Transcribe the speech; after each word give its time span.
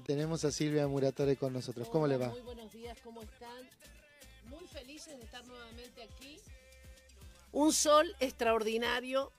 Tenemos 0.00 0.44
a 0.44 0.50
Silvia 0.50 0.88
Muratore 0.88 1.36
con 1.36 1.52
nosotros. 1.52 1.88
¿Cómo 1.88 2.06
le 2.06 2.16
va? 2.16 2.28
Muy 2.28 2.40
buenos 2.40 2.72
días, 2.72 2.98
¿cómo 3.04 3.22
están? 3.22 3.68
Muy 4.48 4.66
felices 4.66 5.18
de 5.18 5.24
estar 5.24 5.44
nuevamente 5.46 6.02
aquí. 6.02 6.38
Un 7.52 7.72
sol 7.72 8.14
extraordinario, 8.18 9.30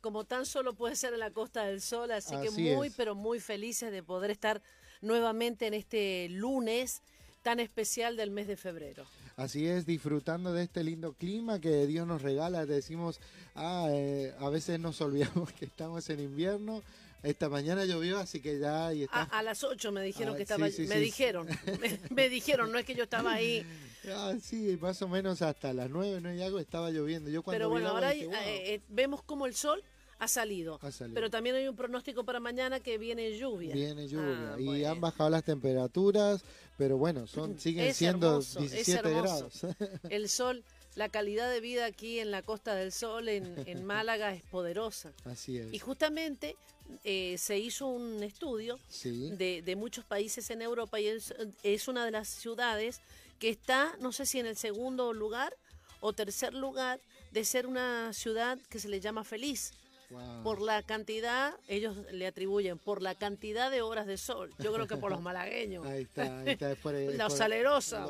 como 0.00 0.24
tan 0.24 0.46
solo 0.46 0.74
puede 0.74 0.94
ser 0.94 1.12
en 1.14 1.20
la 1.20 1.32
Costa 1.32 1.64
del 1.64 1.80
Sol, 1.80 2.12
así, 2.12 2.34
que 2.40 2.50
muy, 2.50 2.88
es. 2.88 2.94
pero 2.96 3.16
muy 3.16 3.40
felices 3.40 3.90
de 3.90 4.02
poder 4.04 4.30
estar 4.30 4.62
nuevamente 5.00 5.66
en 5.66 5.74
este 5.74 6.28
lunes 6.30 7.02
tan 7.42 7.58
especial 7.58 8.16
del 8.16 8.30
mes 8.30 8.46
de 8.46 8.56
febrero. 8.56 9.04
Así 9.36 9.66
es, 9.66 9.86
disfrutando 9.86 10.52
de 10.52 10.64
este 10.64 10.84
lindo 10.84 11.14
clima 11.14 11.60
que 11.60 11.86
Dios 11.86 12.06
nos 12.06 12.22
regala. 12.22 12.66
Decimos, 12.66 13.20
ah, 13.54 13.88
eh, 13.90 14.34
a 14.38 14.48
veces 14.50 14.78
nos 14.78 15.00
olvidamos 15.00 15.50
que 15.58 15.64
estamos 15.64 16.08
en 16.10 16.20
invierno. 16.20 16.82
Esta 17.22 17.48
mañana 17.48 17.84
llovió, 17.84 18.18
así 18.18 18.40
que 18.40 18.58
ya 18.58 18.92
y 18.94 19.02
está. 19.02 19.22
Ah, 19.30 19.38
a 19.38 19.42
las 19.42 19.62
8 19.62 19.92
me 19.92 20.02
dijeron 20.02 20.34
Ah, 20.34 20.38
que 20.38 20.46
sí, 20.46 20.52
estaba, 20.52 20.70
sí, 20.70 20.82
me 20.86 20.94
sí. 20.96 21.00
dijeron, 21.00 21.46
me, 21.80 22.00
me 22.14 22.28
dijeron, 22.28 22.72
no 22.72 22.78
es 22.78 22.84
que 22.86 22.94
yo 22.94 23.04
estaba 23.04 23.32
ahí, 23.34 23.64
Ah, 24.10 24.34
sí, 24.42 24.78
más 24.80 25.02
o 25.02 25.08
menos 25.08 25.42
hasta 25.42 25.74
las 25.74 25.90
9, 25.90 26.20
9 26.22 26.38
y 26.38 26.42
algo 26.42 26.58
estaba 26.58 26.90
lloviendo. 26.90 27.28
Yo 27.30 27.42
cuando 27.42 27.58
pero 27.58 27.68
bueno, 27.68 27.88
ahora 27.90 28.10
dije, 28.10 28.26
"Wow". 28.26 28.34
eh, 28.36 28.74
eh, 28.74 28.80
vemos 28.88 29.22
como 29.22 29.44
el 29.44 29.54
sol 29.54 29.82
ha 30.18 30.26
salido, 30.28 30.78
Ha 30.82 30.90
salido. 30.90 31.14
pero 31.14 31.28
también 31.30 31.56
hay 31.56 31.68
un 31.68 31.76
pronóstico 31.76 32.24
para 32.24 32.40
mañana 32.40 32.80
que 32.80 32.96
viene 32.96 33.36
lluvia. 33.38 33.74
Viene 33.74 34.08
lluvia 34.08 34.54
Ah, 34.54 34.56
y 34.60 34.64
bueno. 34.64 34.88
han 34.90 35.00
bajado 35.02 35.28
las 35.30 35.44
temperaturas, 35.44 36.42
pero 36.78 36.96
bueno, 36.96 37.26
son 37.26 37.58
siguen 37.58 37.86
Es 37.86 37.96
siendo 37.98 38.28
hermoso, 38.28 38.60
es 38.60 38.70
17 38.72 39.08
hermoso. 39.08 39.22
grados. 39.22 39.76
El 40.10 40.28
sol, 40.30 40.64
la 40.96 41.08
calidad 41.08 41.50
de 41.50 41.60
vida 41.60 41.86
aquí 41.86 42.18
en 42.18 42.30
la 42.30 42.42
Costa 42.42 42.74
del 42.74 42.92
Sol, 42.92 43.28
en, 43.28 43.54
en 43.66 43.84
Málaga, 43.86 44.34
es 44.34 44.42
poderosa. 44.44 45.12
Así 45.24 45.56
es. 45.58 45.72
Y 45.72 45.78
justamente 45.78 46.56
eh, 47.04 47.36
se 47.38 47.58
hizo 47.58 47.86
un 47.86 48.22
estudio 48.22 48.78
Sí. 48.88 49.30
de, 49.30 49.62
de 49.62 49.76
muchos 49.76 50.04
países 50.04 50.50
en 50.50 50.62
Europa 50.62 50.98
y 51.00 51.06
es, 51.06 51.34
es 51.62 51.88
una 51.88 52.04
de 52.04 52.10
las 52.10 52.28
ciudades 52.28 53.00
que 53.38 53.48
está, 53.48 53.96
no 54.00 54.12
sé 54.12 54.26
si 54.26 54.38
en 54.40 54.46
el 54.46 54.56
segundo 54.56 55.12
lugar 55.12 55.56
o 56.00 56.12
tercer 56.12 56.54
lugar, 56.54 57.00
de 57.30 57.44
ser 57.44 57.66
una 57.66 58.12
ciudad 58.12 58.58
que 58.68 58.78
se 58.80 58.88
le 58.88 59.00
llama 59.00 59.22
feliz. 59.22 59.72
Wow. 60.10 60.42
Por 60.42 60.60
la 60.60 60.82
cantidad, 60.82 61.54
ellos 61.68 61.96
le 62.12 62.26
atribuyen, 62.26 62.78
por 62.78 63.00
la 63.00 63.14
cantidad 63.14 63.70
de 63.70 63.80
horas 63.80 64.06
de 64.06 64.16
sol. 64.16 64.50
Yo 64.58 64.72
creo 64.72 64.86
que 64.88 64.96
por 64.96 65.12
los 65.12 65.22
malagueños. 65.22 65.86
Ahí 65.86 66.02
está, 66.02 66.40
ahí 66.40 66.50
está. 66.50 66.72
Es 66.72 66.78
por, 66.78 66.94
es 66.96 67.16
La 67.16 67.28
por- 67.28 67.38
salerosa, 67.38 68.06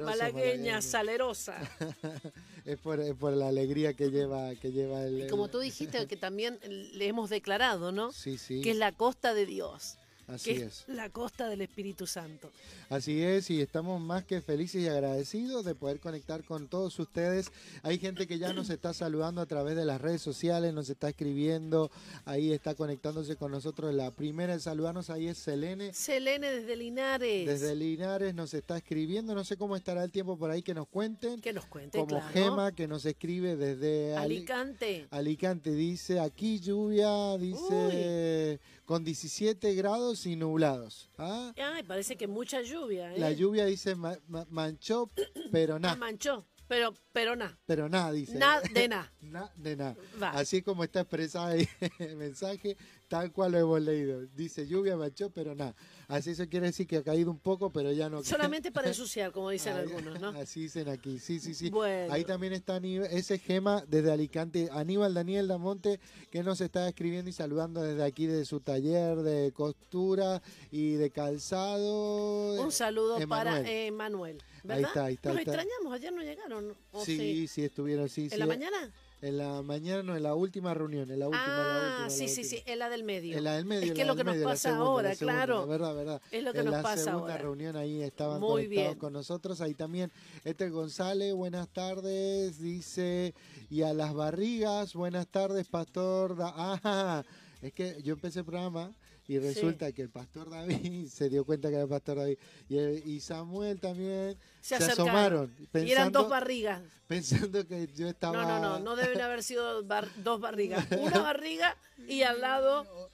malagueña, 0.00 0.82
salerosa. 0.82 1.56
es, 2.64 2.78
por, 2.78 3.00
es 3.00 3.14
por 3.14 3.32
la 3.34 3.48
alegría 3.48 3.94
que 3.94 4.10
lleva, 4.10 4.54
que 4.56 4.72
lleva 4.72 5.04
el. 5.04 5.22
Y 5.22 5.26
como 5.28 5.48
tú 5.48 5.60
dijiste, 5.60 6.06
que 6.06 6.16
también 6.16 6.58
le 6.68 7.06
hemos 7.06 7.30
declarado, 7.30 7.92
¿no? 7.92 8.12
Sí, 8.12 8.36
sí. 8.38 8.60
Que 8.60 8.72
es 8.72 8.76
la 8.76 8.92
costa 8.92 9.32
de 9.34 9.46
Dios. 9.46 9.96
Así 10.26 10.54
que 10.54 10.64
es. 10.64 10.84
la 10.88 11.10
costa 11.10 11.48
del 11.48 11.60
Espíritu 11.60 12.06
Santo. 12.06 12.50
Así 12.88 13.22
es, 13.22 13.50
y 13.50 13.60
estamos 13.60 14.00
más 14.00 14.24
que 14.24 14.40
felices 14.40 14.82
y 14.82 14.88
agradecidos 14.88 15.64
de 15.64 15.74
poder 15.74 16.00
conectar 16.00 16.44
con 16.44 16.68
todos 16.68 16.98
ustedes. 16.98 17.50
Hay 17.82 17.98
gente 17.98 18.26
que 18.26 18.38
ya 18.38 18.52
nos 18.52 18.70
está 18.70 18.92
saludando 18.94 19.40
a 19.40 19.46
través 19.46 19.76
de 19.76 19.84
las 19.84 20.00
redes 20.00 20.22
sociales, 20.22 20.72
nos 20.74 20.88
está 20.90 21.08
escribiendo, 21.10 21.90
ahí 22.24 22.52
está 22.52 22.74
conectándose 22.74 23.36
con 23.36 23.50
nosotros. 23.52 23.94
La 23.94 24.10
primera 24.10 24.52
en 24.54 24.60
saludarnos 24.60 25.10
ahí 25.10 25.28
es 25.28 25.38
Selene. 25.38 25.92
Selene 25.92 26.50
desde 26.50 26.76
Linares. 26.76 27.46
Desde 27.46 27.74
Linares 27.74 28.34
nos 28.34 28.54
está 28.54 28.76
escribiendo, 28.76 29.34
no 29.34 29.44
sé 29.44 29.56
cómo 29.56 29.76
estará 29.76 30.04
el 30.04 30.10
tiempo 30.10 30.36
por 30.38 30.50
ahí 30.50 30.62
que 30.62 30.74
nos 30.74 30.88
cuenten. 30.88 31.40
que 31.40 31.52
nos 31.52 31.66
cuente, 31.66 31.98
Como 31.98 32.08
claro. 32.08 32.28
Gema 32.32 32.72
que 32.72 32.86
nos 32.86 33.04
escribe 33.04 33.56
desde 33.56 34.16
Ali- 34.16 34.36
Alicante. 34.36 35.06
Alicante, 35.10 35.70
dice, 35.72 36.20
aquí 36.20 36.60
lluvia, 36.60 37.36
dice, 37.38 38.60
con 38.84 39.04
17 39.04 39.74
grados 39.74 40.26
y 40.26 40.36
nublados. 40.36 41.08
¿Ah? 41.18 41.52
Ay, 41.56 41.82
parece 41.82 42.16
que 42.16 42.26
mucha 42.26 42.60
lluvia, 42.62 43.14
¿eh? 43.14 43.18
La 43.18 43.32
lluvia 43.32 43.64
dice 43.66 43.94
ma- 43.94 44.18
ma- 44.28 44.46
manchó, 44.50 45.10
pero 45.50 45.76
Ah, 45.76 45.78
nada, 45.78 45.96
manchó, 45.96 46.44
pero, 46.68 46.94
pero 47.12 47.34
nada. 47.36 47.58
pero 47.66 47.88
nada, 47.88 48.12
dice. 48.12 48.34
Nada 48.36 48.60
de 48.72 48.88
nada. 48.88 49.12
Na- 49.20 49.52
de 49.56 49.76
nada. 49.76 49.96
Así 50.32 50.58
es 50.58 50.64
como 50.64 50.84
está 50.84 51.00
expresado 51.00 51.46
ahí 51.46 51.66
el 51.98 52.16
mensaje, 52.16 52.76
tal 53.08 53.32
cual 53.32 53.52
lo 53.52 53.58
hemos 53.58 53.80
leído. 53.82 54.26
Dice 54.34 54.66
lluvia, 54.66 54.96
manchó, 54.96 55.30
pero 55.30 55.54
nada. 55.54 55.74
Así 56.08 56.30
eso 56.30 56.46
quiere 56.48 56.66
decir 56.66 56.86
que 56.86 56.98
ha 56.98 57.02
caído 57.02 57.30
un 57.30 57.38
poco, 57.38 57.70
pero 57.70 57.92
ya 57.92 58.08
no. 58.10 58.22
Solamente 58.22 58.70
para 58.72 58.88
ensuciar, 58.88 59.32
como 59.32 59.50
dicen 59.50 59.74
Ahí- 59.76 59.82
algunos, 59.86 60.20
¿no? 60.20 60.28
Así 60.30 60.62
dicen 60.62 60.88
aquí, 60.88 61.18
sí, 61.18 61.40
sí, 61.40 61.54
sí. 61.54 61.70
Bueno. 61.70 62.12
Ahí 62.12 62.24
también 62.24 62.52
está 62.52 62.76
Aníbal- 62.80 63.08
ese 63.10 63.38
Gema 63.38 63.84
desde 63.88 64.10
Alicante, 64.12 64.68
Aníbal 64.72 65.14
Daniel 65.14 65.48
Damonte, 65.48 66.00
que 66.30 66.42
nos 66.42 66.60
está 66.60 66.88
escribiendo 66.88 67.30
y 67.30 67.32
saludando 67.32 67.82
desde 67.82 68.02
aquí, 68.04 68.26
desde 68.26 68.44
su 68.44 68.60
taller 68.60 69.16
de 69.22 69.52
costura 69.52 70.42
y 70.70 70.92
de 70.94 71.10
calzado. 71.10 72.62
Un 72.62 72.72
saludo 72.72 73.16
para 73.28 73.58
Emanuel. 73.60 73.66
eh, 73.66 73.90
Manuel. 73.90 74.42
¿verdad? 74.62 74.76
Ahí 74.78 74.84
está, 74.84 75.04
ahí 75.04 75.14
está, 75.14 75.28
Nos 75.30 75.38
ahí 75.38 75.42
está. 75.44 75.54
extrañamos, 75.62 75.92
ayer 75.94 76.12
no 76.12 76.22
llegaron. 76.22 76.76
¿o 76.92 77.04
Sí, 77.04 77.46
sí, 77.48 77.62
estuvieron, 77.64 78.08
sí, 78.08 78.24
¿En 78.24 78.30
sí. 78.30 78.36
la 78.36 78.46
mañana? 78.46 78.92
En 79.24 79.38
la 79.38 79.62
mañana, 79.62 80.02
no, 80.02 80.16
en 80.16 80.22
la 80.22 80.34
última 80.34 80.74
reunión, 80.74 81.10
en 81.10 81.18
la 81.18 81.28
última. 81.28 81.44
en 81.44 81.50
la 81.56 81.64
ah, 81.64 81.88
última, 81.88 82.04
en 82.04 82.10
sí, 82.10 82.22
la 82.26 82.28
sí, 82.28 82.40
última. 82.42 82.50
sí, 82.58 82.62
en 82.72 82.78
la 82.78 82.88
del 82.90 83.04
medio. 83.04 83.38
En 83.38 83.44
la 83.44 83.52
del 83.54 83.64
medio. 83.64 83.82
Es 83.84 83.88
en 83.88 83.94
que 83.94 84.00
es 84.02 84.06
la 84.06 84.12
lo 84.12 84.16
que 84.18 84.24
nos 84.24 84.34
medio, 84.34 84.46
la 84.46 84.52
pasa 84.52 84.68
segunda, 84.68 84.84
ahora, 84.90 85.08
la 85.08 85.14
segunda, 85.14 85.34
claro. 85.46 85.66
Verdad, 85.66 85.94
verdad. 85.94 86.22
Es 86.30 86.42
lo 86.44 86.52
que 86.52 86.58
en 86.58 86.64
nos 86.66 86.74
la 86.74 86.82
pasa 86.82 87.04
segunda 87.04 87.32
ahora. 87.32 87.38
reunión 87.38 87.76
ahí 87.76 88.02
estaban 88.02 88.38
Muy 88.40 88.48
conectados 88.64 88.70
bien. 88.90 88.98
con 88.98 89.12
nosotros. 89.14 89.60
Ahí 89.62 89.72
también 89.74 90.12
Esther 90.44 90.70
González, 90.70 91.32
buenas 91.34 91.68
tardes, 91.70 92.60
dice. 92.60 93.34
Y 93.70 93.80
a 93.82 93.94
las 93.94 94.12
barrigas, 94.12 94.92
buenas 94.94 95.26
tardes, 95.26 95.68
Pastor. 95.68 96.36
Da- 96.36 96.52
Ah, 96.56 97.24
es 97.62 97.72
que 97.72 98.02
yo 98.02 98.12
empecé 98.12 98.40
el 98.40 98.44
programa 98.44 98.92
y 99.26 99.38
resulta 99.38 99.90
que 99.92 100.02
el 100.02 100.10
Pastor 100.10 100.50
David 100.50 101.08
se 101.10 101.30
dio 101.30 101.44
cuenta 101.46 101.68
que 101.68 101.74
era 101.76 101.84
el 101.84 101.88
Pastor 101.88 102.18
David. 102.18 102.36
Y, 102.68 102.76
el- 102.76 103.02
y 103.08 103.20
Samuel 103.20 103.80
también 103.80 104.36
Se 104.64 104.78
se, 104.78 104.92
asomaron. 104.92 105.48
Pensando, 105.70 105.86
Y 105.86 105.92
eran 105.92 106.10
dos 106.10 106.26
barrigas. 106.30 106.80
pensando 107.06 107.66
que 107.66 107.86
yo 107.94 108.08
estaba. 108.08 108.34
No, 108.34 108.48
no, 108.48 108.60
no, 108.60 108.78
no 108.78 108.96
deben 108.96 109.20
haber 109.20 109.42
sido 109.42 109.84
bar- 109.84 110.08
dos 110.22 110.40
barrigas. 110.40 110.86
Una 110.98 111.18
barriga 111.18 111.76
y 112.08 112.22
al 112.22 112.40
lado 112.40 113.10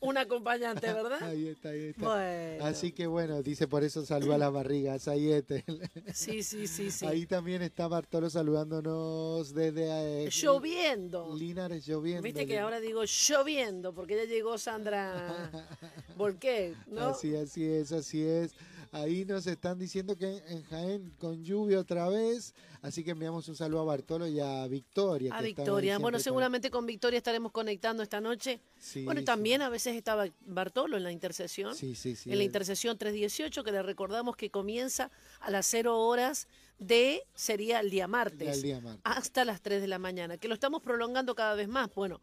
un 0.00 0.16
acompañante, 0.16 0.92
¿verdad? 0.92 1.20
Ahí 1.24 1.48
está, 1.48 1.70
ahí 1.70 1.88
está. 1.88 2.04
Bueno. 2.08 2.64
Así 2.66 2.92
que 2.92 3.08
bueno, 3.08 3.42
dice 3.42 3.66
por 3.66 3.82
eso 3.82 4.06
saluda 4.06 4.36
a 4.36 4.38
las 4.38 4.52
barrigas. 4.52 5.08
Ahí, 5.08 5.32
este. 5.32 5.64
Sí, 6.14 6.44
sí, 6.44 6.68
sí, 6.68 6.92
sí. 6.92 7.04
ahí 7.04 7.26
también 7.26 7.62
está 7.62 7.88
Bartolo 7.88 8.30
saludándonos 8.30 9.52
desde 9.54 10.26
eh, 10.26 10.30
Lloviendo. 10.30 11.34
Linares 11.34 11.84
lloviendo. 11.84 12.22
Viste 12.22 12.46
que 12.46 12.60
ahora 12.60 12.78
digo 12.78 13.02
lloviendo, 13.04 13.92
porque 13.92 14.14
ya 14.16 14.24
llegó 14.24 14.56
Sandra 14.56 15.50
Volqué, 16.16 16.74
¿no? 16.86 17.08
Así, 17.08 17.34
así 17.34 17.64
es, 17.64 17.90
así 17.90 18.22
es. 18.22 18.52
Ahí 18.92 19.24
nos 19.24 19.46
están 19.46 19.78
diciendo 19.78 20.18
que 20.18 20.42
en 20.46 20.62
Jaén 20.64 21.14
con 21.18 21.42
lluvia 21.42 21.78
otra 21.78 22.10
vez. 22.10 22.54
Así 22.82 23.02
que 23.02 23.12
enviamos 23.12 23.48
un 23.48 23.56
saludo 23.56 23.80
a 23.80 23.84
Bartolo 23.84 24.26
y 24.26 24.38
a 24.38 24.66
Victoria. 24.66 25.34
A 25.34 25.38
que 25.38 25.46
Victoria. 25.46 25.98
Bueno, 25.98 26.18
seguramente 26.18 26.70
con 26.70 26.84
Victoria 26.84 27.16
estaremos 27.16 27.52
conectando 27.52 28.02
esta 28.02 28.20
noche. 28.20 28.60
Sí, 28.78 29.04
bueno, 29.04 29.20
y 29.20 29.22
sí. 29.22 29.24
también 29.24 29.62
a 29.62 29.70
veces 29.70 29.96
estaba 29.96 30.26
Bartolo 30.42 30.98
en 30.98 31.04
la 31.04 31.10
intercesión. 31.10 31.74
Sí, 31.74 31.94
sí, 31.94 32.14
sí. 32.14 32.30
en 32.30 32.36
la 32.36 32.44
intercesión 32.44 32.98
318, 32.98 33.64
que 33.64 33.72
le 33.72 33.82
recordamos 33.82 34.36
que 34.36 34.50
comienza 34.50 35.10
a 35.40 35.50
las 35.50 35.64
0 35.66 35.98
horas 35.98 36.46
de, 36.78 37.22
sería 37.34 37.80
el 37.80 37.88
día 37.88 38.06
martes, 38.08 38.56
el 38.56 38.62
día 38.62 38.80
martes. 38.80 39.00
hasta 39.04 39.46
las 39.46 39.62
3 39.62 39.80
de 39.80 39.88
la 39.88 39.98
mañana, 39.98 40.36
que 40.36 40.48
lo 40.48 40.54
estamos 40.54 40.82
prolongando 40.82 41.34
cada 41.34 41.54
vez 41.54 41.68
más. 41.68 41.88
Bueno, 41.94 42.20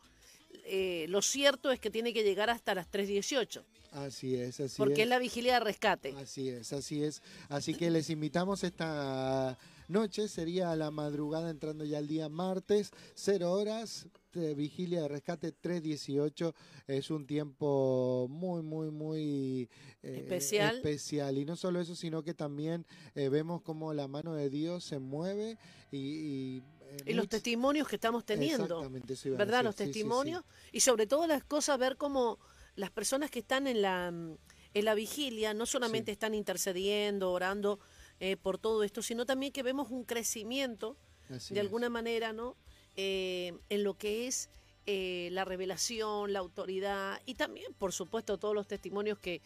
eh, 0.69 1.07
lo 1.09 1.21
cierto 1.21 1.71
es 1.71 1.79
que 1.79 1.89
tiene 1.89 2.13
que 2.13 2.23
llegar 2.23 2.49
hasta 2.49 2.75
las 2.75 2.89
3.18, 2.91 3.63
Así 3.91 4.35
es, 4.35 4.59
así 4.59 4.77
porque 4.77 4.93
es. 4.93 4.99
es 4.99 5.07
la 5.07 5.17
vigilia 5.19 5.53
de 5.55 5.59
rescate. 5.61 6.13
Así 6.17 6.49
es, 6.49 6.73
así 6.73 7.03
es. 7.03 7.23
Así 7.49 7.73
que 7.73 7.89
les 7.89 8.09
invitamos 8.11 8.63
esta 8.63 9.57
noche, 9.87 10.27
sería 10.27 10.75
la 10.75 10.91
madrugada 10.91 11.49
entrando 11.49 11.83
ya 11.83 11.97
el 11.97 12.07
día 12.07 12.29
martes, 12.29 12.91
0 13.15 13.51
horas, 13.51 14.07
de 14.33 14.53
vigilia 14.53 15.01
de 15.01 15.07
rescate 15.07 15.51
318. 15.51 16.53
Es 16.87 17.09
un 17.09 17.25
tiempo 17.25 18.27
muy, 18.29 18.61
muy, 18.61 18.91
muy 18.91 19.69
eh, 20.03 20.19
Especial. 20.23 20.77
especial. 20.77 21.37
Y 21.37 21.45
no 21.45 21.55
solo 21.55 21.81
eso, 21.81 21.95
sino 21.95 22.23
que 22.23 22.33
también 22.33 22.85
eh, 23.15 23.29
vemos 23.29 23.61
cómo 23.63 23.93
la 23.93 24.07
mano 24.07 24.35
de 24.35 24.49
Dios 24.49 24.83
se 24.83 24.99
mueve 24.99 25.57
y... 25.91 25.97
y, 25.97 26.57
eh, 26.57 26.78
Y 27.05 27.13
los 27.13 27.27
testimonios 27.27 27.87
que 27.87 27.95
estamos 27.95 28.25
teniendo. 28.25 28.81
¿verdad? 28.89 29.01
decir, 29.03 29.31
Los 29.63 29.75
sí, 29.75 29.83
sí, 29.83 29.87
sí. 29.87 29.91
testimonios 29.91 30.43
y 30.71 30.79
sobre 30.79 31.07
todo 31.07 31.27
las 31.27 31.43
cosas, 31.43 31.77
ver 31.77 31.97
cómo 31.97 32.39
las 32.75 32.91
personas 32.91 33.29
que 33.29 33.39
están 33.39 33.67
en 33.67 33.81
la, 33.81 34.07
en 34.07 34.85
la 34.85 34.93
vigilia 34.93 35.53
no 35.53 35.65
solamente 35.65 36.11
están 36.11 36.33
intercediendo, 36.33 37.31
orando 37.31 37.79
eh, 38.19 38.37
por 38.37 38.57
todo 38.57 38.83
esto, 38.83 39.01
sino 39.01 39.25
también 39.25 39.51
que 39.51 39.63
vemos 39.63 39.91
un 39.91 40.03
crecimiento 40.03 40.97
Así 41.29 41.53
de 41.53 41.59
es. 41.59 41.65
alguna 41.65 41.89
manera, 41.89 42.33
¿no? 42.33 42.55
Eh, 42.95 43.53
en 43.69 43.83
lo 43.83 43.97
que 43.97 44.27
es 44.27 44.49
eh, 44.85 45.29
la 45.31 45.45
revelación, 45.45 46.33
la 46.33 46.39
autoridad 46.39 47.21
y 47.25 47.35
también, 47.35 47.73
por 47.73 47.93
supuesto, 47.93 48.37
todos 48.37 48.55
los 48.55 48.67
testimonios 48.67 49.19
que 49.19 49.41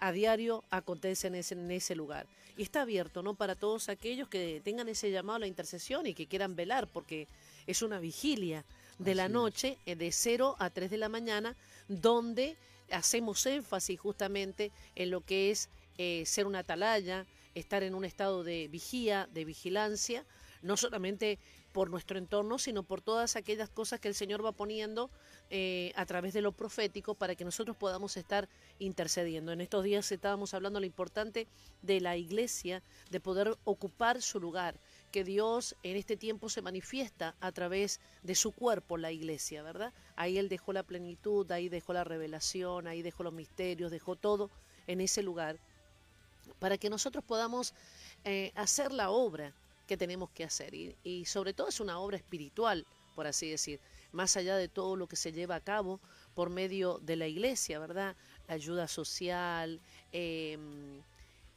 a 0.00 0.12
diario 0.12 0.64
acontecen 0.70 1.34
en 1.34 1.40
ese, 1.40 1.54
en 1.54 1.70
ese 1.70 1.94
lugar. 1.94 2.26
Y 2.58 2.64
está 2.64 2.82
abierto, 2.82 3.22
¿no? 3.22 3.34
Para 3.34 3.54
todos 3.54 3.88
aquellos 3.88 4.28
que 4.28 4.60
tengan 4.64 4.88
ese 4.88 5.12
llamado 5.12 5.36
a 5.36 5.38
la 5.38 5.46
intercesión 5.46 6.08
y 6.08 6.12
que 6.12 6.26
quieran 6.26 6.56
velar, 6.56 6.88
porque 6.88 7.28
es 7.68 7.82
una 7.82 8.00
vigilia 8.00 8.64
de 8.98 9.14
la 9.14 9.26
Así 9.26 9.32
noche, 9.32 9.78
eh, 9.86 9.94
de 9.94 10.10
0 10.10 10.56
a 10.58 10.68
3 10.68 10.90
de 10.90 10.96
la 10.96 11.08
mañana, 11.08 11.54
donde 11.86 12.56
hacemos 12.90 13.46
énfasis 13.46 14.00
justamente 14.00 14.72
en 14.96 15.10
lo 15.10 15.20
que 15.20 15.52
es 15.52 15.68
eh, 15.98 16.24
ser 16.26 16.48
una 16.48 16.58
atalaya, 16.58 17.26
estar 17.54 17.84
en 17.84 17.94
un 17.94 18.04
estado 18.04 18.42
de 18.42 18.66
vigía, 18.66 19.28
de 19.32 19.44
vigilancia, 19.44 20.24
no 20.60 20.76
solamente 20.76 21.38
por 21.72 21.90
nuestro 21.90 22.18
entorno, 22.18 22.58
sino 22.58 22.82
por 22.82 23.00
todas 23.00 23.36
aquellas 23.36 23.68
cosas 23.68 24.00
que 24.00 24.08
el 24.08 24.16
Señor 24.16 24.44
va 24.44 24.50
poniendo 24.50 25.10
eh, 25.50 25.92
a 25.96 26.04
través 26.06 26.34
de 26.34 26.42
lo 26.42 26.52
profético 26.52 27.14
para 27.14 27.34
que 27.34 27.44
nosotros 27.44 27.76
podamos 27.76 28.16
estar 28.16 28.48
intercediendo. 28.78 29.52
En 29.52 29.60
estos 29.60 29.84
días 29.84 30.10
estábamos 30.12 30.54
hablando 30.54 30.80
lo 30.80 30.86
importante 30.86 31.46
de 31.82 32.00
la 32.00 32.16
iglesia, 32.16 32.82
de 33.10 33.20
poder 33.20 33.56
ocupar 33.64 34.20
su 34.20 34.40
lugar, 34.40 34.78
que 35.10 35.24
Dios 35.24 35.74
en 35.82 35.96
este 35.96 36.16
tiempo 36.16 36.48
se 36.48 36.62
manifiesta 36.62 37.34
a 37.40 37.52
través 37.52 38.00
de 38.22 38.34
su 38.34 38.52
cuerpo, 38.52 38.98
la 38.98 39.10
iglesia, 39.10 39.62
¿verdad? 39.62 39.92
Ahí 40.16 40.38
Él 40.38 40.48
dejó 40.48 40.72
la 40.72 40.82
plenitud, 40.82 41.50
ahí 41.50 41.68
dejó 41.68 41.92
la 41.92 42.04
revelación, 42.04 42.86
ahí 42.86 43.02
dejó 43.02 43.22
los 43.22 43.32
misterios, 43.32 43.90
dejó 43.90 44.16
todo 44.16 44.50
en 44.86 45.00
ese 45.00 45.22
lugar, 45.22 45.58
para 46.58 46.78
que 46.78 46.90
nosotros 46.90 47.24
podamos 47.24 47.74
eh, 48.24 48.52
hacer 48.54 48.92
la 48.92 49.10
obra 49.10 49.54
que 49.86 49.96
tenemos 49.96 50.30
que 50.30 50.44
hacer. 50.44 50.74
Y, 50.74 51.24
sobre 51.24 51.54
todo 51.54 51.68
es 51.68 51.80
una 51.80 51.98
obra 51.98 52.16
espiritual, 52.16 52.86
por 53.14 53.26
así 53.26 53.50
decir, 53.50 53.80
más 54.12 54.36
allá 54.36 54.56
de 54.56 54.68
todo 54.68 54.96
lo 54.96 55.06
que 55.06 55.16
se 55.16 55.32
lleva 55.32 55.56
a 55.56 55.60
cabo 55.60 56.00
por 56.34 56.50
medio 56.50 56.98
de 57.00 57.16
la 57.16 57.26
iglesia, 57.26 57.78
¿verdad? 57.78 58.16
La 58.46 58.54
ayuda 58.54 58.88
social, 58.88 59.80
em, 60.12 61.02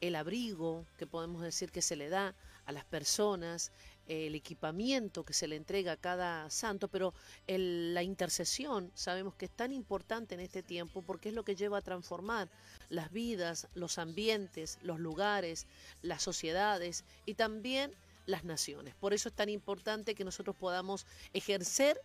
el 0.02 0.16
abrigo 0.16 0.86
que 0.98 1.08
podemos 1.08 1.42
decir 1.42 1.72
que 1.72 1.82
se 1.82 1.96
le 1.96 2.10
da 2.10 2.34
a 2.66 2.72
las 2.72 2.86
personas, 2.86 3.72
el 4.08 4.36
equipamiento 4.36 5.24
que 5.24 5.34
se 5.34 5.48
le 5.48 5.56
entrega 5.56 5.94
a 5.94 5.98
cada 5.98 6.50
santo, 6.50 6.88
pero 6.88 7.14
la 7.48 8.04
intercesión 8.04 8.92
sabemos 8.94 9.36
que 9.36 9.46
es 9.46 9.52
tan 9.52 9.72
importante 9.72 10.36
en 10.36 10.42
este 10.42 10.64
tiempo 10.64 11.02
porque 11.02 11.30
es 11.30 11.36
lo 11.36 11.44
que 11.44 11.56
lleva 11.56 11.78
a 11.78 11.82
transformar 11.82 12.50
las 12.90 13.12
vidas, 13.12 13.68
los 13.74 13.98
ambientes, 13.98 14.80
los 14.82 15.00
lugares, 15.00 15.66
las 16.02 16.24
sociedades 16.24 17.06
y 17.26 17.36
también 17.36 17.94
las 18.26 18.44
naciones. 18.44 18.96
Por 18.96 19.14
eso 19.14 19.30
es 19.30 19.36
tan 19.36 19.50
importante 19.50 20.16
que 20.16 20.26
nosotros 20.26 20.56
podamos 20.56 21.06
ejercer 21.34 22.00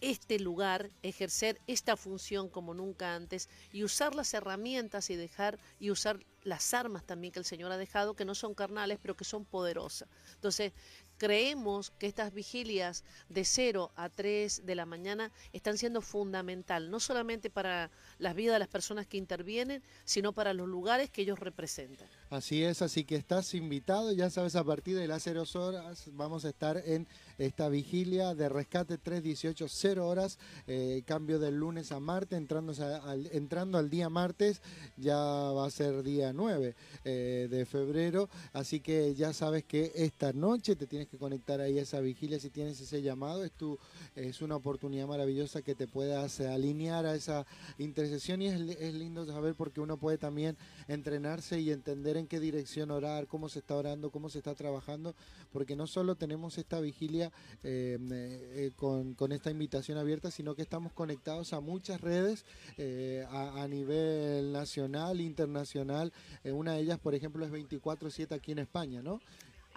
este 0.00 0.38
lugar, 0.38 0.90
ejercer 1.02 1.60
esta 1.66 1.96
función 1.96 2.48
como 2.48 2.74
nunca 2.74 3.14
antes 3.14 3.48
y 3.72 3.84
usar 3.84 4.14
las 4.14 4.32
herramientas 4.34 5.10
y 5.10 5.16
dejar 5.16 5.58
y 5.78 5.90
usar 5.90 6.24
las 6.42 6.74
armas 6.74 7.04
también 7.04 7.32
que 7.32 7.40
el 7.40 7.44
Señor 7.44 7.72
ha 7.72 7.76
dejado, 7.76 8.14
que 8.14 8.24
no 8.24 8.34
son 8.34 8.54
carnales, 8.54 8.98
pero 9.02 9.16
que 9.16 9.24
son 9.24 9.44
poderosas. 9.44 10.08
Entonces, 10.34 10.72
creemos 11.18 11.90
que 11.98 12.06
estas 12.06 12.32
vigilias 12.32 13.04
de 13.28 13.44
0 13.44 13.92
a 13.96 14.08
3 14.08 14.64
de 14.64 14.74
la 14.74 14.86
mañana 14.86 15.32
están 15.52 15.76
siendo 15.76 16.02
fundamental, 16.02 16.90
no 16.90 17.00
solamente 17.00 17.50
para 17.50 17.90
las 18.18 18.34
vidas 18.34 18.54
de 18.54 18.58
las 18.60 18.68
personas 18.68 19.06
que 19.06 19.16
intervienen, 19.16 19.82
sino 20.04 20.32
para 20.32 20.54
los 20.54 20.68
lugares 20.68 21.10
que 21.10 21.22
ellos 21.22 21.40
representan. 21.40 22.08
Así 22.28 22.64
es, 22.64 22.82
así 22.82 23.04
que 23.04 23.14
estás 23.14 23.54
invitado, 23.54 24.10
ya 24.10 24.30
sabes, 24.30 24.56
a 24.56 24.64
partir 24.64 24.96
de 24.96 25.06
las 25.06 25.22
0 25.22 25.44
horas 25.54 26.10
vamos 26.12 26.44
a 26.44 26.48
estar 26.48 26.76
en 26.84 27.06
esta 27.38 27.68
vigilia 27.68 28.34
de 28.34 28.48
rescate 28.48 28.98
318, 28.98 29.68
0 29.68 30.08
horas, 30.08 30.36
eh, 30.66 31.04
cambio 31.06 31.38
del 31.38 31.54
lunes 31.54 31.92
a 31.92 32.00
martes, 32.00 32.36
entrando 32.36 32.72
al, 33.04 33.28
entrando 33.30 33.78
al 33.78 33.90
día 33.90 34.08
martes, 34.08 34.60
ya 34.96 35.16
va 35.16 35.66
a 35.66 35.70
ser 35.70 36.02
día 36.02 36.32
9 36.32 36.74
eh, 37.04 37.46
de 37.48 37.64
febrero, 37.64 38.28
así 38.52 38.80
que 38.80 39.14
ya 39.14 39.32
sabes 39.32 39.62
que 39.62 39.92
esta 39.94 40.32
noche 40.32 40.74
te 40.74 40.88
tienes 40.88 41.06
que 41.06 41.18
conectar 41.18 41.60
ahí 41.60 41.78
a 41.78 41.82
esa 41.82 42.00
vigilia 42.00 42.40
si 42.40 42.50
tienes 42.50 42.80
ese 42.80 43.02
llamado, 43.02 43.44
es, 43.44 43.52
tu, 43.52 43.78
es 44.16 44.42
una 44.42 44.56
oportunidad 44.56 45.06
maravillosa 45.06 45.62
que 45.62 45.76
te 45.76 45.86
puedas 45.86 46.40
alinear 46.40 47.06
a 47.06 47.14
esa 47.14 47.46
intercesión 47.78 48.42
y 48.42 48.48
es, 48.48 48.60
es 48.80 48.94
lindo 48.94 49.24
saber 49.26 49.54
porque 49.54 49.80
uno 49.80 49.96
puede 49.96 50.18
también 50.18 50.56
entrenarse 50.88 51.60
y 51.60 51.70
entender 51.70 52.15
en 52.18 52.26
qué 52.26 52.40
dirección 52.40 52.90
orar, 52.90 53.26
cómo 53.26 53.48
se 53.48 53.60
está 53.60 53.74
orando, 53.74 54.10
cómo 54.10 54.28
se 54.28 54.38
está 54.38 54.54
trabajando, 54.54 55.14
porque 55.52 55.76
no 55.76 55.86
solo 55.86 56.14
tenemos 56.14 56.58
esta 56.58 56.80
vigilia 56.80 57.32
eh, 57.62 57.98
eh, 58.00 58.70
con, 58.76 59.32
esta 59.32 59.50
invitación 59.50 59.98
abierta, 59.98 60.30
sino 60.30 60.54
que 60.54 60.62
estamos 60.62 60.92
conectados 60.92 61.52
a 61.52 61.60
muchas 61.60 62.00
redes 62.00 62.44
eh, 62.78 63.26
a, 63.30 63.66
nivel 63.68 64.52
nacional, 64.52 65.20
internacional. 65.20 66.12
una 66.44 66.74
de 66.74 66.80
ellas, 66.80 66.98
por 66.98 67.14
ejemplo, 67.14 67.44
es 67.44 67.52
24-7 67.52 68.32
aquí 68.32 68.52
en 68.52 68.60
España, 68.60 69.02
¿no? 69.02 69.20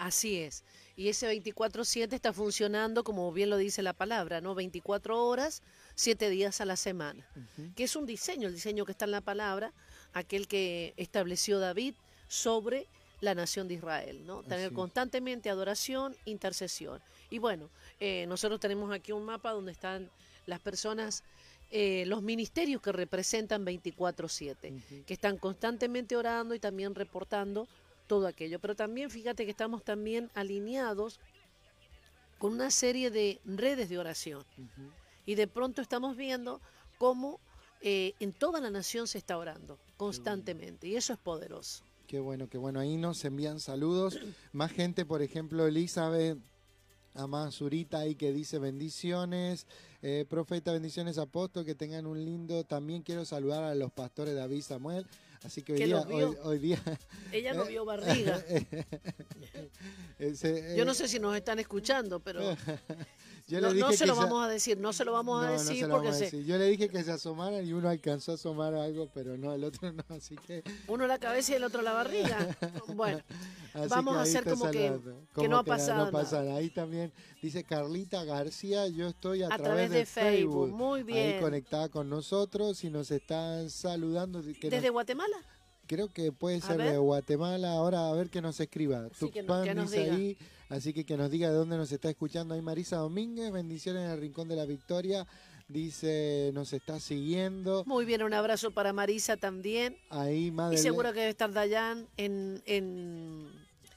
Así 0.00 0.38
es. 0.38 0.64
Y 0.96 1.08
ese 1.08 1.28
24/7 1.28 2.14
está 2.14 2.32
funcionando, 2.32 3.04
como 3.04 3.30
bien 3.32 3.50
lo 3.50 3.58
dice 3.58 3.82
la 3.82 3.92
palabra, 3.92 4.40
¿no? 4.40 4.54
24 4.54 5.26
horas, 5.26 5.62
7 5.94 6.30
días 6.30 6.62
a 6.62 6.64
la 6.64 6.76
semana. 6.76 7.28
Que 7.76 7.84
es 7.84 7.96
un 7.96 8.06
diseño, 8.06 8.48
el 8.48 8.54
diseño 8.54 8.86
que 8.86 8.92
está 8.92 9.04
en 9.04 9.10
la 9.10 9.20
palabra, 9.20 9.74
aquel 10.14 10.48
que 10.48 10.94
estableció 10.96 11.58
David 11.58 11.94
sobre 12.30 12.86
la 13.20 13.34
nación 13.34 13.66
de 13.66 13.74
Israel, 13.74 14.24
¿no? 14.24 14.44
Tener 14.44 14.72
constantemente 14.72 15.50
adoración, 15.50 16.16
intercesión. 16.24 17.02
Y 17.28 17.38
bueno, 17.38 17.68
eh, 17.98 18.24
nosotros 18.28 18.60
tenemos 18.60 18.92
aquí 18.92 19.10
un 19.10 19.24
mapa 19.24 19.50
donde 19.50 19.72
están 19.72 20.08
las 20.46 20.60
personas, 20.60 21.24
eh, 21.72 22.04
los 22.06 22.22
ministerios 22.22 22.80
que 22.80 22.92
representan 22.92 23.64
24/7, 23.64 25.04
que 25.04 25.12
están 25.12 25.38
constantemente 25.38 26.16
orando 26.16 26.54
y 26.54 26.60
también 26.60 26.94
reportando 26.94 27.66
todo 28.06 28.28
aquello. 28.28 28.60
Pero 28.60 28.76
también 28.76 29.10
fíjate 29.10 29.44
que 29.44 29.50
estamos 29.50 29.82
también 29.82 30.30
alineados 30.34 31.18
con 32.38 32.52
una 32.52 32.70
serie 32.70 33.10
de 33.10 33.40
redes 33.44 33.88
de 33.88 33.98
oración. 33.98 34.44
Y 35.26 35.34
de 35.34 35.48
pronto 35.48 35.82
estamos 35.82 36.16
viendo 36.16 36.60
cómo 36.96 37.40
eh, 37.82 38.14
en 38.20 38.32
toda 38.32 38.60
la 38.60 38.70
nación 38.70 39.08
se 39.08 39.18
está 39.18 39.36
orando 39.36 39.78
constantemente. 39.96 40.86
Y 40.86 40.96
eso 40.96 41.12
es 41.12 41.18
poderoso. 41.18 41.89
Qué 42.10 42.18
bueno, 42.18 42.48
qué 42.48 42.58
bueno. 42.58 42.80
Ahí 42.80 42.96
nos 42.96 43.24
envían 43.24 43.60
saludos. 43.60 44.18
Más 44.50 44.72
gente, 44.72 45.06
por 45.06 45.22
ejemplo, 45.22 45.68
Elizabeth 45.68 46.38
Amazurita 47.14 48.00
ahí 48.00 48.16
que 48.16 48.32
dice 48.32 48.58
bendiciones. 48.58 49.68
Eh, 50.02 50.26
profeta, 50.28 50.72
bendiciones, 50.72 51.18
apóstol, 51.18 51.64
que 51.64 51.76
tengan 51.76 52.06
un 52.06 52.24
lindo. 52.24 52.64
También 52.64 53.02
quiero 53.02 53.24
saludar 53.24 53.62
a 53.62 53.76
los 53.76 53.92
pastores 53.92 54.34
David 54.34 54.62
Samuel. 54.62 55.06
Así 55.44 55.62
que 55.62 55.72
hoy 55.72 55.84
día, 55.84 56.04
hoy, 56.42 56.58
día, 56.58 56.82
Ella 57.32 57.54
no 57.54 57.64
vio 57.64 57.84
barriga. 57.84 58.44
Yo 60.76 60.84
no 60.84 60.92
sé 60.92 61.06
si 61.06 61.20
nos 61.20 61.34
están 61.34 61.60
escuchando, 61.60 62.18
pero 62.18 62.40
no, 63.50 63.92
se 63.92 64.06
lo 64.06 64.14
vamos 64.14 64.44
a 64.44 64.48
decir, 64.48 64.78
no 64.78 64.92
se 64.92 65.04
lo 65.04 65.12
vamos 65.12 65.44
a 65.44 65.50
decir 65.50 65.88
porque 65.88 66.44
Yo 66.44 66.58
le 66.58 66.66
dije 66.66 66.88
que 66.88 67.02
se 67.02 67.12
asomaran 67.12 67.66
y 67.66 67.72
uno 67.72 67.88
alcanzó 67.88 68.32
a 68.32 68.34
asomar 68.36 68.74
algo, 68.74 69.10
pero 69.12 69.36
no, 69.36 69.52
el 69.52 69.64
otro 69.64 69.92
no, 69.92 70.04
así 70.10 70.36
que... 70.36 70.62
Uno 70.86 71.06
la 71.06 71.18
cabeza 71.18 71.52
y 71.52 71.54
el 71.56 71.64
otro 71.64 71.82
la 71.82 71.92
barriga. 71.92 72.56
Bueno, 72.94 73.20
vamos 73.88 74.16
a 74.16 74.22
hacer 74.22 74.44
como 74.44 74.70
que, 74.70 74.90
no 75.48 75.58
ha 75.58 75.64
pasado 75.64 76.10
nada. 76.10 76.56
Ahí 76.56 76.70
también 76.70 77.12
dice 77.40 77.64
Carlita 77.64 78.24
García, 78.24 78.86
yo 78.88 79.08
estoy 79.08 79.42
a, 79.42 79.48
través, 79.48 79.90
de, 79.90 80.04
Facebook, 80.06 80.70
muy 80.70 81.02
bien. 81.02 81.34
Ahí 81.34 81.40
conectada 81.40 81.88
con 81.88 82.10
nosotros 82.10 82.84
y 82.84 82.90
nos 82.90 83.10
están 83.10 83.70
saludando. 83.70 84.42
¿Desde 84.42 84.90
Guatemala? 84.90 85.36
Creo 85.86 86.08
que 86.08 86.30
puede 86.30 86.60
ser 86.60 86.78
de 86.78 86.98
Guatemala. 86.98 87.72
Ahora 87.72 88.08
a 88.08 88.12
ver 88.12 88.30
que 88.30 88.40
nos 88.40 88.60
escriba. 88.60 89.08
Que, 89.32 89.42
diga. 89.42 90.14
ahí 90.14 90.38
Así 90.70 90.92
que 90.92 91.04
que 91.04 91.16
nos 91.16 91.30
diga 91.30 91.48
de 91.50 91.56
dónde 91.56 91.76
nos 91.76 91.90
está 91.90 92.08
escuchando 92.08 92.54
ahí 92.54 92.62
Marisa 92.62 92.96
Domínguez, 92.96 93.50
bendiciones 93.50 94.04
en 94.04 94.10
el 94.12 94.20
Rincón 94.20 94.48
de 94.48 94.54
la 94.54 94.64
Victoria. 94.64 95.26
Dice, 95.66 96.52
nos 96.54 96.72
está 96.72 97.00
siguiendo. 97.00 97.84
Muy 97.86 98.04
bien, 98.04 98.22
un 98.22 98.32
abrazo 98.34 98.70
para 98.70 98.92
Marisa 98.92 99.36
también. 99.36 99.96
Ahí, 100.10 100.52
madre. 100.52 100.76
Y 100.76 100.78
seguro 100.78 101.12
que 101.12 101.20
debe 101.20 101.30
estar 101.30 101.52
Dayan 101.52 102.06
en, 102.16 102.62
en 102.66 103.48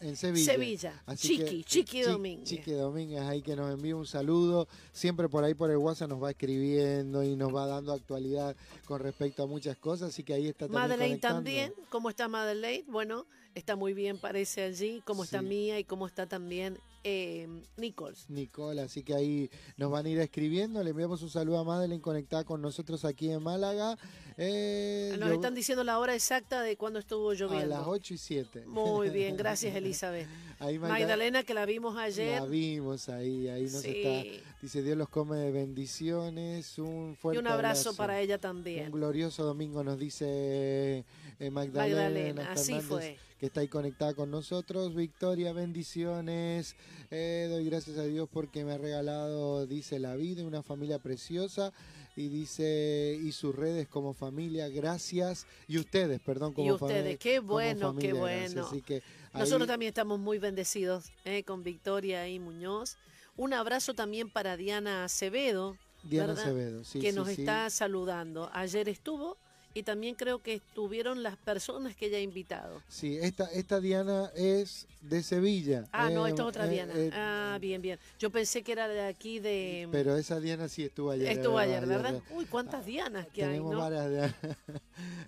en 0.03 0.15
Sevilla. 0.15 0.45
Sevilla. 0.45 1.03
Chiqui, 1.15 1.63
Chiqui 1.63 2.01
Domínguez. 2.01 2.47
Chiqui 2.47 2.71
Domínguez, 2.71 3.21
ahí 3.21 3.41
que 3.41 3.55
nos 3.55 3.73
envía 3.73 3.95
un 3.95 4.05
saludo. 4.05 4.67
Siempre 4.91 5.29
por 5.29 5.43
ahí 5.43 5.53
por 5.53 5.71
el 5.71 5.77
WhatsApp 5.77 6.09
nos 6.09 6.21
va 6.21 6.31
escribiendo 6.31 7.23
y 7.23 7.35
nos 7.35 7.53
va 7.53 7.65
dando 7.67 7.93
actualidad 7.93 8.55
con 8.85 8.99
respecto 8.99 9.43
a 9.43 9.47
muchas 9.47 9.77
cosas. 9.77 10.09
Así 10.09 10.23
que 10.23 10.33
ahí 10.33 10.47
está 10.47 10.65
también. 10.65 10.81
Madeleine 10.81 11.19
también. 11.19 11.73
¿Cómo 11.89 12.09
está 12.09 12.27
Madeleine? 12.27 12.85
Bueno, 12.87 13.25
está 13.55 13.75
muy 13.75 13.93
bien, 13.93 14.17
parece 14.17 14.63
allí. 14.63 15.01
¿Cómo 15.05 15.23
está 15.23 15.41
Mía 15.41 15.79
y 15.79 15.83
cómo 15.83 16.07
está 16.07 16.27
también 16.27 16.77
eh, 17.03 17.47
Nicole. 17.77 18.15
Nicole, 18.29 18.81
así 18.81 19.03
que 19.03 19.13
ahí 19.13 19.49
nos 19.77 19.91
van 19.91 20.05
a 20.05 20.09
ir 20.09 20.19
escribiendo. 20.19 20.83
Le 20.83 20.91
enviamos 20.91 21.21
un 21.21 21.29
saludo 21.29 21.59
a 21.59 21.63
Madeleine 21.63 22.01
conectada 22.01 22.43
con 22.43 22.61
nosotros 22.61 23.05
aquí 23.05 23.29
en 23.29 23.43
Málaga. 23.43 23.97
Eh, 24.37 25.15
nos 25.19 25.31
están 25.31 25.53
diciendo 25.53 25.83
la 25.83 25.99
hora 25.99 26.15
exacta 26.15 26.61
de 26.61 26.77
cuando 26.77 26.99
estuvo 26.99 27.33
lloviendo. 27.33 27.75
A 27.75 27.79
las 27.79 27.87
8 27.87 28.13
y 28.13 28.17
7. 28.17 28.65
Muy 28.67 29.09
bien, 29.09 29.37
gracias 29.37 29.75
Elizabeth. 29.75 30.27
Magdalena, 30.59 31.43
que 31.43 31.53
la 31.53 31.65
vimos 31.65 31.97
ayer. 31.97 32.41
La 32.41 32.47
vimos 32.47 33.09
ahí, 33.09 33.47
ahí 33.49 33.63
nos 33.63 33.83
está. 33.83 34.45
Dice 34.61 34.81
Dios 34.81 34.97
los 34.97 35.09
come 35.09 35.37
de 35.37 35.51
bendiciones. 35.51 36.79
Un 36.79 37.17
fuerte 37.19 37.37
Y 37.37 37.39
un 37.39 37.47
abrazo, 37.47 37.95
para 37.95 38.21
ella 38.21 38.37
también. 38.37 38.85
Un 38.85 38.91
glorioso 38.91 39.43
domingo 39.43 39.83
nos 39.83 39.99
dice 39.99 41.03
eh, 41.39 41.49
Magdalena. 41.49 42.03
Magdalena, 42.03 42.51
así 42.51 42.79
fue 42.81 43.17
que 43.43 43.47
está 43.47 43.59
ahí 43.59 43.67
conectada 43.67 44.13
con 44.13 44.31
nosotros. 44.31 44.95
Victoria, 44.95 45.51
bendiciones. 45.51 46.77
Eh, 47.11 47.47
doy 47.49 47.65
gracias 47.65 47.97
a 47.97 48.03
Dios 48.03 48.29
porque 48.31 48.63
me 48.63 48.71
ha 48.71 48.77
regalado, 48.77 49.67
dice 49.67 49.99
la 49.99 50.15
vida, 50.15 50.45
una 50.45 50.63
familia 50.63 50.97
preciosa. 50.99 51.73
y 52.15 52.29
dice, 52.29 53.19
y 53.21 53.33
sus 53.33 53.53
redes 53.53 53.89
como 53.89 54.13
familia, 54.13 54.69
gracias. 54.69 55.45
Y 55.67 55.77
ustedes, 55.77 56.21
perdón, 56.21 56.53
como 56.53 56.69
Y 56.69 56.71
ustedes, 56.71 57.17
qué 57.17 57.39
bueno, 57.39 57.93
qué 57.97 58.13
bueno. 58.13 58.65
Así 58.65 58.81
que 58.81 59.03
Nosotros 59.33 59.67
también 59.67 59.89
estamos 59.89 60.19
muy 60.19 60.39
bendecidos 60.39 61.11
eh, 61.25 61.43
con 61.43 61.63
Victoria 61.63 62.25
y 62.29 62.39
Muñoz. 62.39 62.95
Un 63.35 63.53
abrazo 63.53 63.93
también 63.93 64.29
para 64.29 64.55
Diana 64.55 65.03
Acevedo, 65.03 65.75
Diana 66.03 66.27
¿verdad? 66.27 66.43
Acevedo, 66.45 66.83
sí, 66.85 67.01
que 67.01 67.09
sí, 67.09 67.15
nos 67.17 67.27
sí. 67.27 67.41
está 67.41 67.69
saludando. 67.69 68.49
Ayer 68.53 68.87
estuvo 68.87 69.37
y 69.73 69.83
también 69.83 70.15
creo 70.15 70.41
que 70.41 70.55
estuvieron 70.55 71.23
las 71.23 71.37
personas 71.37 71.95
que 71.95 72.07
ella 72.07 72.17
ha 72.17 72.21
invitado. 72.21 72.81
Sí, 72.87 73.17
esta, 73.21 73.45
esta 73.45 73.79
Diana 73.79 74.31
es 74.35 74.87
de 75.01 75.23
Sevilla. 75.23 75.85
Ah, 75.91 76.09
no, 76.09 76.25
eh, 76.25 76.29
esta 76.29 76.43
es 76.43 76.47
otra 76.47 76.65
eh, 76.67 76.69
Diana. 76.69 76.93
eh, 76.95 77.09
ah, 77.13 77.57
bien, 77.59 77.81
bien. 77.81 77.99
Yo 78.19 78.29
pensé 78.29 78.63
que 78.63 78.71
era 78.71 78.87
de 78.87 79.01
aquí 79.01 79.39
de... 79.39 79.87
Pero 79.91 80.15
esa 80.15 80.39
Diana 80.39 80.67
sí 80.67 80.83
estuvo 80.83 81.11
ayer. 81.11 81.27
es 81.27 81.37
estuvo 81.37 81.57
ayer, 81.57 81.85
verdad, 81.85 82.13
¿verdad? 82.13 82.23
Uy, 82.31 82.45
cuántas 82.45 82.85
Dianas 82.85 83.27
que 83.27 83.43
hay, 83.43 83.49
Tenemos 83.51 83.73
¿no? 83.73 83.79
varias 83.79 84.09
Diana. 84.09 84.35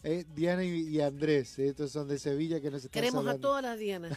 Eh, 0.04 0.24
Diana 0.36 0.64
y, 0.64 0.88
y 0.90 1.02
Andrés, 1.02 1.58
estos 1.58 1.92
son 1.92 2.08
de 2.08 2.20
Sevilla 2.20 2.62
que 2.62 2.70
nos 2.70 2.86
están 2.86 2.92
Queremos 3.02 3.26
a 3.28 3.40
todas 3.40 3.64
las 3.64 3.80
Dianas, 3.80 4.16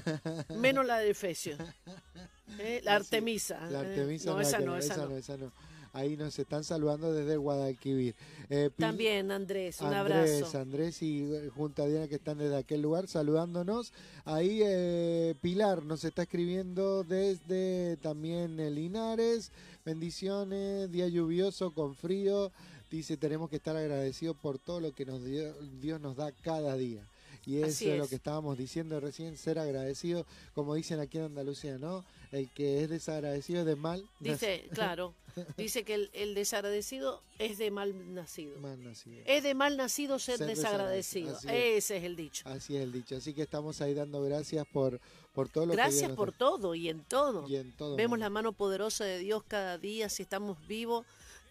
menos 0.55 0.85
la 0.85 0.99
de 0.99 1.11
Efesio. 1.11 1.57
La 2.83 2.97
Artemisa. 2.97 3.61
La. 3.71 3.81
Artemisa 3.81 4.31
no, 4.31 4.37
no, 4.37 4.43
la 4.43 4.49
esa 4.49 4.59
no, 4.59 4.77
esa 4.77 4.97
no. 4.97 5.17
esa 5.17 5.37
no. 5.37 5.53
Ahí 5.99 6.17
nos 6.17 6.39
están 6.39 6.63
saludando 6.63 7.13
desde 7.13 7.37
Guadalquivir. 7.37 8.15
Eh, 8.51 8.71
También, 8.79 9.33
Andrés, 9.33 9.81
un 9.81 9.93
Andrés, 9.93 10.43
abrazo. 10.43 10.59
Andrés 10.59 11.03
y 11.03 11.23
eh, 11.25 11.51
junto 11.55 11.83
a 11.83 11.87
Diana 11.89 12.07
que 12.07 12.15
están 12.15 12.39
desde 12.39 12.57
aquel 12.57 12.83
lugar 12.83 13.09
saludándonos. 13.09 13.93
Ahí 14.25 14.61
eh, 14.65 15.35
Pilar 15.43 15.83
nos 15.83 16.05
está 16.05 16.23
escribiendo 16.23 17.03
desde 17.03 17.97
también 17.97 18.61
eh, 18.61 18.71
Linares. 18.71 19.51
Bendiciones, 19.85 20.91
día 20.93 21.09
lluvioso 21.09 21.73
con 21.73 21.97
frío. 21.97 22.53
Dice, 22.91 23.17
tenemos 23.17 23.51
que 23.51 23.57
estar 23.57 23.77
agradecidos 23.77 24.37
por 24.37 24.59
todo 24.59 24.81
lo 24.81 24.93
que 24.93 25.05
nos 25.05 25.25
dio- 25.25 25.53
Dios 25.81 26.01
nos 26.01 26.17
da 26.17 26.31
cada 26.31 26.77
día. 26.77 27.03
Y 27.45 27.63
eso 27.63 27.91
es. 27.91 27.99
lo 27.99 28.07
que 28.07 28.15
estábamos 28.17 28.57
diciendo 28.59 29.01
recién, 29.01 29.37
ser 29.37 29.59
agradecido, 29.59 30.27
como 30.55 30.75
dicen 30.75 31.01
aquí 31.01 31.19
en 31.19 31.25
Andalucía, 31.25 31.79
¿no? 31.79 32.05
El 32.31 32.49
que 32.51 32.83
es 32.85 32.91
desagradecido 32.91 33.61
es 33.61 33.67
de 33.67 33.75
mal 33.77 34.05
Dice, 34.21 34.69
claro, 34.75 35.15
dice 35.57 35.85
que 35.85 35.95
el, 35.95 36.11
el 36.13 36.35
desagradecido 36.35 37.23
es 37.39 37.59
de 37.59 37.71
mal 37.71 38.15
nacido. 38.15 38.55
nacido. 38.55 38.59
Mal 38.61 38.85
nacido. 38.85 39.23
Es 39.27 39.43
de 39.43 39.55
mal 39.55 39.77
nacido 39.77 40.19
ser, 40.19 40.39
Ser 40.39 40.47
desagradecido. 40.49 41.37
Ese 41.49 41.97
es 41.97 42.05
el 42.05 42.17
dicho. 42.17 42.49
Así 42.49 42.77
es 42.77 42.83
el 42.83 42.93
dicho. 42.93 43.17
Así 43.17 43.35
que 43.35 43.43
estamos 43.43 43.81
ahí 43.81 43.95
dando 43.95 44.23
gracias 44.23 44.67
por, 44.67 45.01
por 45.33 45.49
todo 45.49 45.67
lo 45.67 45.73
que 45.73 45.77
Gracias 45.77 46.09
nos 46.09 46.17
por 46.17 46.33
todo 46.33 46.75
y 46.75 46.89
en 46.89 47.05
todo. 47.05 47.49
Y 47.49 47.57
en 47.57 47.73
todo 47.73 47.97
Vemos 47.97 48.19
la 48.19 48.31
mano 48.31 48.53
poderosa 48.53 49.05
de 49.05 49.19
Dios 49.19 49.43
cada 49.47 49.79
día. 49.79 50.09
Si 50.09 50.23
estamos 50.23 50.59
vivos, 50.67 51.07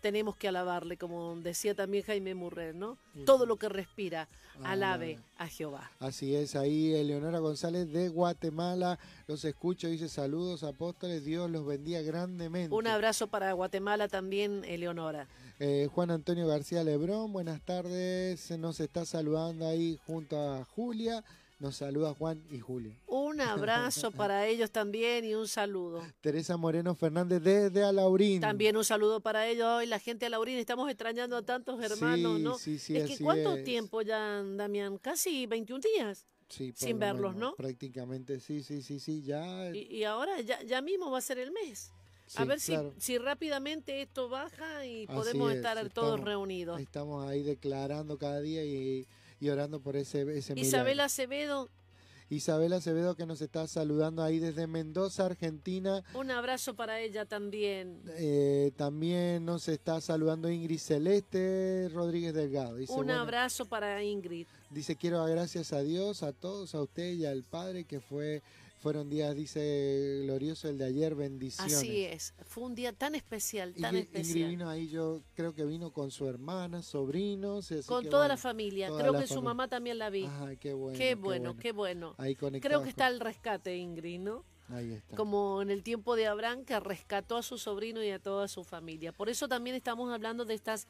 tenemos 0.08 0.38
que 0.38 0.48
alabarle, 0.48 0.96
como 0.96 1.36
decía 1.36 1.76
también 1.76 2.02
Jaime 2.06 2.34
Murrer, 2.34 2.74
¿no? 2.74 2.98
Todo 3.26 3.46
lo 3.46 3.58
que 3.58 3.68
respira, 3.68 4.30
alabe 4.64 5.20
a 5.38 5.50
Jehová. 5.50 5.92
Así 6.00 6.34
es, 6.34 6.56
ahí 6.56 6.94
Eleonora 6.94 7.40
González 7.40 7.92
de 7.92 8.08
Guatemala 8.08 9.00
los 9.28 9.44
escucho, 9.44 9.90
dice 9.90 10.08
saludos 10.08 10.64
apóstoles, 10.64 11.26
Dios 11.26 11.52
los 11.52 11.66
bendiga 11.66 12.02
grandemente. 12.04 12.74
Un 12.74 12.88
abrazo 12.88 13.28
para 13.28 13.52
Guatemala 13.52 14.08
también, 14.08 14.64
Eleonora. 14.64 15.28
Eh, 15.60 15.90
Juan 15.94 16.12
Antonio 16.12 16.48
García 16.48 16.86
Lebrón, 16.86 17.34
buenas 17.34 17.60
tardes, 17.60 18.50
nos 18.58 18.80
está 18.80 19.04
saludando 19.04 19.68
ahí 19.68 20.00
junto 20.08 20.40
a 20.40 20.64
Julia, 20.64 21.22
nos 21.60 21.76
saluda 21.78 22.14
Juan 22.14 22.44
y 22.52 22.60
Julia. 22.60 22.96
Un 23.08 23.42
abrazo 23.42 24.12
para 24.12 24.46
ellos 24.48 24.70
también 24.72 25.26
y 25.26 25.34
un 25.34 25.48
saludo. 25.48 26.04
Teresa 26.22 26.56
Moreno 26.58 26.94
Fernández 26.96 27.42
desde 27.42 27.84
Alaurín. 27.84 28.42
También 28.42 28.78
un 28.78 28.86
saludo 28.86 29.22
para 29.22 29.48
ellos. 29.48 29.66
Hoy 29.66 29.86
la 29.88 30.00
gente 30.00 30.26
de 30.26 30.30
Laurín, 30.30 30.58
estamos 30.58 30.90
extrañando 30.90 31.36
a 31.38 31.42
tantos 31.42 31.82
hermanos, 31.84 32.38
Sí, 32.38 32.44
¿no? 32.44 32.58
sí, 32.58 32.78
sí, 32.80 32.96
es 32.98 33.18
que 33.18 33.24
¿cuánto 33.24 33.56
es. 33.56 33.64
tiempo 33.64 34.02
ya, 34.02 34.44
Damián? 34.44 34.98
Casi 35.00 35.46
21 35.48 35.82
días. 35.96 36.28
Sí, 36.50 36.72
sin 36.76 36.92
lo 36.94 37.00
verlos, 37.00 37.34
menos, 37.36 37.50
¿no? 37.52 37.56
Prácticamente, 37.56 38.40
sí, 38.40 38.64
sí, 38.64 38.82
sí, 38.82 39.00
sí, 39.00 39.22
ya. 39.22 39.70
Y, 39.76 39.80
y 39.98 40.04
ahora 40.06 40.40
ya, 40.42 40.62
ya 40.64 40.82
mismo 40.82 41.12
va 41.12 41.18
a 41.18 41.22
ser 41.22 41.40
el 41.40 41.52
mes. 41.52 41.92
a 42.36 42.42
sí, 42.44 42.48
ver 42.48 42.60
si, 42.62 42.72
claro. 42.72 42.94
si 42.98 43.18
rápidamente 43.18 44.02
esto 44.02 44.30
baja 44.30 44.86
y 44.86 45.04
Así 45.06 45.14
podemos 45.14 45.50
es, 45.52 45.58
estar 45.58 45.76
todos 45.90 46.12
estamos- 46.12 46.22
reunidos. 46.26 46.80
Estamos 46.80 47.28
ahí 47.28 47.44
declarando 47.44 48.18
cada 48.18 48.40
día 48.40 48.64
y, 48.64 49.06
y 49.40 49.50
orando 49.50 49.80
por 49.82 49.96
ese, 49.96 50.22
ese 50.38 50.54
milagro. 50.54 50.62
Isabel 50.62 51.00
Acevedo, 51.00 51.70
Isabel 52.30 52.74
Acevedo 52.74 53.16
que 53.16 53.26
nos 53.26 53.40
está 53.42 53.68
saludando 53.68 54.22
ahí 54.22 54.40
desde 54.40 54.68
Mendoza, 54.68 55.26
Argentina. 55.26 56.04
un 56.14 56.30
abrazo 56.30 56.76
para 56.76 57.00
ella 57.00 57.26
también. 57.26 58.02
Eh, 58.18 58.72
también 58.76 59.46
nos 59.46 59.70
está 59.70 60.02
saludando 60.02 60.50
Ingrid 60.52 60.80
Celeste 60.80 61.90
Rodríguez 61.94 62.34
Delgado. 62.34 62.76
Dice, 62.76 62.92
Un 62.92 63.06
bueno, 63.06 63.22
abrazo 63.22 63.66
para 63.66 64.04
Ingrid. 64.04 64.46
dice, 64.70 64.96
quiero 64.98 65.20
dar 65.20 65.30
gracias 65.30 65.72
a 65.72 65.82
Dios, 65.82 66.22
a 66.24 66.34
todos, 66.34 66.76
a 66.76 66.82
usted 66.82 67.14
y 67.14 67.26
al 67.26 67.44
Padre, 67.44 67.86
que 67.86 68.02
fue 68.02 68.42
fueron 68.88 69.10
días, 69.10 69.36
dice, 69.36 70.22
glorioso 70.24 70.70
el 70.70 70.78
de 70.78 70.86
ayer, 70.86 71.14
bendiciones. 71.14 71.74
Así 71.74 72.06
es. 72.06 72.34
Fue 72.46 72.64
un 72.64 72.74
día 72.74 72.94
tan 72.94 73.16
especial, 73.16 73.74
tan 73.74 73.98
especial. 73.98 74.50
vino 74.50 74.70
ahí, 74.70 74.88
yo 74.88 75.24
creo 75.34 75.54
que 75.54 75.66
vino 75.66 75.92
con 75.92 76.10
su 76.10 76.26
hermana, 76.26 76.82
sobrinos. 76.82 77.70
así 77.70 77.86
Con 77.86 78.04
que 78.06 78.10
toda 78.10 78.22
bueno. 78.22 78.36
la 78.36 78.38
familia. 78.38 78.88
toda 78.88 79.02
Creo 79.02 79.12
la 79.12 79.20
que 79.20 79.28
su 79.28 79.42
mamá 79.42 79.68
también 79.68 79.98
la 79.98 80.10
vi. 80.10 80.26
Qué 80.62 80.72
bueno. 80.72 80.98
qué 80.98 81.16
bueno, 81.16 81.58
qué 81.58 81.74
bueno. 81.74 82.16
Ahí 82.18 82.38
Creo 82.38 82.82
que 82.82 82.88
está 82.88 83.10
el 83.10 83.20
rescate, 83.20 83.76
Ingrid, 83.76 84.22
¿no? 84.22 84.46
Ahí 84.70 84.94
está. 84.94 85.18
Como 85.18 85.62
en 85.62 85.70
el 85.70 85.84
tiempo 85.84 86.16
de 86.16 86.28
Abraham, 86.28 86.64
que 86.64 86.80
rescató 86.80 87.36
a 87.36 87.44
su 87.44 87.58
sobrino 87.58 88.02
y 88.02 88.12
a 88.12 88.20
toda 88.20 88.48
su 88.48 88.64
familia. 88.64 89.12
Por 89.12 89.28
eso 89.28 89.50
también 89.50 89.76
estamos 89.76 90.14
hablando 90.14 90.46
de 90.46 90.54
estas, 90.54 90.88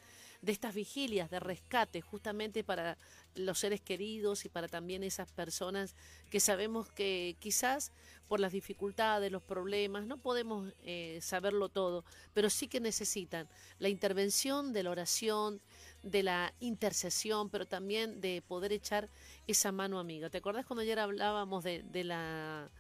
de 0.48 0.54
estas 0.54 0.74
vigilias 0.74 1.30
de 1.30 1.42
rescate, 1.42 2.00
justamente 2.00 2.64
para 2.64 2.98
los 3.36 3.60
seres 3.60 3.82
queridos 3.82 4.46
y 4.46 4.50
para 4.50 4.70
también 4.70 5.04
esas 5.04 5.30
personas 5.30 5.94
que 6.32 6.40
sabemos 6.40 6.90
que 6.90 7.36
quizás 7.40 7.92
por 8.30 8.40
las 8.40 8.54
dificultades, 8.54 9.30
los 9.30 9.44
problemas, 9.44 10.08
no 10.08 10.18
podemos 10.18 10.74
eh, 10.84 11.20
saberlo 11.22 11.68
todo, 11.68 12.06
pero 12.34 12.50
sí 12.50 12.70
que 12.70 12.80
necesitan 12.80 13.50
la 13.78 13.90
intervención 13.90 14.72
de 14.72 14.84
la 14.84 14.92
oración, 14.92 15.60
de 16.02 16.24
la 16.24 16.54
intercesión, 16.62 17.50
pero 17.50 17.66
también 17.66 18.22
de 18.22 18.42
poder 18.42 18.72
echar 18.72 19.10
esa 19.48 19.74
mano 19.74 20.00
amiga. 20.00 20.30
¿Te 20.30 20.38
acuerdas 20.38 20.66
cuando 20.66 20.82
ayer 20.84 20.98
hablábamos 20.98 21.66
de, 21.66 21.84
de 21.84 22.06
la 22.06 22.72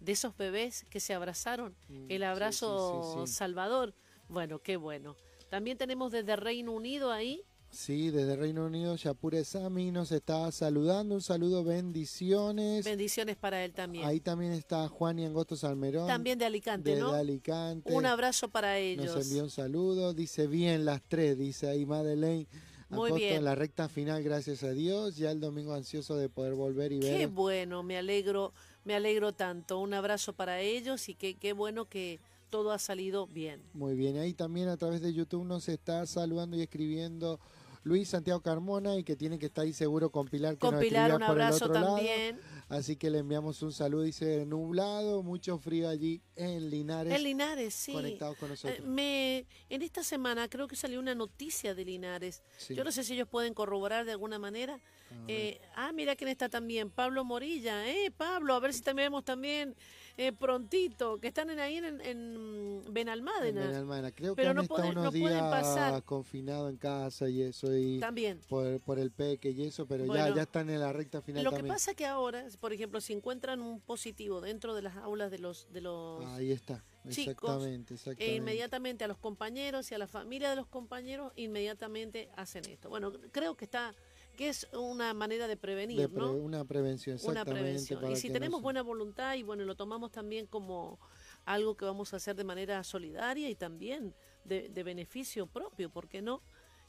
de 0.00 0.10
esos 0.10 0.36
bebés 0.36 0.84
que 0.90 0.98
se 0.98 1.14
abrazaron? 1.14 1.76
Mm, 1.88 2.06
El 2.08 2.24
abrazo 2.24 3.14
sí, 3.14 3.20
sí, 3.20 3.26
sí. 3.28 3.32
salvador. 3.32 3.94
Bueno, 4.28 4.58
qué 4.58 4.76
bueno. 4.76 5.14
También 5.52 5.76
tenemos 5.76 6.10
desde 6.10 6.34
Reino 6.34 6.72
Unido 6.72 7.12
ahí. 7.12 7.44
Sí, 7.68 8.08
desde 8.10 8.36
Reino 8.36 8.64
Unido, 8.64 8.96
Yapure 8.96 9.44
Sami 9.44 9.90
nos 9.90 10.10
está 10.10 10.50
saludando. 10.50 11.14
Un 11.14 11.20
saludo, 11.20 11.62
bendiciones. 11.62 12.86
Bendiciones 12.86 13.36
para 13.36 13.62
él 13.62 13.74
también. 13.74 14.06
Ahí 14.06 14.18
también 14.18 14.52
está 14.52 14.88
Juan 14.88 15.18
y 15.18 15.26
Angosto 15.26 15.54
Salmerón. 15.54 16.06
También 16.06 16.38
de 16.38 16.46
Alicante, 16.46 16.92
desde 16.92 17.02
¿no? 17.02 17.10
Alicante. 17.12 17.92
Un 17.92 18.06
abrazo 18.06 18.48
para 18.48 18.78
ellos. 18.78 19.14
Nos 19.14 19.26
envió 19.26 19.42
un 19.42 19.50
saludo. 19.50 20.14
Dice 20.14 20.46
bien 20.46 20.86
las 20.86 21.02
tres, 21.02 21.36
dice 21.36 21.68
ahí 21.68 21.84
Madeleine. 21.84 22.46
Muy 22.88 23.12
bien. 23.12 23.36
en 23.36 23.44
la 23.44 23.54
recta 23.54 23.90
final, 23.90 24.22
gracias 24.22 24.62
a 24.62 24.70
Dios. 24.70 25.18
Ya 25.18 25.32
el 25.32 25.40
domingo 25.40 25.74
ansioso 25.74 26.16
de 26.16 26.30
poder 26.30 26.54
volver 26.54 26.92
y 26.92 27.00
Qué 27.00 27.10
ver. 27.10 27.28
bueno, 27.28 27.82
me 27.82 27.98
alegro, 27.98 28.54
me 28.84 28.94
alegro 28.94 29.34
tanto. 29.34 29.80
Un 29.80 29.92
abrazo 29.92 30.32
para 30.32 30.60
ellos 30.60 31.10
y 31.10 31.14
qué, 31.14 31.34
qué 31.34 31.52
bueno 31.52 31.90
que 31.90 32.20
todo 32.52 32.70
ha 32.70 32.78
salido 32.78 33.26
bien. 33.26 33.62
Muy 33.72 33.94
bien, 33.96 34.18
ahí 34.18 34.34
también 34.34 34.68
a 34.68 34.76
través 34.76 35.00
de 35.00 35.12
YouTube 35.14 35.44
nos 35.46 35.70
está 35.70 36.04
saludando 36.06 36.54
y 36.54 36.60
escribiendo 36.60 37.40
Luis 37.82 38.10
Santiago 38.10 38.42
Carmona 38.42 38.94
y 38.98 39.04
que 39.04 39.16
tiene 39.16 39.38
que 39.38 39.46
estar 39.46 39.64
ahí 39.64 39.72
seguro 39.72 40.10
con 40.10 40.28
Pilar 40.28 40.54
que 40.54 40.60
Con 40.60 40.74
nos 40.74 40.84
Pilar, 40.84 41.12
un 41.12 41.16
por 41.16 41.22
el 41.24 41.30
abrazo 41.30 41.64
otro 41.64 41.74
lado. 41.80 41.96
también. 41.96 42.38
Así 42.68 42.96
que 42.96 43.08
le 43.10 43.18
enviamos 43.18 43.62
un 43.62 43.72
saludo, 43.72 44.02
dice 44.02 44.44
nublado, 44.44 45.22
mucho 45.22 45.58
frío 45.58 45.88
allí 45.88 46.20
en 46.36 46.68
Linares, 46.68 47.14
En 47.14 47.22
Linares, 47.24 47.74
sí. 47.74 47.92
conectados 47.94 48.36
con 48.36 48.48
Eh, 48.48 48.50
nosotros. 48.50 48.86
me, 48.86 49.46
en 49.70 49.80
esta 49.82 50.04
semana 50.04 50.46
creo 50.48 50.68
que 50.68 50.76
salió 50.76 51.00
una 51.00 51.14
noticia 51.14 51.74
de 51.74 51.84
Linares. 51.86 52.42
Sí. 52.58 52.74
Yo 52.74 52.84
no 52.84 52.92
sé 52.92 53.02
si 53.02 53.14
ellos 53.14 53.28
pueden 53.28 53.54
corroborar 53.54 54.04
de 54.04 54.12
alguna 54.12 54.38
manera. 54.38 54.74
A 54.74 55.14
ver. 55.22 55.24
Eh, 55.28 55.60
ah, 55.74 55.90
mira 55.92 56.16
quién 56.16 56.28
está 56.28 56.50
también, 56.50 56.90
Pablo 56.90 57.24
Morilla. 57.24 57.88
Eh, 57.90 58.10
Pablo, 58.10 58.54
a 58.54 58.60
ver 58.60 58.74
si 58.74 58.82
también 58.82 59.06
vemos 59.06 59.24
también 59.24 59.74
eh, 60.18 60.32
prontito, 60.32 61.18
que 61.18 61.28
están 61.28 61.48
en, 61.50 61.58
ahí 61.58 61.76
en, 61.78 61.84
en 61.86 62.02
En 62.02 62.82
Benalmádena. 62.92 63.66
Benalmádena. 63.66 64.10
Creo 64.12 64.34
Pero 64.34 64.46
que 64.46 64.50
han 64.50 64.56
no 64.56 64.62
estado 64.62 64.76
pueden- 64.82 64.98
unos 64.98 65.04
no 65.04 65.10
pueden 65.20 65.28
días 65.38 65.50
pasar. 65.50 66.02
confinados 66.02 66.70
en 66.70 66.76
casa 66.76 67.28
y 67.28 67.42
eso, 67.42 67.74
y 67.74 67.98
También. 67.98 68.40
por, 68.48 68.78
por 68.80 68.98
el 68.98 69.10
peque 69.10 69.50
y 69.50 69.62
eso, 69.62 69.86
pero 69.86 70.04
ya, 70.04 70.08
Bueno, 70.12 70.36
ya 70.36 70.42
están 70.42 70.68
en 70.70 70.80
la 70.80 70.92
recta 70.92 71.22
final 71.22 71.44
Lo 71.44 71.50
que 71.50 71.64
pasa 71.64 71.94
que 71.94 72.04
ahora, 72.06 72.46
por 72.60 72.72
ejemplo, 72.72 73.00
si 73.00 73.12
encuentran 73.14 73.60
un 73.60 73.80
positivo 73.80 74.40
dentro 74.40 74.74
de 74.74 74.82
las 74.82 74.96
aulas 74.98 75.30
de 75.30 75.38
los, 75.38 75.66
de 75.72 75.80
los 75.80 76.24
Ahí 76.26 76.52
está, 76.52 76.84
chicos, 77.08 77.50
exactamente, 77.50 77.94
e 77.94 77.96
exactamente. 77.96 78.36
inmediatamente 78.36 79.04
a 79.04 79.08
los 79.08 79.16
compañeros 79.18 79.90
y 79.90 79.94
a 79.94 79.98
la 79.98 80.06
familia 80.06 80.50
de 80.50 80.56
los 80.56 80.66
compañeros 80.66 81.32
inmediatamente 81.36 82.28
hacen 82.36 82.64
esto. 82.68 82.88
Bueno, 82.90 83.12
creo 83.32 83.56
que 83.56 83.64
está 83.64 83.94
que 84.36 84.48
es 84.48 84.66
una 84.72 85.12
manera 85.14 85.46
de 85.46 85.56
prevenir, 85.56 85.98
De 85.98 86.08
pre- 86.08 86.18
¿no? 86.22 86.32
Una 86.32 86.64
prevención, 86.64 87.16
Una 87.22 87.40
exactamente. 87.40 87.62
prevención. 87.62 88.00
para 88.00 88.12
Y 88.12 88.16
si 88.16 88.30
tenemos 88.30 88.60
no 88.60 88.62
buena 88.64 88.82
voluntad 88.82 89.34
y 89.34 89.42
bueno, 89.42 89.64
lo 89.64 89.74
tomamos 89.74 90.10
también 90.10 90.46
como 90.46 90.98
algo 91.44 91.76
que 91.76 91.84
vamos 91.84 92.12
a 92.12 92.16
hacer 92.16 92.36
de 92.36 92.44
manera 92.44 92.82
solidaria 92.84 93.48
y 93.50 93.54
también 93.54 94.14
de, 94.44 94.68
de 94.68 94.82
beneficio 94.82 95.46
propio, 95.46 95.90
¿por 95.90 96.08
qué 96.08 96.22
no? 96.22 96.40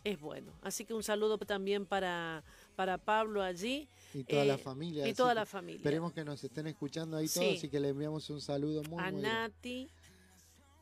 es 0.06 0.20
bueno. 0.20 0.52
Así 0.62 0.84
que 0.84 0.94
un 0.94 1.02
saludo 1.02 1.38
también 1.38 1.86
para, 1.86 2.44
para 2.76 2.98
Pablo 2.98 3.42
allí. 3.42 3.88
Y 4.14 4.26
toda 4.26 4.44
la 4.44 4.58
familia. 4.58 5.08
Y 5.08 5.14
toda 5.14 5.34
la 5.34 5.46
familia. 5.46 5.78
Esperemos 5.78 6.12
que 6.12 6.26
nos 6.26 6.44
estén 6.44 6.68
escuchando 6.68 7.16
ahí 7.16 7.30
todos 7.30 7.64
y 7.64 7.70
que 7.70 7.80
le 7.80 7.88
enviamos 7.88 8.30
un 8.30 8.42
saludo 8.42 8.84
muy, 8.90 9.02
A 9.02 9.12
muy 9.12 9.22
Nati, 9.22 9.88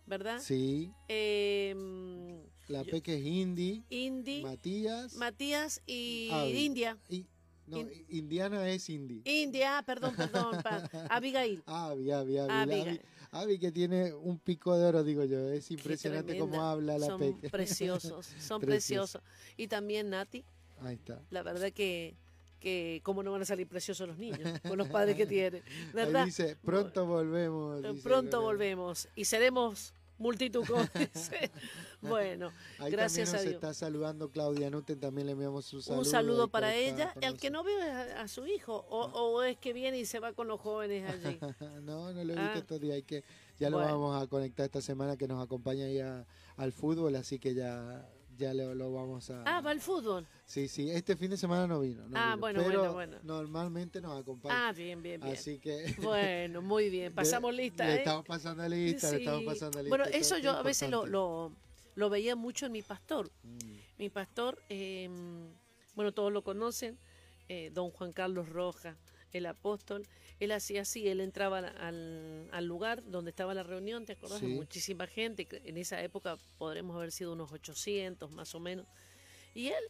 ¿verdad? 0.08 0.40
Sí. 0.40 0.92
Em, 1.08 2.42
la 2.72 2.84
Peque 2.84 3.16
es 3.16 3.26
Indy. 3.26 3.84
Indy. 3.90 4.42
Matías. 4.42 5.16
Matías 5.16 5.82
y 5.86 6.30
India. 6.54 6.98
Y, 7.10 7.26
no, 7.68 7.80
Indiana 8.10 8.68
es 8.70 8.90
Indy. 8.90 9.22
India, 9.26 9.84
perdón, 9.86 10.16
perdón. 10.16 10.56
Abigail. 11.10 11.64
Avi, 11.66 12.12
Avi, 12.12 12.38
Avi. 12.38 13.00
Avi, 13.32 13.60
que 13.60 13.72
tiene 13.72 14.14
un 14.14 14.40
pico 14.40 14.76
de 14.78 14.86
oro, 14.86 15.04
digo 15.04 15.24
yo. 15.24 15.50
Es 15.50 15.72
impresionante 15.72 16.38
cómo 16.38 16.62
habla 16.62 16.98
la 16.98 17.08
son 17.08 17.40
Preciosos, 17.50 18.26
son 18.40 18.62
preciosos. 18.62 19.22
Y 19.56 19.68
también 19.68 20.10
Nati. 20.10 20.44
Ahí 20.82 20.96
está. 20.96 21.22
La 21.30 21.44
verdad 21.44 21.72
que 21.72 22.16
que 22.62 23.02
cómo 23.04 23.24
no 23.24 23.32
van 23.32 23.42
a 23.42 23.46
salir 23.46 23.68
preciosos 23.68 24.08
los 24.08 24.18
niños 24.18 24.40
con 24.62 24.78
los 24.78 24.88
padres 24.88 25.18
que 25.18 25.26
tienen, 25.26 25.64
¿verdad? 25.94 26.26
dice, 26.26 26.56
pronto 26.64 27.08
volvemos. 27.08 27.82
pronto 28.04 28.40
volvemos 28.40 29.10
y 29.16 29.26
seremos 29.26 29.96
multitud, 30.22 30.64
Bueno, 32.02 32.52
gracias 32.90 33.34
a 33.34 33.42
Dios. 33.42 33.54
está 33.54 33.74
saludando 33.74 34.30
Claudia 34.30 34.70
Nuten, 34.70 35.00
también 35.00 35.28
le 35.28 35.34
enviamos 35.34 35.72
un 35.74 35.82
saludo. 35.82 36.00
Un 36.00 36.06
saludo 36.06 36.48
para 36.48 36.74
ella. 36.76 37.14
El 37.22 37.38
que 37.38 37.50
no 37.50 37.64
vio 37.64 37.76
a, 38.18 38.28
su 38.28 38.48
hijo, 38.48 38.86
o, 38.90 39.44
es 39.44 39.58
que 39.58 39.74
viene 39.74 40.00
y 40.00 40.06
se 40.06 40.20
va 40.20 40.34
con 40.34 40.48
los 40.48 40.60
jóvenes 40.60 41.10
allí. 41.12 41.38
no, 41.84 42.12
no 42.14 42.24
lo 42.24 42.34
he 42.34 42.38
visto 42.38 42.60
ah. 42.60 42.66
todavía. 42.66 42.96
Hay 42.96 43.04
que, 43.04 43.24
ya 43.60 43.70
lo 43.70 43.78
vamos 43.78 44.22
a 44.22 44.28
conectar 44.28 44.66
esta 44.66 44.82
semana 44.82 45.18
que 45.18 45.28
nos 45.28 45.44
acompaña 45.44 45.88
ya 45.90 46.26
al 46.58 46.72
fútbol, 46.72 47.16
así 47.16 47.38
que 47.38 47.54
ya 47.54 48.08
ya 48.42 48.54
lo, 48.56 48.92
vamos 48.92 49.30
a... 49.30 49.44
Ah, 49.46 49.62
va 49.62 49.70
al 49.70 49.80
fútbol. 49.80 50.28
Sí, 50.46 50.68
sí, 50.68 50.90
este 50.90 51.16
fin 51.16 51.30
de 51.30 51.38
semana 51.38 51.68
no 51.68 51.80
vino. 51.80 52.04
ah, 52.16 52.36
bueno, 52.40 52.64
bueno, 52.64 52.94
bueno. 52.94 53.18
Normalmente 53.22 54.02
nos 54.02 54.20
acompaña. 54.20 54.70
Ah, 54.70 54.74
bien, 54.74 55.02
bien, 55.02 55.22
bien. 55.22 55.34
Así 55.34 55.60
que... 55.60 55.96
Bueno, 56.02 56.62
muy 56.62 56.90
bien, 56.90 57.14
pasamos 57.14 57.54
lista. 57.54 57.88
¿eh? 57.88 58.00
estamos 58.00 58.26
pasando 58.26 58.68
lista, 58.68 59.12
le 59.12 59.18
estamos 59.18 59.44
pasando 59.44 59.78
lista. 59.80 59.90
Bueno, 59.96 60.06
eso 60.12 60.38
yo 60.40 60.52
a 60.52 60.64
veces 60.64 60.90
lo, 60.90 61.06
lo, 61.06 62.10
veía 62.10 62.36
mucho 62.36 62.66
en 62.66 62.72
mi 62.72 62.82
pastor. 62.82 63.32
Mm. 63.44 63.60
Mi 64.00 64.10
pastor, 64.10 64.60
em, 64.70 65.54
bueno, 65.94 66.12
todos 66.12 66.34
lo 66.34 66.44
conocen, 66.44 66.98
eh, 67.48 67.70
don 67.72 67.92
Juan 67.92 68.12
Carlos 68.12 68.50
Roja, 68.50 68.98
el 69.34 69.46
apóstol 69.46 70.08
él 70.42 70.52
hacía 70.52 70.82
así, 70.82 71.08
él 71.08 71.22
entraba 71.22 71.60
al, 71.60 72.66
lugar 72.66 73.04
donde 73.06 73.30
estaba 73.30 73.54
la 73.54 73.62
reunión, 73.62 74.08
¿te 74.08 74.14
acordás? 74.14 74.42
Muchísima 74.42 75.06
gente, 75.06 75.48
en 75.52 75.78
esa 75.78 76.02
época 76.02 76.36
podremos 76.58 76.96
haber 76.96 77.12
sido 77.12 77.34
unos 77.34 77.52
800 77.52 78.32
más 78.32 78.56
o 78.56 78.60
menos, 78.60 78.88
y 79.54 79.68
él 79.68 79.84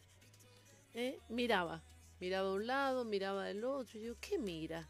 eh, 0.93 1.19
miraba, 1.29 1.81
miraba 2.19 2.49
de 2.49 2.55
un 2.55 2.67
lado, 2.67 3.05
miraba 3.05 3.45
del 3.45 3.63
otro, 3.63 3.97
y 3.97 4.03
yo, 4.03 4.15
¿qué 4.19 4.37
mira? 4.37 4.89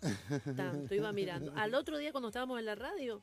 Tanto, 0.57 0.95
iba 0.95 1.11
mirando. 1.13 1.53
Al 1.55 1.75
otro 1.75 1.99
día 1.99 2.11
cuando 2.11 2.29
estábamos 2.29 2.57
en 2.57 2.65
la 2.65 2.73
radio, 2.73 3.21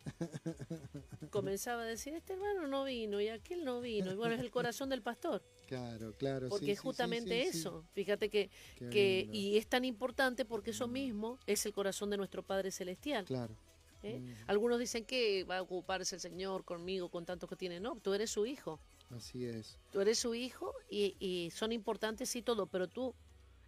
comenzaba 1.30 1.82
a 1.82 1.86
decir, 1.86 2.14
este 2.14 2.34
hermano 2.34 2.68
no 2.68 2.84
vino 2.84 3.20
y 3.20 3.30
aquel 3.30 3.64
no 3.64 3.80
vino, 3.80 4.12
y 4.12 4.14
bueno, 4.14 4.36
es 4.36 4.40
el 4.40 4.52
corazón 4.52 4.90
del 4.90 5.02
pastor. 5.02 5.42
Claro, 5.68 6.14
claro. 6.16 6.48
Porque 6.48 6.72
es 6.72 6.80
justamente 6.80 7.42
eso. 7.42 7.84
Fíjate 7.92 8.30
que, 8.30 8.50
que 8.90 9.28
y 9.30 9.58
es 9.58 9.66
tan 9.66 9.84
importante 9.84 10.46
porque 10.46 10.70
eso 10.70 10.88
mismo 10.88 11.38
es 11.46 11.66
el 11.66 11.74
corazón 11.74 12.08
de 12.08 12.16
nuestro 12.16 12.42
Padre 12.42 12.70
Celestial. 12.70 13.26
Claro. 13.26 13.54
¿Eh? 14.02 14.18
Mm. 14.18 14.34
Algunos 14.46 14.78
dicen 14.78 15.04
que 15.04 15.44
va 15.44 15.58
a 15.58 15.62
ocuparse 15.62 16.14
el 16.14 16.22
Señor 16.22 16.64
conmigo 16.64 17.10
con 17.10 17.26
tanto 17.26 17.46
que 17.46 17.54
tiene. 17.54 17.80
No, 17.80 17.96
tú 17.96 18.14
eres 18.14 18.30
su 18.30 18.46
hijo. 18.46 18.80
Así 19.10 19.44
es. 19.44 19.78
Tú 19.92 20.00
eres 20.00 20.18
su 20.18 20.34
hijo 20.34 20.74
y, 20.88 21.16
y 21.18 21.50
son 21.50 21.72
importantes 21.72 22.34
y 22.34 22.40
todo, 22.40 22.66
pero 22.66 22.88
tú 22.88 23.14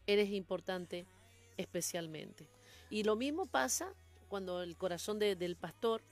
eres 0.06 0.30
importante 0.30 1.04
especialmente. 1.58 2.48
Y 2.88 3.02
lo 3.02 3.14
mismo 3.14 3.44
pasa 3.44 3.92
cuando 4.28 4.62
el 4.62 4.78
corazón 4.78 5.18
del 5.18 5.56
pastor 5.56 6.02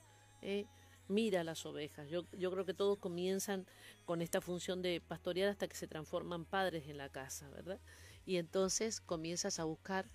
¿eh? 0.43 0.67
Mira 1.09 1.43
las 1.45 1.67
ovejas. 1.67 2.09
Yo, 2.09 2.25
yo 2.33 2.51
creo 2.51 2.65
que 2.65 2.75
todos 2.75 2.99
comienzan 2.99 3.67
con 4.05 4.23
esta 4.23 4.41
función 4.41 4.83
de 4.83 5.01
pastorear 5.01 5.49
hasta 5.49 5.67
que 5.67 5.77
se 5.77 5.87
transforman 5.87 6.45
padres 6.45 6.89
en 6.89 6.99
la 6.99 7.09
casa, 7.09 7.49
¿verdad? 7.51 7.81
Y 8.27 8.37
entonces 8.37 9.01
comienzas 9.01 9.59
a 9.59 9.65
buscar 9.65 10.07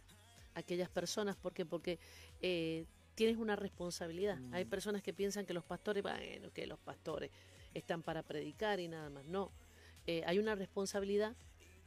aquellas 0.56 0.90
personas, 0.90 1.36
¿por 1.36 1.54
qué? 1.54 1.66
Porque 1.66 2.00
eh, 2.42 2.86
tienes 3.16 3.38
una 3.38 3.56
responsabilidad. 3.56 4.38
Mm. 4.38 4.54
Hay 4.54 4.66
personas 4.66 5.02
que 5.02 5.14
piensan 5.14 5.46
que 5.46 5.54
los 5.54 5.64
pastores, 5.64 6.04
bueno, 6.04 6.52
que 6.54 6.68
los 6.68 6.80
pastores 6.80 7.32
están 7.74 8.04
para 8.04 8.24
predicar 8.24 8.80
y 8.80 8.88
nada 8.88 9.10
más. 9.10 9.26
No, 9.26 9.52
eh, 10.06 10.24
hay 10.26 10.40
una 10.40 10.56
responsabilidad 10.56 11.36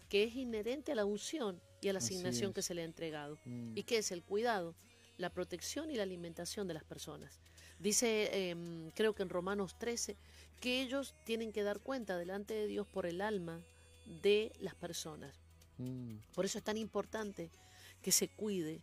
que 0.09 0.25
es 0.25 0.37
inherente 0.37 0.93
a 0.93 0.95
la 0.95 1.05
unción 1.05 1.61
y 1.81 1.89
a 1.89 1.93
la 1.93 1.99
asignación 1.99 2.53
que 2.53 2.63
se 2.63 2.75
le 2.75 2.83
ha 2.83 2.85
entregado. 2.85 3.39
Mm. 3.45 3.77
¿Y 3.77 3.83
que 3.85 3.99
es 3.99 4.13
el 4.13 4.23
cuidado, 4.23 4.75
la 5.19 5.31
protección 5.31 5.91
y 5.91 5.97
la 5.97 6.05
alimentación 6.05 6.69
de 6.69 6.75
las 6.75 6.85
personas? 6.85 7.41
Dice, 7.79 8.51
em, 8.51 8.91
creo 8.91 9.15
que 9.15 9.23
en 9.23 9.29
Romanos 9.29 9.79
13, 9.79 10.17
que 10.61 10.83
ellos 10.83 11.15
tienen 11.25 11.53
que 11.53 11.63
dar 11.63 11.81
cuenta 11.81 12.17
delante 12.17 12.55
de 12.55 12.67
Dios 12.67 12.87
por 12.87 13.07
el 13.07 13.21
alma 13.21 13.63
de 14.23 14.53
las 14.61 14.75
personas. 14.75 15.35
Mm. 15.79 16.17
Por 16.35 16.45
eso 16.45 16.59
es 16.59 16.65
tan 16.65 16.79
importante 16.79 17.51
que 18.03 18.13
se 18.13 18.29
cuide 18.29 18.83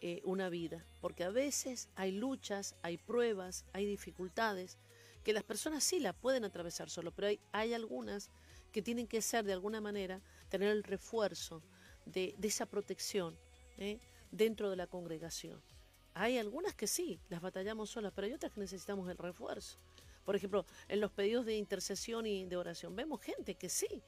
eh, 0.00 0.22
una 0.24 0.48
vida, 0.48 0.86
porque 1.00 1.24
a 1.24 1.30
veces 1.30 1.90
hay 1.96 2.12
luchas, 2.12 2.74
hay 2.82 2.96
pruebas, 2.96 3.66
hay 3.72 3.84
dificultades, 3.84 4.78
que 5.22 5.34
las 5.34 5.44
personas 5.44 5.84
sí 5.84 6.00
la 6.00 6.14
pueden 6.14 6.44
atravesar 6.44 6.88
solo, 6.88 7.12
pero 7.12 7.28
hay, 7.28 7.40
hay 7.52 7.74
algunas 7.74 8.30
que 8.72 8.80
tienen 8.82 9.06
que 9.06 9.20
ser 9.20 9.44
de 9.44 9.52
alguna 9.52 9.80
manera, 9.80 10.22
tener 10.48 10.70
el 10.70 10.84
refuerzo 10.84 11.62
de, 12.06 12.34
esa 12.42 12.66
protección 12.66 13.36
¿eh? 13.78 13.98
dentro 14.30 14.70
de 14.70 14.76
la 14.76 14.86
congregación. 14.86 15.60
Hay 16.14 16.38
algunas 16.38 16.74
que 16.74 16.86
sí, 16.86 17.20
las 17.28 17.40
batallamos 17.40 17.90
solas, 17.90 18.12
pero 18.14 18.26
hay 18.26 18.32
otras 18.32 18.52
que 18.52 18.60
necesitamos 18.60 19.08
el 19.08 19.16
refuerzo. 19.16 19.78
Por 20.24 20.36
ejemplo, 20.36 20.66
en 20.88 21.00
los 21.00 21.10
pedidos 21.10 21.46
de 21.46 21.56
intercesión 21.56 22.26
y 22.26 22.44
de 22.44 22.56
oración, 22.56 22.94
vemos 22.94 23.20
gente 23.20 23.54
que 23.54 23.68
sí, 23.68 24.02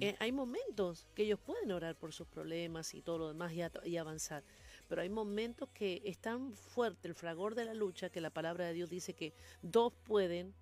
eh, 0.00 0.14
hay 0.20 0.30
momentos 0.30 1.08
que 1.16 1.24
ellos 1.24 1.40
pueden 1.40 1.72
orar 1.72 1.96
por 1.96 2.12
sus 2.12 2.28
problemas 2.28 2.94
y 2.94 3.02
todo 3.02 3.18
lo 3.18 3.28
demás 3.28 3.52
y, 3.84 3.96
avanzar, 3.96 4.44
pero 4.88 5.02
hay 5.02 5.08
momentos 5.08 5.68
que 5.70 6.00
es 6.04 6.18
tan 6.18 6.52
fuerte 6.52 7.08
el 7.08 7.14
fragor 7.14 7.56
de 7.56 7.64
la 7.64 7.74
lucha 7.74 8.08
que 8.08 8.20
la 8.20 8.30
palabra 8.30 8.66
de 8.66 8.74
Dios 8.74 8.88
dice 8.88 9.14
que 9.14 9.32
dos 9.62 9.92
pueden 10.04 10.54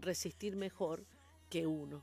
resistir 0.00 0.56
mejor 0.56 1.04
que 1.50 1.66
uno. 1.66 2.02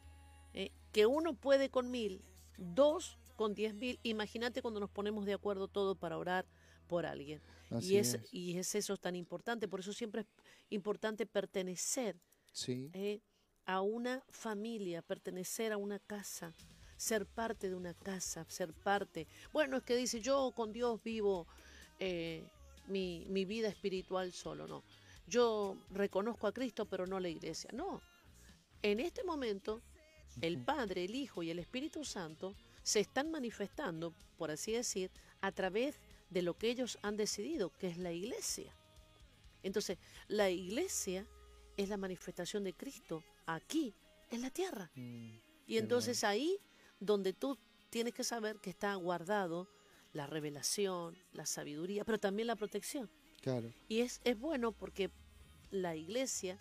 Eh, 0.54 0.71
que 0.93 1.06
uno 1.06 1.34
puede 1.34 1.69
con 1.69 1.91
mil, 1.91 2.21
dos 2.58 3.17
con 3.36 3.54
diez 3.54 3.74
mil. 3.74 4.00
Imagínate 4.04 4.62
cuando 4.62 4.80
nos 4.80 4.89
ponemos 4.89 5.26
de 5.26 5.34
acuerdo 5.34 5.67
todo 5.67 5.95
para 5.95 6.17
orar 6.17 6.45
por 6.88 7.06
alguien 7.06 7.41
y 7.82 7.97
es, 7.97 8.19
y 8.32 8.58
es 8.58 8.75
eso 8.75 8.97
tan 8.97 9.15
importante, 9.15 9.67
por 9.67 9.80
eso 9.80 9.93
siempre 9.93 10.21
es 10.21 10.28
importante 10.69 11.25
pertenecer 11.25 12.19
eh, 12.67 13.21
a 13.65 13.82
una 13.82 14.23
familia, 14.30 15.01
pertenecer 15.01 15.71
a 15.71 15.78
una 15.78 15.99
casa, 15.99 16.54
ser 16.97 17.25
parte 17.25 17.69
de 17.69 17.75
una 17.75 17.93
casa, 17.93 18.45
ser 18.47 18.73
parte. 18.73 19.28
Bueno, 19.51 19.78
es 19.78 19.84
que 19.84 19.95
dice, 19.95 20.21
yo 20.21 20.51
con 20.56 20.71
Dios 20.71 21.01
vivo 21.04 21.47
eh, 21.99 22.47
mi, 22.88 23.25
mi 23.30 23.45
vida 23.45 23.67
espiritual 23.67 24.32
solo, 24.32 24.67
no. 24.67 24.84
Yo 25.28 25.78
reconozco 25.89 26.47
a 26.47 26.54
Cristo, 26.54 26.86
pero 26.86 27.08
no 27.08 27.17
a 27.17 27.19
la 27.19 27.30
iglesia. 27.30 27.71
No. 27.73 28.01
En 28.84 28.99
este 28.99 29.23
momento, 29.23 29.82
el 30.41 30.63
Padre, 30.63 31.06
el 31.06 31.15
Hijo 31.15 31.41
y 31.41 31.49
el 31.49 31.58
Espíritu 31.58 32.06
Santo 32.06 32.56
se 32.84 32.99
están 32.99 33.32
manifestando, 33.32 34.13
por 34.38 34.51
así 34.51 34.73
decir, 34.73 35.10
a 35.41 35.51
través 35.51 35.99
de 36.36 36.41
lo 36.41 36.58
que 36.58 36.69
ellos 36.69 37.00
han 37.02 37.15
decidido, 37.15 37.69
que 37.69 37.88
es 37.88 37.98
la 37.98 38.12
iglesia. 38.12 38.76
Entonces, 39.63 39.98
la 40.28 40.50
iglesia 40.50 41.26
es 41.78 41.88
la 41.88 41.95
manifestación 41.95 42.65
de 42.65 42.74
Cristo 42.74 43.24
aquí, 43.45 43.95
en 44.32 44.41
la 44.41 44.50
tierra. 44.50 44.91
Mm, 44.95 45.38
y 45.65 45.78
entonces 45.78 46.26
ahí 46.26 46.60
donde 47.00 47.32
tú 47.32 47.58
tienes 47.89 48.13
que 48.13 48.26
saber 48.26 48.58
que 48.58 48.69
está 48.69 48.93
guardado 48.95 49.69
la 50.12 50.28
revelación, 50.28 51.17
la 51.32 51.45
sabiduría, 51.45 52.04
pero 52.04 52.19
también 52.19 52.48
la 52.48 52.58
protección. 52.58 53.10
Claro. 53.41 53.71
Y 53.88 54.02
es, 54.02 54.19
es 54.26 54.38
bueno 54.38 54.74
porque 54.74 55.12
la 55.71 55.95
iglesia, 55.95 56.60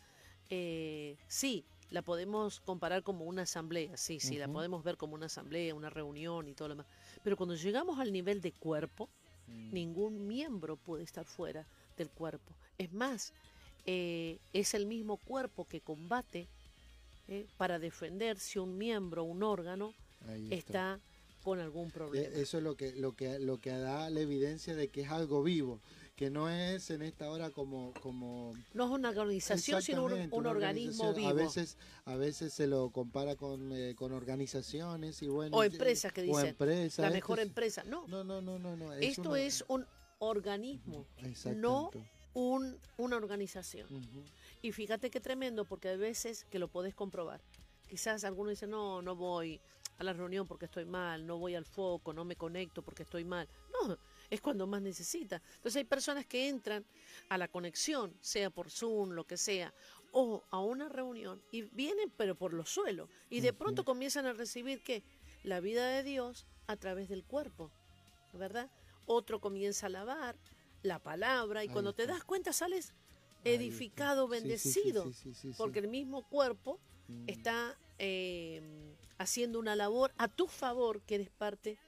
eh, 0.50 1.16
sí, 1.26 1.64
la 1.90 2.02
podemos 2.02 2.60
comparar 2.60 3.02
como 3.02 3.24
una 3.24 3.42
asamblea, 3.42 3.96
sí, 3.96 4.20
sí, 4.20 4.36
la 4.36 4.46
podemos 4.46 4.84
ver 4.84 4.96
como 4.96 5.14
una 5.14 5.26
asamblea, 5.26 5.74
una 5.74 5.90
reunión 5.90 6.46
y 6.46 6.54
todo 6.54 6.68
lo 6.68 6.74
demás. 6.74 6.86
Pero 7.24 7.36
cuando 7.36 7.56
llegamos 7.56 7.98
al 7.98 8.12
nivel 8.12 8.40
de 8.40 8.52
cuerpo. 8.52 9.10
Ningún 9.72 10.26
miembro 10.26 10.76
puede 10.76 11.04
estar 11.04 11.24
fuera 11.24 11.66
del 11.96 12.10
cuerpo. 12.10 12.54
Es 12.78 12.92
más, 12.92 13.32
eh, 13.86 14.38
es 14.52 14.74
el 14.74 14.86
mismo 14.86 15.16
cuerpo 15.16 15.66
que 15.66 15.80
combate 15.80 16.48
eh, 17.28 17.46
para 17.56 17.78
defender 17.78 18.38
si 18.38 18.58
un 18.58 18.76
miembro, 18.76 19.24
un 19.24 19.42
órgano, 19.42 19.94
está. 20.50 21.00
con 21.42 21.60
algún 21.60 21.90
problema. 21.90 22.26
E, 22.26 22.40
eso 22.40 22.58
es 22.58 22.64
lo 22.64 22.76
que, 22.76 22.92
lo 22.92 23.12
que, 23.12 23.38
lo 23.38 23.60
que 23.60 23.70
da 23.70 24.08
la 24.08 24.20
evidencia 24.20 24.74
de 24.74 24.88
que 24.88 25.02
es 25.02 25.10
algo 25.10 25.42
vivo 25.42 25.80
que 26.16 26.30
no 26.30 26.48
es 26.48 26.90
en 26.90 27.02
esta 27.02 27.30
hora 27.30 27.50
como... 27.50 27.92
como 28.00 28.52
no 28.72 28.84
es 28.84 28.90
una 28.90 29.10
organización, 29.10 29.82
sino 29.82 30.04
un, 30.04 30.46
organismo 30.46 31.12
vivo. 31.12 31.28
A 31.28 31.32
veces, 31.32 31.76
a 32.04 32.14
veces 32.14 32.52
se 32.52 32.66
lo 32.66 32.90
compara 32.90 33.36
con, 33.36 33.72
eh, 33.72 33.94
con 33.96 34.12
organizaciones 34.12 35.22
y 35.22 35.28
bueno... 35.28 35.56
O 35.56 35.64
empresas 35.64 36.12
que 36.12 36.22
dicen, 36.22 36.56
la 36.98 37.10
mejor 37.10 37.40
empresa. 37.40 37.82
No, 37.84 38.06
no, 38.06 38.22
no, 38.22 38.40
no. 38.40 38.58
no, 38.58 38.92
Esto 38.94 39.34
es 39.34 39.64
un 39.68 39.86
organismo, 40.18 41.06
no 41.56 41.90
un, 42.34 42.78
una 42.96 43.16
organización. 43.16 43.88
Y 44.62 44.72
fíjate 44.72 45.10
qué 45.10 45.20
tremendo, 45.20 45.64
porque 45.64 45.88
hay 45.88 45.96
veces 45.96 46.44
que 46.50 46.58
lo 46.58 46.68
podés 46.68 46.94
comprobar. 46.94 47.40
Quizás 47.88 48.24
algunos 48.24 48.50
dicen, 48.50 48.70
no, 48.70 49.02
no 49.02 49.16
voy 49.16 49.60
a 49.98 50.04
la 50.04 50.12
reunión 50.12 50.46
porque 50.46 50.64
estoy 50.64 50.84
mal, 50.84 51.26
no 51.26 51.38
voy 51.38 51.54
al 51.54 51.64
foco, 51.64 52.12
no 52.12 52.24
me 52.24 52.36
conecto 52.36 52.82
porque 52.82 53.04
estoy 53.04 53.24
mal. 53.24 53.48
No, 53.72 53.96
es 54.30 54.40
cuando 54.40 54.66
más 54.66 54.82
necesita. 54.82 55.42
Entonces 55.56 55.76
hay 55.76 55.84
personas 55.84 56.26
que 56.26 56.48
entran 56.48 56.84
a 57.28 57.38
la 57.38 57.48
conexión, 57.48 58.16
sea 58.20 58.50
por 58.50 58.70
Zoom, 58.70 59.10
lo 59.10 59.26
que 59.26 59.36
sea, 59.36 59.74
o 60.12 60.44
a 60.50 60.60
una 60.60 60.88
reunión 60.88 61.42
y 61.50 61.62
vienen 61.62 62.12
pero 62.16 62.36
por 62.36 62.52
los 62.54 62.70
suelos 62.70 63.10
y 63.30 63.40
de 63.40 63.52
pronto 63.52 63.84
comienzan 63.84 64.26
a 64.26 64.32
recibir 64.32 64.82
que 64.82 65.02
la 65.42 65.58
vida 65.58 65.88
de 65.88 66.04
Dios 66.04 66.46
a 66.68 66.76
través 66.76 67.08
del 67.08 67.24
cuerpo, 67.24 67.70
¿verdad? 68.32 68.70
Otro 69.06 69.40
comienza 69.40 69.86
a 69.86 69.90
lavar 69.90 70.36
la 70.82 71.00
palabra 71.00 71.64
y 71.64 71.68
cuando 71.68 71.94
te 71.94 72.06
das 72.06 72.22
cuenta 72.22 72.52
sales 72.52 72.94
edificado, 73.42 74.28
bendecido, 74.28 75.04
porque 75.58 75.80
el 75.80 75.88
mismo 75.88 76.22
cuerpo 76.28 76.78
mm. 77.08 77.24
está 77.26 77.76
eh, 77.98 78.62
haciendo 79.18 79.58
una 79.58 79.76
labor 79.76 80.12
a 80.16 80.28
tu 80.28 80.46
favor 80.46 81.02
que 81.02 81.16
eres 81.16 81.30
parte 81.30 81.70
de 81.70 81.78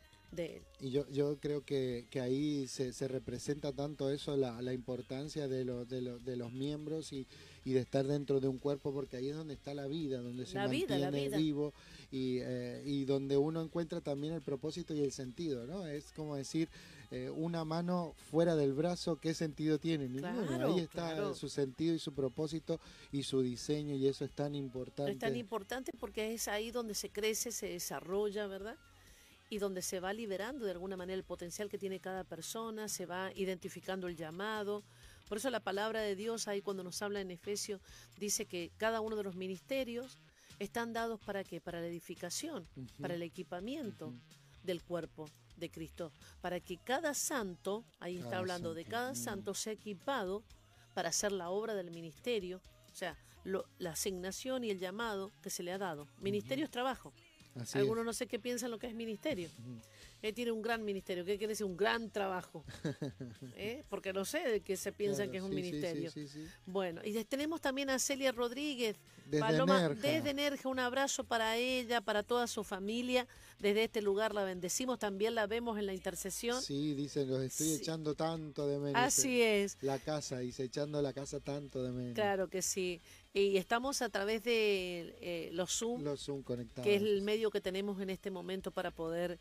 él. 0.44 0.62
Y 0.81 0.90
yo, 0.90 1.09
yo 1.11 1.38
creo 1.38 1.64
que, 1.64 2.07
que 2.11 2.20
ahí 2.20 2.66
se, 2.66 2.92
se, 2.92 3.09
representa 3.09 3.72
tanto 3.72 4.11
eso, 4.11 4.37
la, 4.37 4.61
la 4.61 4.72
importancia 4.72 5.49
de, 5.49 5.64
lo, 5.64 5.85
de, 5.85 6.03
lo, 6.03 6.18
de 6.18 6.37
los 6.37 6.53
miembros 6.53 7.12
y, 7.12 7.27
y, 7.64 7.72
de 7.72 7.81
estar 7.81 8.07
dentro 8.07 8.40
de 8.40 8.49
un 8.49 8.59
cuerpo, 8.59 8.92
porque 8.92 9.16
ahí 9.16 9.29
es 9.29 9.37
donde 9.37 9.55
está 9.55 9.75
la 9.75 9.87
vida, 9.87 10.20
donde 10.20 10.46
se 10.46 10.57
mantiene 10.59 11.29
vivo 11.31 11.72
y, 12.11 12.38
eh, 12.40 12.83
y 12.85 13.05
donde 13.05 13.37
uno 13.37 13.62
encuentra 13.62 14.01
también 14.01 14.35
el 14.35 14.42
propósito 14.42 14.94
y 14.94 15.01
el 15.01 15.12
sentido, 15.12 15.66
¿no? 15.66 15.87
Es 15.87 16.12
como 16.12 16.37
decir, 16.37 16.68
eh, 17.11 17.31
una 17.31 17.64
mano 17.64 18.14
fuera 18.31 18.57
del 18.57 18.72
brazo, 18.72 19.16
¿qué 19.20 19.33
sentido 19.33 19.79
tiene? 19.79 20.09
Ninguno. 20.09 20.66
Ahí 20.66 20.81
está 20.81 21.35
su 21.35 21.49
sentido 21.49 21.94
y 21.94 21.99
su 21.99 22.12
propósito 22.12 22.81
y 23.12 23.22
su 23.22 23.42
diseño 23.42 23.94
y 23.94 24.09
eso 24.09 24.25
es 24.25 24.33
tan 24.33 24.55
importante. 24.55 25.12
Es 25.12 25.18
tan 25.18 25.37
importante 25.37 25.92
porque 25.99 26.35
es 26.35 26.49
ahí 26.49 26.70
donde 26.70 26.94
se 26.94 27.11
crece, 27.11 27.53
se 27.53 27.68
desarrolla, 27.68 28.46
¿verdad? 28.49 28.77
Y 29.48 29.59
donde 29.59 29.82
se 29.82 30.00
va 30.00 30.12
liberando 30.12 30.64
de 30.64 30.72
alguna 30.72 30.96
manera 30.96 31.16
el 31.16 31.24
potencial 31.24 31.68
que 31.68 31.78
tiene 31.78 32.00
cada 32.00 32.24
persona, 32.24 32.88
se 32.88 33.06
va 33.06 33.30
identificando 33.35 34.09
el 34.09 34.16
llamado. 34.16 34.82
Por 35.28 35.38
eso 35.38 35.50
la 35.50 35.61
palabra 35.61 36.00
de 36.00 36.16
Dios 36.16 36.48
ahí 36.48 36.62
cuando 36.62 36.82
nos 36.82 37.00
habla 37.02 37.20
en 37.20 37.30
Efesios 37.30 37.80
dice 38.18 38.46
que 38.46 38.72
cada 38.76 39.00
uno 39.00 39.16
de 39.16 39.22
los 39.24 39.37
ministerios 39.37 40.18
están 40.59 40.92
dados 40.92 41.20
para 41.20 41.44
qué? 41.44 41.61
Para 41.61 41.80
la 41.80 41.87
edificación, 41.87 42.66
para 43.00 43.14
el 43.14 43.22
equipamiento 43.22 44.12
del 44.62 44.82
cuerpo 44.82 45.28
de 45.56 45.70
Cristo, 45.70 46.12
para 46.40 46.61
que 46.61 46.78
cada 46.78 47.14
santo, 47.14 47.85
ahí 48.00 48.18
está 48.18 48.38
hablando 48.38 48.74
de 48.74 48.85
cada 48.85 49.12
mm. 49.12 49.16
santo, 49.16 49.54
sea 49.54 49.72
equipado 49.72 50.42
para 50.94 51.11
hacer 51.11 51.32
la 51.32 51.50
obra 51.50 51.74
del 51.74 51.90
ministerio, 51.90 52.61
o 52.92 52.94
sea, 52.94 53.16
la 53.44 53.90
asignación 53.90 54.64
y 54.64 54.70
el 54.70 54.78
llamado 54.78 55.30
que 55.42 55.50
se 55.50 55.62
le 55.62 55.72
ha 55.72 55.78
dado. 55.78 56.09
Ministerio 56.20 56.64
es 56.64 56.70
trabajo. 56.70 57.12
Algunos 57.75 58.05
no 58.05 58.12
sé 58.12 58.27
qué 58.27 58.38
piensan 58.38 58.71
lo 58.71 58.79
que 58.79 58.87
es 58.87 58.95
ministerio. 58.95 59.49
Él 60.23 60.35
tiene 60.35 60.51
un 60.51 60.62
gran 60.62 60.85
ministerio. 60.85 61.25
¿Qué 61.25 61.37
quiere 61.38 61.53
decir? 61.53 61.66
Un 61.66 61.77
gran 61.77 62.11
trabajo. 62.11 62.64
¿Eh? 63.57 63.85
Porque 63.88 64.12
no 64.12 64.25
sé 64.25 64.40
de 64.40 64.61
qué 64.61 64.77
se 64.77 64.92
piensa 64.92 65.29
que 65.29 65.38
es 65.38 65.42
un 65.42 65.55
ministerio. 65.55 66.11
bueno, 66.66 67.01
y 67.05 67.23
tenemos 67.25 67.61
también 67.61 67.90
a 67.90 67.99
Celia 67.99 68.33
Rodríguez, 68.33 68.97
desde 69.27 69.40
Paloma, 69.40 69.88
desde 69.88 70.35
Nerja. 70.35 70.69
Un 70.69 70.79
abrazo 70.79 71.25
para 71.25 71.57
ella, 71.57 72.01
para 72.01 72.23
toda 72.23 72.47
su 72.47 72.64
familia. 72.64 73.27
Desde 73.59 73.85
este 73.85 74.03
lugar 74.03 74.35
la 74.35 74.45
bendecimos. 74.45 74.99
También 74.99 75.35
la 75.35 75.47
vemos 75.47 75.79
en 75.79 75.87
la 75.87 75.95
intercesión. 75.95 76.61
Sí, 76.62 76.95
dicen, 76.95 77.29
los 77.29 77.40
estoy 77.42 77.73
echando 77.73 78.14
tanto 78.14 78.66
de 78.66 78.79
menos. 78.79 79.01
Así 79.01 79.42
es. 79.42 79.79
La 79.81 79.99
casa, 79.99 80.38
dice, 80.40 80.64
echando 80.64 81.01
la 81.03 81.12
casa 81.12 81.40
tanto 81.40 81.83
de 81.83 81.92
menos. 81.92 82.14
Claro 82.14 82.49
que 82.49 82.62
sí. 82.62 83.01
Y 83.37 83.59
estamos 83.59 84.01
a 84.01 84.09
través 84.09 84.42
de 84.44 85.14
eh, 85.20 85.51
los 85.53 85.70
Zoom, 85.70 86.03
los 86.03 86.25
Zoom 86.25 86.42
conectados. 86.42 86.87
que 86.87 86.94
es 86.94 87.03
el 87.03 87.20
medio 87.20 87.51
que 87.51 87.61
tenemos 87.61 88.01
en 88.01 88.09
este 88.09 88.31
momento 88.31 88.70
para 88.70 88.90
poder 88.90 89.38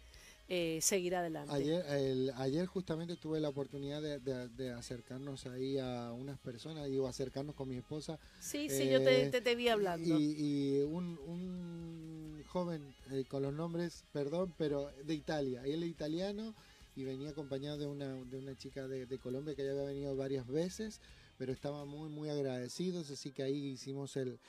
eh, 0.49 0.79
seguir 0.81 1.15
adelante. 1.15 1.53
Ayer, 1.53 2.33
ayer 2.35 2.65
justamente 2.65 3.15
tuve 3.15 3.39
la 3.39 3.47
oportunidad 3.47 4.01
de, 4.01 4.71
acercarnos 4.71 5.45
ahí 5.45 5.77
a 5.77 6.11
unas 6.11 6.37
personas, 6.39 6.87
digo, 6.87 7.07
acercarnos 7.07 7.55
con 7.55 7.69
mi 7.69 7.77
esposa. 7.77 8.19
Sí, 8.41 8.67
sí, 8.69 8.89
yo 8.89 9.01
te, 9.01 9.29
te, 9.29 9.55
vi 9.55 9.69
hablando. 9.69 10.19
Y, 10.19 10.81
un, 10.81 12.43
joven 12.49 12.93
eh, 13.11 13.23
con 13.29 13.43
los 13.43 13.53
nombres, 13.53 14.03
perdón, 14.11 14.53
pero 14.57 14.91
de 15.05 15.13
Italia. 15.13 15.61
Él 15.63 15.83
es 15.83 15.89
italiano 15.89 16.53
y 16.97 17.05
venía 17.05 17.29
acompañado 17.29 17.77
de 17.77 17.87
una, 17.87 18.13
de 18.25 18.37
una 18.37 18.57
chica 18.57 18.89
de, 18.89 19.05
de 19.05 19.17
Colombia 19.19 19.55
que 19.55 19.63
ya 19.63 19.71
había 19.71 19.83
venido 19.83 20.17
varias 20.17 20.45
veces 20.47 20.99
pero 21.37 21.51
estaba 21.51 21.85
muy, 21.85 22.09
muy 22.09 22.29
agradecidos, 22.29 23.09
así 23.11 23.31
que 23.31 23.43
ahí 23.43 23.67
hicimos 23.67 24.15
el, 24.17 24.39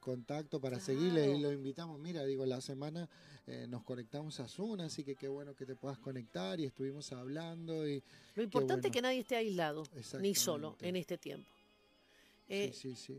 contacto 0.00 0.60
para 0.60 0.80
seguirle 0.80 1.36
y 1.36 1.40
lo 1.40 1.52
invitamos. 1.52 2.00
Mira, 2.00 2.24
digo, 2.24 2.46
la 2.46 2.62
semana 2.62 3.08
eh, 3.46 3.66
nos 3.68 3.82
conectamos 3.82 4.40
a 4.40 4.48
Zoom, 4.48 4.80
así 4.80 5.04
que 5.04 5.14
qué 5.14 5.28
bueno 5.28 5.54
que 5.54 5.66
te 5.66 5.76
puedas 5.76 5.98
conectar 5.98 6.58
y 6.58 6.64
estuvimos 6.64 7.12
hablando. 7.12 7.86
y 7.86 8.02
Lo 8.34 8.42
importante 8.42 8.88
es 8.88 8.92
que 8.92 9.02
nadie 9.02 9.20
esté 9.20 9.36
aislado, 9.36 9.84
ni 10.20 10.34
solo 10.34 10.76
en 10.80 10.96
este 10.96 11.18
tiempo. 11.18 11.50
sí, 12.48 12.72
sí, 12.72 12.96
sí. 12.96 13.18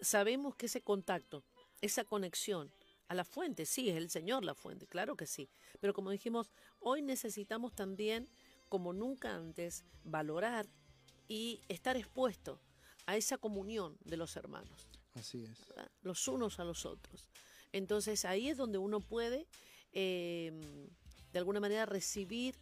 Sabemos 0.00 0.56
que 0.56 0.66
ese 0.66 0.82
contacto, 0.82 1.42
esa 1.80 2.04
conexión, 2.04 2.70
a 3.08 3.14
la 3.14 3.24
fuente, 3.24 3.66
sí, 3.66 3.88
es 3.90 3.96
el 3.96 4.10
Señor 4.10 4.44
la 4.44 4.54
fuente, 4.54 4.86
claro 4.86 5.16
que 5.16 5.26
sí. 5.26 5.48
Pero 5.80 5.94
como 5.94 6.10
dijimos, 6.10 6.50
hoy 6.80 7.02
necesitamos 7.02 7.74
también, 7.74 8.28
como 8.68 8.92
nunca 8.92 9.34
antes, 9.34 9.84
valorar 10.04 10.66
y 11.28 11.60
estar 11.68 11.96
expuesto 11.96 12.60
a 13.06 13.16
esa 13.16 13.38
comunión 13.38 13.96
de 14.04 14.16
los 14.16 14.36
hermanos. 14.36 14.88
Así 15.14 15.44
es. 15.44 15.72
Los 16.02 16.26
unos 16.28 16.58
a 16.58 16.64
los 16.64 16.86
otros. 16.86 17.28
Entonces 17.72 18.24
ahí 18.24 18.48
es 18.48 18.56
donde 18.56 18.78
uno 18.78 19.00
puede, 19.00 19.46
em, 19.92 20.60
de 21.32 21.38
alguna 21.38 21.60
manera, 21.60 21.86
recibir 21.86 22.56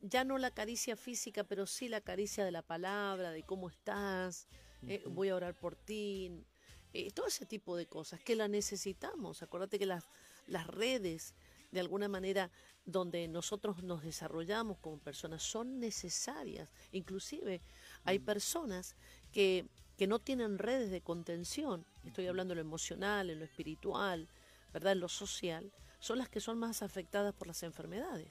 ya 0.00 0.22
no 0.22 0.38
la 0.38 0.50
caricia 0.50 0.96
física, 0.96 1.44
pero 1.44 1.66
sí 1.66 1.88
la 1.88 2.00
caricia 2.00 2.44
de 2.44 2.50
la 2.50 2.62
palabra, 2.62 3.30
de 3.30 3.42
cómo 3.42 3.68
estás, 3.68 4.46
eh, 4.82 5.02
voy 5.06 5.30
a 5.30 5.36
orar 5.36 5.54
por 5.54 5.76
ti, 5.76 6.44
eh, 6.92 7.10
todo 7.10 7.26
ese 7.26 7.46
tipo 7.46 7.76
de 7.76 7.86
cosas 7.86 8.20
que 8.20 8.36
la 8.36 8.46
necesitamos. 8.46 9.42
Acuérdate 9.42 9.78
que 9.78 9.86
las, 9.86 10.04
las 10.46 10.66
redes, 10.66 11.34
de 11.72 11.80
alguna 11.80 12.06
manera, 12.06 12.50
donde 12.84 13.26
nosotros 13.28 13.82
nos 13.82 14.02
desarrollamos 14.02 14.78
como 14.78 14.98
personas, 14.98 15.42
son 15.42 15.80
necesarias. 15.80 16.68
Inclusive 16.92 17.62
hay 18.04 18.18
personas 18.18 18.96
que, 19.32 19.68
no 20.06 20.18
tienen 20.18 20.58
redes 20.58 20.90
de 20.90 21.00
contención, 21.00 21.86
estoy 22.04 22.26
hablando 22.26 22.52
en 22.52 22.58
lo 22.58 22.62
emocional, 22.62 23.30
en 23.30 23.38
lo 23.38 23.44
espiritual, 23.44 24.28
¿verdad? 24.72 24.92
en 24.92 25.00
lo 25.00 25.08
social, 25.08 25.72
son 25.98 26.18
las 26.18 26.28
que 26.28 26.40
son 26.40 26.58
más 26.58 26.82
afectadas 26.82 27.34
por 27.34 27.46
las 27.46 27.62
enfermedades. 27.62 28.28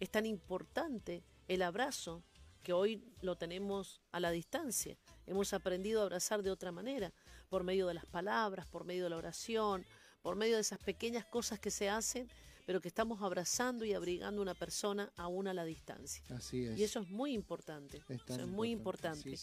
Es 0.00 0.10
tan 0.10 0.26
importante 0.26 1.22
el 1.48 1.62
abrazo 1.62 2.24
que 2.62 2.72
hoy 2.72 3.04
lo 3.20 3.36
tenemos 3.36 4.00
a 4.10 4.18
la 4.18 4.30
distancia. 4.30 4.96
Hemos 5.26 5.52
aprendido 5.52 6.00
a 6.00 6.04
abrazar 6.04 6.42
de 6.42 6.50
otra 6.50 6.72
manera, 6.72 7.12
por 7.48 7.62
medio 7.62 7.86
de 7.86 7.94
las 7.94 8.06
palabras, 8.06 8.66
por 8.66 8.84
medio 8.84 9.04
de 9.04 9.10
la 9.10 9.18
oración, 9.18 9.84
por 10.22 10.34
medio 10.34 10.56
de 10.56 10.62
esas 10.62 10.78
pequeñas 10.78 11.26
cosas 11.26 11.60
que 11.60 11.70
se 11.70 11.90
hacen 11.90 12.28
pero 12.64 12.80
que 12.80 12.88
estamos 12.88 13.20
abrazando 13.22 13.84
y 13.84 13.92
abrigando 13.92 14.40
a 14.40 14.42
una 14.42 14.54
persona 14.54 15.12
aún 15.16 15.46
a 15.48 15.54
la 15.54 15.64
distancia. 15.64 16.24
Así 16.30 16.64
es. 16.64 16.78
Y 16.78 16.84
eso 16.84 17.00
es 17.00 17.08
muy 17.10 17.32
importante. 17.32 18.02
Es, 18.08 18.46
muy 18.46 18.70
importante. 18.70 19.36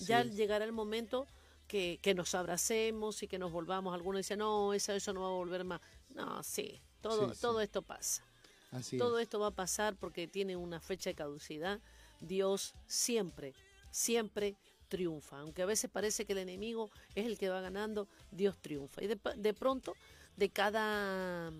ya 0.00 0.24
llegará 0.24 0.64
el 0.64 0.72
momento 0.72 1.26
que, 1.66 2.14
nos 2.14 2.34
abracemos 2.34 3.22
y 3.22 3.28
que 3.28 3.38
nos 3.38 3.50
volvamos. 3.50 3.94
Algunos 3.94 4.20
dicen, 4.20 4.38
no, 4.38 4.74
eso, 4.74 4.92
eso 4.92 5.12
no 5.12 5.22
va 5.22 5.28
a 5.28 5.32
volver 5.32 5.64
más. 5.64 5.80
No, 6.10 6.42
sí, 6.42 6.80
todo, 7.00 7.32
todo 7.34 7.60
esto 7.60 7.82
pasa. 7.82 8.24
Así 8.72 8.98
todo 8.98 9.18
esto 9.18 9.38
va 9.38 9.48
a 9.48 9.54
pasar 9.54 9.96
porque 9.96 10.26
tiene 10.26 10.56
una 10.56 10.80
fecha 10.80 11.10
de 11.10 11.14
caducidad. 11.14 11.80
Dios 12.20 12.74
siempre, 12.86 13.54
siempre 13.90 14.56
triunfa. 14.88 15.40
Aunque 15.40 15.62
a 15.62 15.66
veces 15.66 15.90
parece 15.90 16.26
que 16.26 16.32
el 16.32 16.40
enemigo 16.40 16.90
es 17.14 17.26
el 17.26 17.38
que 17.38 17.48
va 17.48 17.60
ganando, 17.60 18.06
Dios 18.30 18.56
triunfa. 18.60 19.02
Y 19.02 19.06
de, 19.06 19.18
de 19.36 19.54
pronto, 19.54 19.94
de 20.36 20.50
cada 20.50 21.52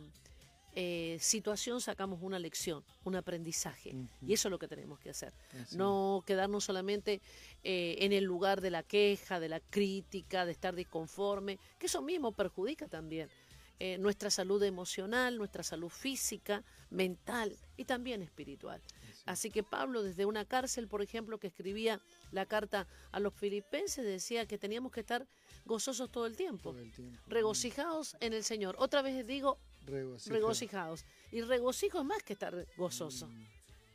eh, 0.78 1.16
situación 1.22 1.80
sacamos 1.80 2.18
una 2.20 2.38
lección, 2.38 2.84
un 3.04 3.16
aprendizaje. 3.16 3.96
Y 4.20 4.34
eso 4.34 4.48
es 4.48 4.50
lo 4.50 4.58
que 4.58 4.68
tenemos 4.68 5.00
que 5.00 5.08
hacer. 5.08 5.32
No 5.72 6.22
quedarnos 6.26 6.64
solamente 6.64 7.22
eh, 7.64 7.96
en 8.00 8.12
el 8.12 8.24
lugar 8.24 8.60
de 8.60 8.70
la 8.70 8.82
queja, 8.82 9.40
de 9.40 9.48
la 9.48 9.60
crítica, 9.60 10.44
de 10.44 10.52
estar 10.52 10.74
disconforme, 10.74 11.58
que 11.78 11.86
eso 11.86 12.02
mismo 12.02 12.32
perjudica 12.32 12.88
también 12.88 13.30
eh, 13.78 13.96
nuestra 13.96 14.30
salud 14.30 14.62
emocional, 14.62 15.38
nuestra 15.38 15.62
salud 15.62 15.88
física, 15.88 16.62
mental 16.90 17.56
y 17.78 17.86
también 17.86 18.22
espiritual. 18.22 18.82
Así 19.24 19.50
que 19.50 19.62
Pablo, 19.62 20.02
desde 20.02 20.24
una 20.24 20.44
cárcel, 20.44 20.88
por 20.88 21.00
ejemplo, 21.02 21.38
que 21.38 21.46
escribía 21.48 22.00
la 22.32 22.46
carta 22.46 22.86
a 23.12 23.18
los 23.18 23.34
filipenses, 23.34 24.04
decía 24.04 24.46
que 24.46 24.56
teníamos 24.58 24.92
que 24.92 25.00
estar 25.00 25.26
gozosos 25.64 26.10
todo 26.12 26.26
el 26.26 26.36
tiempo, 26.36 26.70
Todo 26.70 26.80
el 26.80 26.92
tiempo. 26.92 27.18
regocijados 27.26 28.16
en 28.20 28.34
el 28.34 28.44
Señor. 28.44 28.76
Otra 28.78 29.02
vez 29.02 29.26
digo, 29.26 29.58
Regocijados. 29.86 31.04
Y 31.32 31.42
regocijo 31.42 31.98
es 32.00 32.04
más 32.04 32.22
que 32.22 32.32
estar 32.32 32.66
gozoso. 32.76 33.28
Mm, 33.28 33.46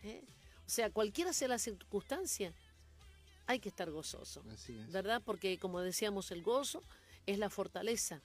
¿eh? 0.04 0.24
O 0.66 0.70
sea, 0.70 0.90
cualquiera 0.90 1.34
sea 1.34 1.48
la 1.48 1.60
circunstancia, 1.60 2.54
hay 3.46 3.60
que 3.60 3.70
estar 3.70 3.92
gozoso. 3.92 4.44
Así 4.52 4.78
es. 4.78 4.92
¿verdad? 4.92 5.22
Porque 5.26 5.58
como 5.58 5.82
decíamos, 5.82 6.32
el 6.32 6.44
gozo 6.44 6.84
es 7.26 7.38
la 7.38 7.50
fortaleza 7.50 8.22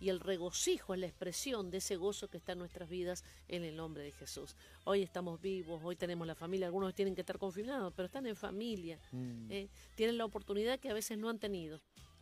y 0.00 0.10
el 0.10 0.20
regocijo 0.20 0.94
es 0.94 1.00
la 1.00 1.06
expresión 1.06 1.70
de 1.70 1.78
ese 1.78 1.96
gozo 1.96 2.28
que 2.28 2.36
está 2.38 2.52
en 2.52 2.60
nuestras 2.60 2.88
vidas 2.88 3.24
en 3.48 3.64
el 3.64 3.76
nombre 3.76 4.04
de 4.04 4.12
Jesús. 4.12 4.54
Hoy 4.84 5.02
estamos 5.02 5.40
vivos, 5.40 5.80
hoy 5.84 5.96
tenemos 5.96 6.26
la 6.26 6.34
familia, 6.36 6.66
algunos 6.66 6.94
tienen 6.94 7.14
que 7.14 7.22
estar 7.22 7.38
confinados, 7.38 7.92
pero 7.94 8.06
están 8.06 8.26
en 8.26 8.36
familia, 8.36 8.98
Mm, 9.10 9.50
¿eh? 9.50 9.68
tienen 9.96 10.16
la 10.16 10.24
oportunidad 10.24 10.78
que 10.78 10.88
a 10.88 10.94
veces 10.94 11.18
no 11.18 11.28
han 11.28 11.38
tenido 11.38 11.80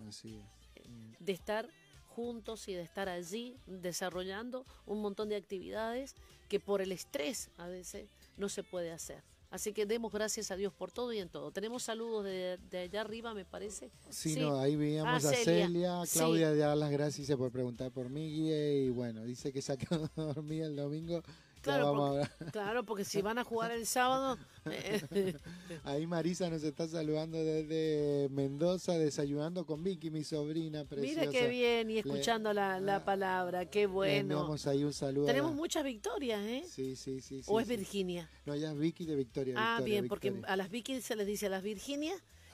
Así 0.09 0.37
es. 0.74 0.88
Mm, 0.88 1.12
de 1.20 1.33
estar 1.33 1.68
juntos 2.16 2.66
y 2.68 2.72
de 2.74 2.81
estar 2.83 3.09
allí 3.11 3.59
desarrollando 3.66 4.64
un 4.87 5.02
montón 5.02 5.29
de 5.29 5.37
actividades 5.37 6.14
que 6.48 6.59
por 6.59 6.81
el 6.81 6.90
estrés 6.92 7.50
a 7.59 7.66
veces 7.68 8.09
no 8.38 8.48
se 8.48 8.62
puede 8.64 8.90
hacer. 8.90 9.22
Así 9.50 9.72
que 9.72 9.87
demos 9.87 10.11
gracias 10.12 10.50
a 10.50 10.57
Dios 10.57 10.72
por 10.72 10.90
todo 10.90 11.12
y 11.12 11.18
en 11.18 11.29
todo. 11.29 11.50
Tenemos 11.52 11.83
saludos 11.85 12.24
de, 12.24 12.59
de 12.70 12.79
allá 12.79 13.02
arriba, 13.02 13.33
me 13.35 13.44
parece. 13.44 13.90
Sí, 14.11 14.35
Sí. 14.35 14.40
no, 14.40 14.59
ahí 14.59 14.74
veíamos 14.76 15.24
Ah, 15.24 15.29
a 15.31 15.33
Celia. 15.35 15.66
Celia, 15.66 16.07
Sí. 16.07 16.18
Claudia 16.18 16.50
de 16.50 16.57
dar 16.59 16.76
las 16.76 16.90
gracias 16.90 17.37
por 17.38 17.52
preguntar 17.52 17.92
por 17.92 18.09
Miguel 18.09 18.87
y 18.87 18.90
bueno, 18.90 19.22
dice 19.24 19.52
que 19.52 19.62
se 19.62 19.76
quedó 19.79 20.11
dormida 20.16 20.66
el 20.66 20.74
domingo. 20.74 21.22
Ya 21.66 21.72
Claro, 21.72 21.87
vamos 21.92 22.09
porque, 22.11 22.33
hablar. 22.40 22.52
claro, 22.52 22.85
porque 22.85 23.05
si 23.05 23.22
van 23.22 23.38
a 23.38 23.44
jugar 23.44 23.72
el 23.72 23.87
sábado, 23.87 24.38
eh, 24.66 25.35
Ahí 25.85 26.07
Marisa 26.07 26.48
nos 26.48 26.62
está 26.62 26.87
saludando 26.88 27.37
desde 27.38 28.29
Mendoza, 28.31 28.92
desayunando 28.98 29.66
con 29.66 29.83
Vicky, 29.83 30.11
mi 30.11 30.22
sobrina 30.24 30.85
preciosa. 30.85 31.20
mira 31.20 31.33
qué 31.33 31.48
bien 31.48 31.90
y 31.90 31.98
escuchando 31.98 32.52
la, 32.52 32.81
la 32.81 32.96
ah, 32.96 33.05
palabra, 33.05 33.66
qué 33.66 33.87
bueno. 33.87 34.20
enviamos 34.20 34.66
ahí 34.66 34.85
un 34.85 34.92
saludo. 34.92 35.26
Tenemos 35.26 35.50
la- 35.50 35.57
muchas 35.57 35.85
victorias, 35.85 36.40
¿eh? 36.46 36.64
Sí, 36.68 36.96
sí, 36.96 37.20
sí. 37.20 37.40
¿O 37.46 37.59
sí, 37.59 37.62
es 37.62 37.68
sí. 37.68 37.76
Virginia? 37.76 38.31
No, 38.44 38.55
ella 38.55 38.72
es 38.72 38.79
Vicky 38.79 39.05
de 39.07 39.16
Victoria. 39.16 39.55
ah, 39.59 39.76
Victoria, 39.79 39.94
bien, 40.00 40.09
porque 40.09 40.35
a 40.46 40.57
las 40.57 40.70
Vicky 40.70 41.00
se 41.00 41.16
les 41.16 41.26
dice 41.26 41.46
a 41.46 41.50
las 41.50 41.62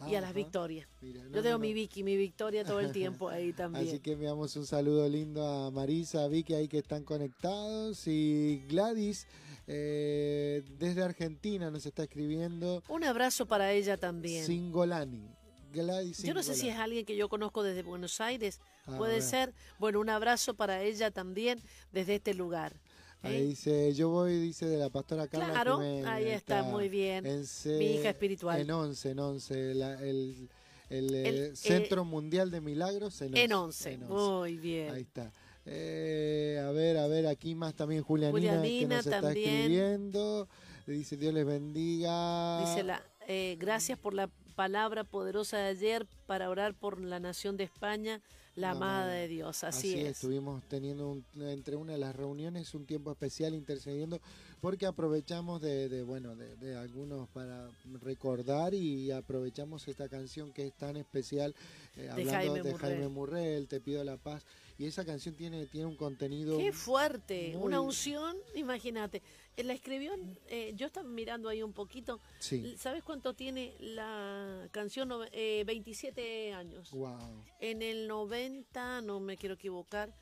Virginia 0.04 0.12
y 0.12 0.16
a 0.16 0.20
las 0.20 0.30
Ajá. 0.30 0.36
Victoria. 0.38 0.88
Mira, 1.00 1.22
no, 1.24 1.30
Yo 1.30 1.42
tengo 1.42 1.56
no. 1.56 1.58
mi 1.60 1.72
Vicky, 1.72 2.02
mi 2.02 2.16
Victoria 2.16 2.64
todo 2.64 2.80
el 2.80 2.92
tiempo 2.92 3.28
ahí 3.28 3.52
también. 3.54 3.86
Así 3.88 4.00
que 4.00 4.12
enviamos 4.12 4.54
un 4.56 4.66
saludo 4.66 5.08
lindo 5.08 5.46
a 5.46 5.70
Marisa, 5.70 6.24
a 6.24 6.28
Vicky 6.28 6.54
ahí 6.54 6.68
que 6.68 6.78
están 6.78 7.04
conectados 7.04 8.06
y 8.06 8.62
Gladys 8.68 9.26
eh, 9.66 10.62
desde 10.78 11.02
Argentina 11.02 11.70
nos 11.70 11.86
está 11.86 12.02
escribiendo 12.02 12.82
Un 12.88 13.04
abrazo 13.04 13.46
para 13.46 13.72
ella 13.72 13.96
también. 13.96 14.44
Singolani. 14.44 15.28
Gladys 15.72 16.22
Yo 16.22 16.34
no 16.34 16.42
sé 16.42 16.54
si 16.54 16.68
es 16.68 16.76
alguien 16.76 17.06
que 17.06 17.16
yo 17.16 17.30
conozco 17.30 17.62
desde 17.62 17.82
Buenos 17.82 18.20
Aires. 18.20 18.60
Ah, 18.86 18.98
Puede 18.98 19.14
bueno. 19.14 19.26
ser. 19.30 19.54
Bueno, 19.78 20.00
un 20.00 20.10
abrazo 20.10 20.52
para 20.54 20.82
ella 20.82 21.10
también 21.10 21.62
desde 21.92 22.16
este 22.16 22.34
lugar. 22.34 22.74
Ahí 23.22 23.36
¿eh? 23.36 23.42
dice, 23.46 23.94
yo 23.94 24.08
voy, 24.08 24.36
dice 24.38 24.66
de 24.66 24.76
la 24.76 24.90
pastora 24.90 25.28
Carla. 25.28 25.50
Claro, 25.50 25.76
Jiménez, 25.78 26.06
ahí 26.06 26.28
está, 26.28 26.62
muy 26.64 26.88
bien. 26.88 27.24
en 27.26 27.46
C- 27.46 27.78
Mi 27.78 27.84
hija 27.94 28.10
espiritual. 28.10 28.60
En 28.60 28.70
11, 28.70 29.10
en 29.10 29.18
11, 29.20 29.74
la- 29.74 30.00
el, 30.02 30.48
el, 30.90 31.14
eh, 31.14 31.22
eh, 31.46 31.50
Centro 31.56 32.04
Mundial 32.04 32.50
de 32.50 32.60
Milagros 32.60 33.20
en 33.22 33.28
11. 33.28 33.42
En 33.44 33.52
11. 33.52 33.92
en 33.92 34.02
11. 34.04 34.14
Muy 34.14 34.56
bien. 34.58 34.90
Ahí 34.92 35.02
está. 35.02 35.32
Eh, 35.64 36.60
a 36.66 36.70
ver, 36.72 36.96
a 36.98 37.06
ver, 37.06 37.26
aquí 37.28 37.54
más 37.54 37.74
también 37.74 38.02
Julianina, 38.02 38.32
Julianina 38.56 38.88
que 38.88 38.94
nos 38.96 39.06
está 39.06 39.20
también. 39.20 39.48
escribiendo. 39.50 40.48
Dice 40.86 41.16
Dios 41.16 41.32
les 41.32 41.46
bendiga. 41.46 42.60
Dice 42.66 42.82
la, 42.82 43.02
eh, 43.28 43.56
gracias 43.60 43.96
por 43.98 44.14
la 44.14 44.28
palabra 44.56 45.04
poderosa 45.04 45.58
de 45.58 45.68
ayer 45.68 46.06
para 46.26 46.50
orar 46.50 46.74
por 46.74 47.00
la 47.00 47.20
nación 47.20 47.56
de 47.56 47.64
España, 47.64 48.20
la 48.56 48.68
La 48.68 48.70
amada 48.72 49.02
amada. 49.02 49.12
de 49.14 49.28
Dios. 49.28 49.64
Así, 49.64 49.94
es. 49.98 50.08
Estuvimos 50.16 50.62
teniendo 50.68 51.08
un- 51.10 51.24
entre 51.42 51.76
una 51.76 51.92
de 51.92 51.98
las 51.98 52.14
reuniones 52.14 52.74
un 52.74 52.84
tiempo 52.86 53.10
especial 53.10 53.54
intercediendo 53.54 54.20
porque 54.60 54.86
aprovechamos 54.86 55.60
de, 55.62 55.88
de, 55.88 56.02
bueno 56.02 56.36
de, 56.36 56.54
de 56.56 56.76
algunos 56.76 57.28
para 57.30 57.68
recordar 58.02 58.74
y 58.74 59.10
aprovechamos 59.10 59.88
esta 59.88 60.08
canción 60.08 60.52
que 60.52 60.66
es 60.66 60.72
tan 60.74 60.96
especial 60.96 61.54
eh, 61.96 62.08
hablando 62.10 62.32
Jaime 62.32 62.54
de 62.62 62.70
Murrell. 62.72 62.78
Jaime 62.78 63.08
Murrell, 63.08 63.66
Te 63.68 63.80
pido 63.80 64.04
la 64.04 64.16
paz 64.18 64.44
y 64.82 64.86
esa 64.86 65.04
canción 65.04 65.36
tiene 65.36 65.66
tiene 65.66 65.86
un 65.86 65.94
contenido 65.96 66.58
Qué 66.58 66.72
fuerte, 66.72 67.52
muy- 67.54 67.62
una 67.66 67.80
unción, 67.80 68.36
imagínate. 68.56 69.22
Eh, 69.56 69.62
La 69.62 69.74
escribió, 69.74 70.12
eh, 70.48 70.72
yo 70.74 70.86
estaba 70.86 71.08
mirando 71.08 71.48
ahí 71.48 71.62
un 71.62 71.72
poquito. 71.72 72.18
sí 72.40 72.74
¿Sabes 72.78 73.04
cuánto 73.04 73.34
tiene 73.34 73.74
la 73.78 74.66
canción? 74.72 75.10
Eh, 75.30 75.62
27 75.66 76.52
años. 76.52 76.90
wow 76.90 77.44
En 77.60 77.82
el 77.82 78.08
90, 78.08 79.02
no 79.02 79.20
me 79.20 79.36
quiero 79.36 79.54
equivocar, 79.54 80.12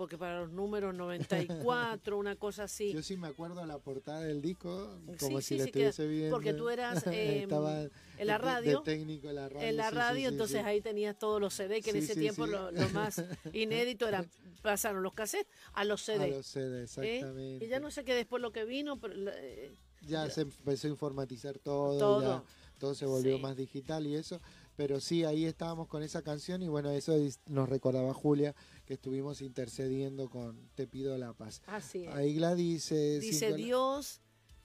porque 0.00 0.16
para 0.16 0.40
los 0.40 0.50
números 0.50 0.94
94, 0.94 2.16
una 2.16 2.34
cosa 2.34 2.62
así. 2.64 2.90
Yo 2.94 3.02
sí 3.02 3.18
me 3.18 3.28
acuerdo 3.28 3.66
la 3.66 3.78
portada 3.78 4.22
del 4.22 4.40
disco, 4.40 4.98
como 5.18 5.42
sí, 5.42 5.48
si 5.48 5.58
la 5.58 5.64
sí, 5.66 5.72
que- 5.72 5.88
estuviese 5.88 6.06
viendo. 6.08 6.34
porque 6.36 6.54
tú 6.54 6.70
eras, 6.70 7.06
eh, 7.06 7.42
Estaba 7.42 7.82
en 7.82 7.86
la 7.86 7.90
de- 8.18 8.24
de 8.24 8.38
radio, 8.38 8.80
técnico 8.82 9.28
en 9.28 9.34
la 9.34 9.48
radio. 9.50 9.68
en 9.68 9.76
la 9.76 9.90
radio, 9.90 10.20
sí, 10.20 10.32
entonces 10.32 10.64
ahí 10.64 10.80
tenías 10.80 11.18
todos 11.18 11.38
los 11.38 11.52
CD, 11.52 11.82
que 11.82 11.90
en 11.90 11.96
ese 11.96 12.14
tiempo. 12.16 12.46
Lo, 12.46 12.70
lo 12.70 12.88
más 12.88 13.22
inédito 13.52 14.08
era, 14.08 14.24
pasaron 14.62 15.02
los 15.02 15.12
cassettes 15.12 15.52
a 15.74 15.84
los 15.84 16.00
A 16.08 16.12
CD. 16.14 16.30
los 16.30 16.46
CD, 16.46 16.78
¿eh? 16.80 16.82
exactamente. 16.84 17.66
Y 17.66 17.68
ya 17.68 17.78
no 17.78 17.90
sé 17.90 18.02
qué 18.02 18.14
después 18.14 18.40
lo 18.40 18.52
que 18.52 18.64
vino, 18.64 18.98
pero 18.98 19.12
la- 19.12 19.32
eh, 19.36 19.74
Ya 20.06 20.30
se 20.30 20.40
empezó 20.42 20.86
a 20.86 20.90
informatizar 20.90 21.58
todo, 21.58 21.98
Todo. 21.98 22.22
ya 22.22 22.42
todo 22.78 22.94
se 22.94 23.04
volvió 23.04 23.38
más 23.38 23.54
digital 23.54 24.06
y 24.06 24.14
eso. 24.14 24.40
Pero 24.80 24.98
sí, 24.98 25.24
ahí 25.24 25.44
estábamos 25.44 25.88
con 25.88 26.02
esa 26.02 26.22
canción 26.22 26.62
y 26.62 26.68
bueno, 26.68 26.90
eso 26.90 27.14
es- 27.14 27.38
nos 27.44 27.68
recordaba 27.68 28.14
Julia 28.14 28.54
que 28.86 28.94
estuvimos 28.94 29.42
intercediendo 29.42 30.30
con 30.30 30.70
Te 30.74 30.86
pido 30.86 31.18
la 31.18 31.34
paz. 31.34 31.60
así 31.66 32.06
es. 32.06 32.14
Ahí 32.14 32.34
Gladys 32.36 32.90
eh, 32.90 33.18
Dice 33.20 33.48
Cinco- 33.48 33.56
Dios 33.58 34.22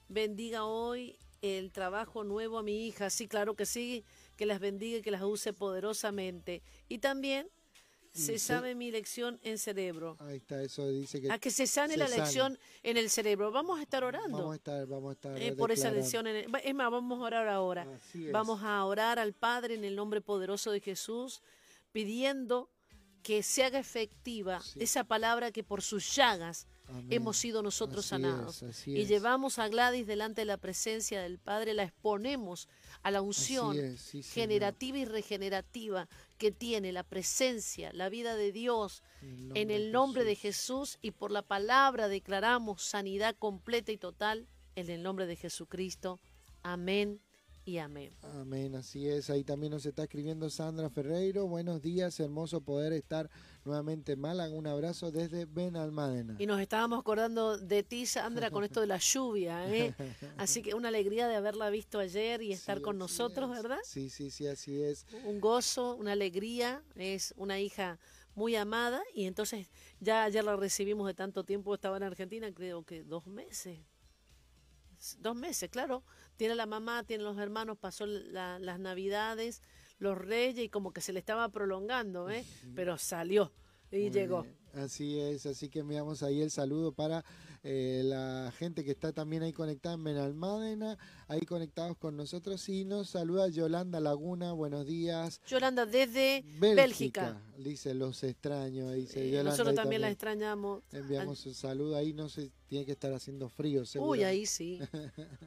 bendiga 0.07 0.63
hoy 0.63 1.17
el 1.41 1.73
trabajo 1.73 2.23
nuevo 2.23 2.57
a 2.59 2.63
mi 2.63 2.87
hija. 2.87 3.09
Sí, 3.09 3.27
claro 3.27 3.57
que 3.57 3.65
sí, 3.65 4.05
que 4.37 4.45
las 4.45 4.61
bendiga 4.61 4.99
y 4.99 5.01
que 5.01 5.11
las 5.11 5.21
use 5.23 5.51
poderosamente. 5.51 6.63
Y 6.87 6.99
también 6.99 7.49
se 8.15 8.39
sabe 8.39 8.75
mi 8.75 8.91
lección 8.91 9.39
en 9.43 9.57
cerebro. 9.57 10.15
Ahí 10.21 10.37
está, 10.37 10.61
eso 10.61 10.87
dice 10.89 11.21
que 11.21 11.31
A 11.31 11.37
que 11.37 11.51
se 11.51 11.67
sane 11.67 11.93
se 11.93 11.99
la 11.99 12.07
sane. 12.07 12.21
lección 12.23 12.59
en 12.83 12.97
el 12.97 13.09
cerebro. 13.09 13.51
Vamos 13.51 13.79
a 13.79 13.81
estar 13.83 14.03
orando 14.03 14.37
vamos 14.37 14.53
a 14.53 14.55
estar, 14.55 14.87
vamos 14.87 15.09
a 15.09 15.13
estar 15.13 15.41
eh, 15.41 15.51
por 15.53 15.71
esa 15.71 15.91
lección. 15.91 16.25
en 16.27 16.35
el- 16.37 16.51
es 16.63 16.73
más, 16.75 16.89
vamos 16.89 17.19
a 17.19 17.23
orar 17.23 17.47
ahora. 17.47 17.85
Vamos 18.31 18.61
a 18.63 18.83
orar 18.85 19.19
al 19.19 19.33
Padre 19.33 19.75
en 19.75 19.83
el 19.83 19.95
nombre 19.95 20.21
poderoso 20.21 20.71
de 20.71 20.79
Jesús, 20.79 21.41
pidiendo 21.91 22.69
que 23.23 23.41
se 23.41 23.63
haga 23.63 23.79
efectiva 23.79 24.61
Sí. 24.61 24.79
esa 24.83 25.03
palabra 25.03 25.51
que 25.51 25.63
por 25.63 25.81
sus 25.81 26.15
llagas 26.15 26.67
Amén. 26.87 27.07
hemos 27.09 27.37
sido 27.37 27.63
nosotros 27.63 28.05
Así 28.05 28.09
sanados. 28.09 28.61
es, 28.61 28.87
y 28.87 29.01
es. 29.01 29.07
llevamos 29.07 29.57
a 29.57 29.67
Gladys 29.67 30.05
delante 30.05 30.41
de 30.41 30.45
la 30.45 30.57
presencia 30.57 31.21
del 31.23 31.39
Padre, 31.39 31.73
la 31.73 31.83
exponemos 31.83 32.67
a 33.01 33.09
la 33.09 33.21
unción 33.23 33.75
es, 33.79 33.99
sí, 34.01 34.21
generativa 34.21 34.99
y 34.99 35.05
regenerativa 35.05 36.07
que 36.37 36.51
tiene 36.51 36.91
la 36.91 37.03
presencia, 37.03 37.91
la 37.93 38.09
vida 38.09 38.35
de 38.35 38.51
Dios 38.51 39.03
En 39.21 39.55
en 39.55 39.71
el 39.71 39.91
nombre 39.91 40.23
de 40.23 40.35
Jesús 40.35 40.99
y 41.01 41.11
por 41.11 41.31
la 41.31 41.41
palabra 41.41 42.07
declaramos 42.07 42.83
sanidad 42.83 43.35
completa 43.37 43.91
y 43.91 43.97
total 43.97 44.47
en 44.75 44.89
el 44.89 45.01
nombre 45.01 45.25
de 45.25 45.35
Jesucristo. 45.35 46.19
Amén 46.61 47.24
y 47.65 47.79
amén. 47.79 48.11
Amén, 48.21 48.75
así 48.75 49.07
es. 49.09 49.29
Ahí 49.29 49.43
también 49.43 49.71
nos 49.71 49.85
está 49.85 50.03
escribiendo 50.03 50.49
Sandra 50.49 50.89
Ferreiro. 50.89 51.47
Buenos 51.47 51.81
días, 51.81 52.19
hermoso 52.19 52.61
poder 52.61 52.93
estar 52.93 53.29
nuevamente 53.63 54.11
en 54.11 54.19
Málaga. 54.21 54.53
Un 54.53 54.67
abrazo 54.67 55.11
desde 55.11 55.45
Benalmádena. 55.45 56.35
Y 56.37 56.45
nos 56.45 56.61
estábamos 56.61 56.99
acordando 56.99 57.57
de 57.57 57.81
ti, 57.81 58.05
Sandra, 58.05 58.51
con 58.51 58.63
esto 58.63 58.81
de 58.81 58.87
la 58.87 58.97
lluvia. 58.99 59.67
¿eh? 59.73 59.95
Así 60.37 60.61
que 60.61 60.75
una 60.75 60.89
alegría 60.89 61.27
de 61.27 61.35
haberla 61.35 61.69
visto 61.71 61.97
ayer 61.99 62.41
y 62.43 62.51
estar 62.51 62.77
Sí, 62.77 62.83
con 62.83 62.97
nosotros, 62.99 63.49
es. 63.49 63.63
¿verdad? 63.63 63.79
Sí, 63.83 64.09
sí, 64.09 64.29
sí, 64.29 64.45
así 64.47 64.81
es. 64.81 65.05
Un 65.25 65.39
gozo, 65.39 65.95
una 65.95 66.11
alegría. 66.11 66.83
Es 66.95 67.33
una 67.37 67.59
hija 67.59 67.97
muy 68.35 68.55
amada 68.55 69.01
y 69.13 69.25
entonces 69.25 69.69
ya 70.01 70.23
ayer 70.25 70.43
la 70.43 70.55
recibimos 70.55 71.07
de 71.07 71.13
tanto 71.13 71.43
tiempo, 71.45 71.73
estaba 71.73 71.97
en 71.97 72.03
Argentina, 72.03 72.51
creo 72.53 72.83
que 72.83 73.03
dos 73.03 73.25
meses. 73.27 73.79
Dos 75.19 75.35
meses, 75.35 75.69
claro. 75.69 76.03
Tiene 76.37 76.55
la 76.55 76.65
mamá, 76.65 77.03
tiene 77.03 77.23
los 77.23 77.37
hermanos, 77.37 77.77
pasó 77.77 78.05
la- 78.05 78.59
las 78.59 78.79
navidades, 78.79 79.61
los 79.99 80.17
reyes 80.17 80.65
y 80.65 80.69
como 80.69 80.91
que 80.91 81.01
se 81.01 81.13
le 81.13 81.19
estaba 81.19 81.47
prolongando, 81.49 82.29
¿eh? 82.29 82.45
Pero 82.75 82.97
salió 82.97 83.51
y 83.91 83.97
Muy 84.03 84.11
llegó. 84.11 84.41
bien. 84.43 84.57
Así 84.73 85.19
es, 85.19 85.45
así 85.45 85.69
que 85.69 85.79
enviamos 85.79 86.21
ahí 86.21 86.41
el 86.41 86.51
saludo 86.51 86.91
para 86.91 87.23
eh, 87.67 88.03
la 88.05 88.53
gente 88.59 88.83
que 88.85 88.91
está 88.91 89.11
también 89.11 89.41
ahí 89.41 89.51
conectada 89.51 89.95
en 89.95 90.03
Benalmádena, 90.03 90.99
ahí 91.27 91.41
conectados 91.41 91.97
con 91.97 92.15
nosotros. 92.15 92.69
Y 92.69 92.85
nos 92.85 93.09
saluda 93.09 93.47
Yolanda 93.49 93.99
Laguna, 93.99 94.51
buenos 94.51 94.85
días. 94.85 95.41
Yolanda, 95.47 95.87
desde 95.87 96.43
Bélgica, 96.59 96.75
Bélgica. 96.75 97.41
dice, 97.57 97.93
los 97.95 98.23
extraño, 98.23 98.91
dice 98.91 99.19
Eh, 99.25 99.31
Yolanda. 99.31 99.49
nosotros 99.51 99.73
también 99.75 100.01
la 100.01 100.11
extrañamos. 100.11 100.83
Enviamos 100.91 101.43
un 101.47 101.55
saludo 101.55 101.95
ahí, 101.97 102.13
no 102.13 102.29
sé, 102.29 102.51
tiene 102.67 102.85
que 102.85 102.91
estar 102.91 103.11
haciendo 103.13 103.49
frío, 103.49 103.83
seguro. 103.83 104.11
Uy, 104.11 104.23
ahí 104.23 104.45
sí. 104.45 104.79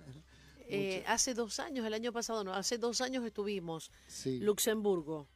Eh, 0.71 1.03
hace 1.07 1.33
dos 1.33 1.61
años, 1.61 1.87
el 1.87 1.95
año 1.95 2.13
pasado 2.13 2.45
no, 2.45 2.53
hace 2.53 2.77
dos 2.77 3.01
años 3.01 3.25
estuvimos 3.25 3.91
Sí. 4.07 4.39
Luxemburgo, 4.41 5.27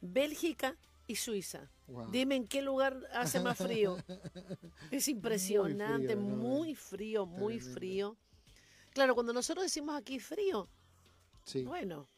Bélgica 0.00 0.76
y 1.10 1.16
Suiza. 1.16 1.70
Wow. 1.86 2.10
Dime 2.10 2.36
en 2.36 2.46
qué 2.46 2.62
lugar 2.62 2.96
hace 3.12 3.40
más 3.40 3.58
frío. 3.58 3.96
Es 4.90 5.08
impresionante, 5.08 6.14
¿no? 6.16 6.22
muy 6.22 6.74
frío, 6.74 7.26
muy 7.26 7.60
frío. 7.60 8.16
Claro, 8.92 9.14
cuando 9.14 9.32
nosotros 9.32 9.64
decimos 9.64 9.94
aquí 9.96 10.18
frío, 10.18 10.68
Sí, 11.44 11.62
bueno, 11.64 12.08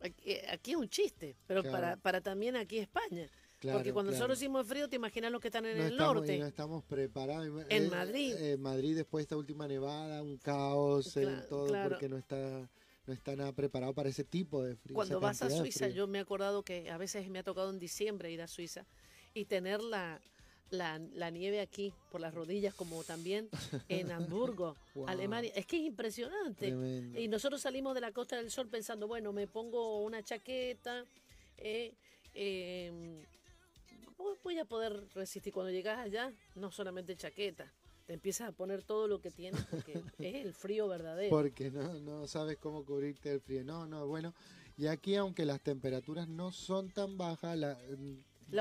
aquí, 0.00 0.36
aquí 0.48 0.72
es 0.72 0.76
un 0.76 0.88
chiste, 0.88 1.36
pero 1.46 1.62
Claro. 1.62 1.76
para, 1.76 1.96
para 1.96 2.20
también 2.20 2.56
aquí 2.56 2.78
España. 2.78 3.28
claro, 3.60 3.78
Porque 3.78 3.92
cuando 3.92 4.10
claro. 4.10 4.20
nosotros 4.26 4.38
decimos 4.40 4.66
frío, 4.66 4.88
te 4.88 4.96
imaginas 4.96 5.30
los 5.32 5.40
que 5.40 5.48
están 5.48 5.66
en 5.66 5.78
no 5.78 5.84
el 5.84 5.92
estamos, 5.92 6.12
y 6.12 6.16
norte. 6.16 6.38
no 6.38 6.46
estamos 6.46 6.84
preparados. 6.84 7.46
En 7.68 7.84
eh, 7.84 7.88
Madrid. 7.88 8.34
eh, 8.38 8.56
Madrid 8.56 8.96
después 8.96 9.22
de 9.22 9.24
esta 9.24 9.36
última 9.36 9.66
nevada, 9.68 10.22
un 10.22 10.38
caos 10.38 11.16
en 11.16 11.46
todo 11.48 11.72
porque 11.88 12.08
no 12.08 12.16
está 12.16 12.68
no 13.06 13.12
está 13.12 13.36
nada 13.36 13.52
preparado 13.52 13.92
para 13.94 14.08
ese 14.08 14.24
tipo 14.24 14.62
de 14.62 14.76
frío. 14.76 14.94
Cuando 14.94 15.20
vas 15.20 15.42
a 15.42 15.50
Suiza, 15.50 15.88
yo 15.88 16.06
me 16.06 16.18
he 16.18 16.20
acordado 16.22 16.62
que 16.62 16.90
a 16.90 16.96
veces 16.98 17.28
me 17.28 17.38
ha 17.38 17.42
tocado 17.42 17.70
en 17.70 17.78
diciembre 17.78 18.30
ir 18.30 18.40
a 18.42 18.48
Suiza 18.48 18.86
y 19.34 19.44
tener 19.44 19.82
la, 19.82 20.20
la, 20.70 20.98
la 20.98 21.30
nieve 21.30 21.60
aquí 21.60 21.92
por 22.10 22.20
las 22.20 22.32
rodillas, 22.34 22.74
como 22.74 23.04
también 23.04 23.48
en 23.88 24.10
Hamburgo, 24.12 24.76
Wow. 24.94 25.08
Alemania. 25.08 25.52
Es 25.54 25.66
que 25.66 25.76
es 25.76 25.82
impresionante. 25.82 26.68
Tremendo. 26.68 27.18
Y 27.20 27.28
nosotros 27.28 27.60
salimos 27.60 27.94
de 27.94 28.00
la 28.00 28.12
Costa 28.12 28.36
del 28.36 28.50
Sol 28.50 28.68
pensando, 28.68 29.06
bueno, 29.08 29.32
me 29.32 29.46
pongo 29.48 30.02
una 30.02 30.22
chaqueta, 30.22 31.04
eh, 31.58 31.92
eh, 32.34 33.24
voy- 34.16 34.36
voy 34.42 34.58
a 34.58 34.64
poder 34.64 35.08
resistir. 35.14 35.52
Cuando 35.52 35.70
llegas 35.72 35.98
allá, 35.98 36.32
no 36.54 36.70
solamente 36.70 37.16
chaqueta, 37.16 37.70
te 38.06 38.14
empiezas 38.14 38.48
a 38.48 38.52
poner 38.52 38.82
todo 38.82 39.08
lo 39.08 39.20
que 39.20 39.30
tienes 39.30 39.62
porque 39.70 39.92
es 40.18 40.34
el 40.44 40.52
frío 40.54 40.88
verdadero. 40.88 41.30
Porque 41.30 41.70
no, 41.70 42.00
no 42.00 42.26
sabes 42.26 42.58
cómo 42.58 42.84
cubrirte 42.84 43.30
del 43.30 43.40
frío. 43.40 43.64
No, 43.64 43.86
no, 43.86 44.06
bueno. 44.06 44.34
Y 44.76 44.86
aquí, 44.86 45.14
aunque 45.14 45.44
las 45.44 45.60
temperaturas 45.60 46.28
no 46.28 46.52
son 46.52 46.90
tan 46.90 47.16
bajas, 47.16 47.56
la, 47.56 47.78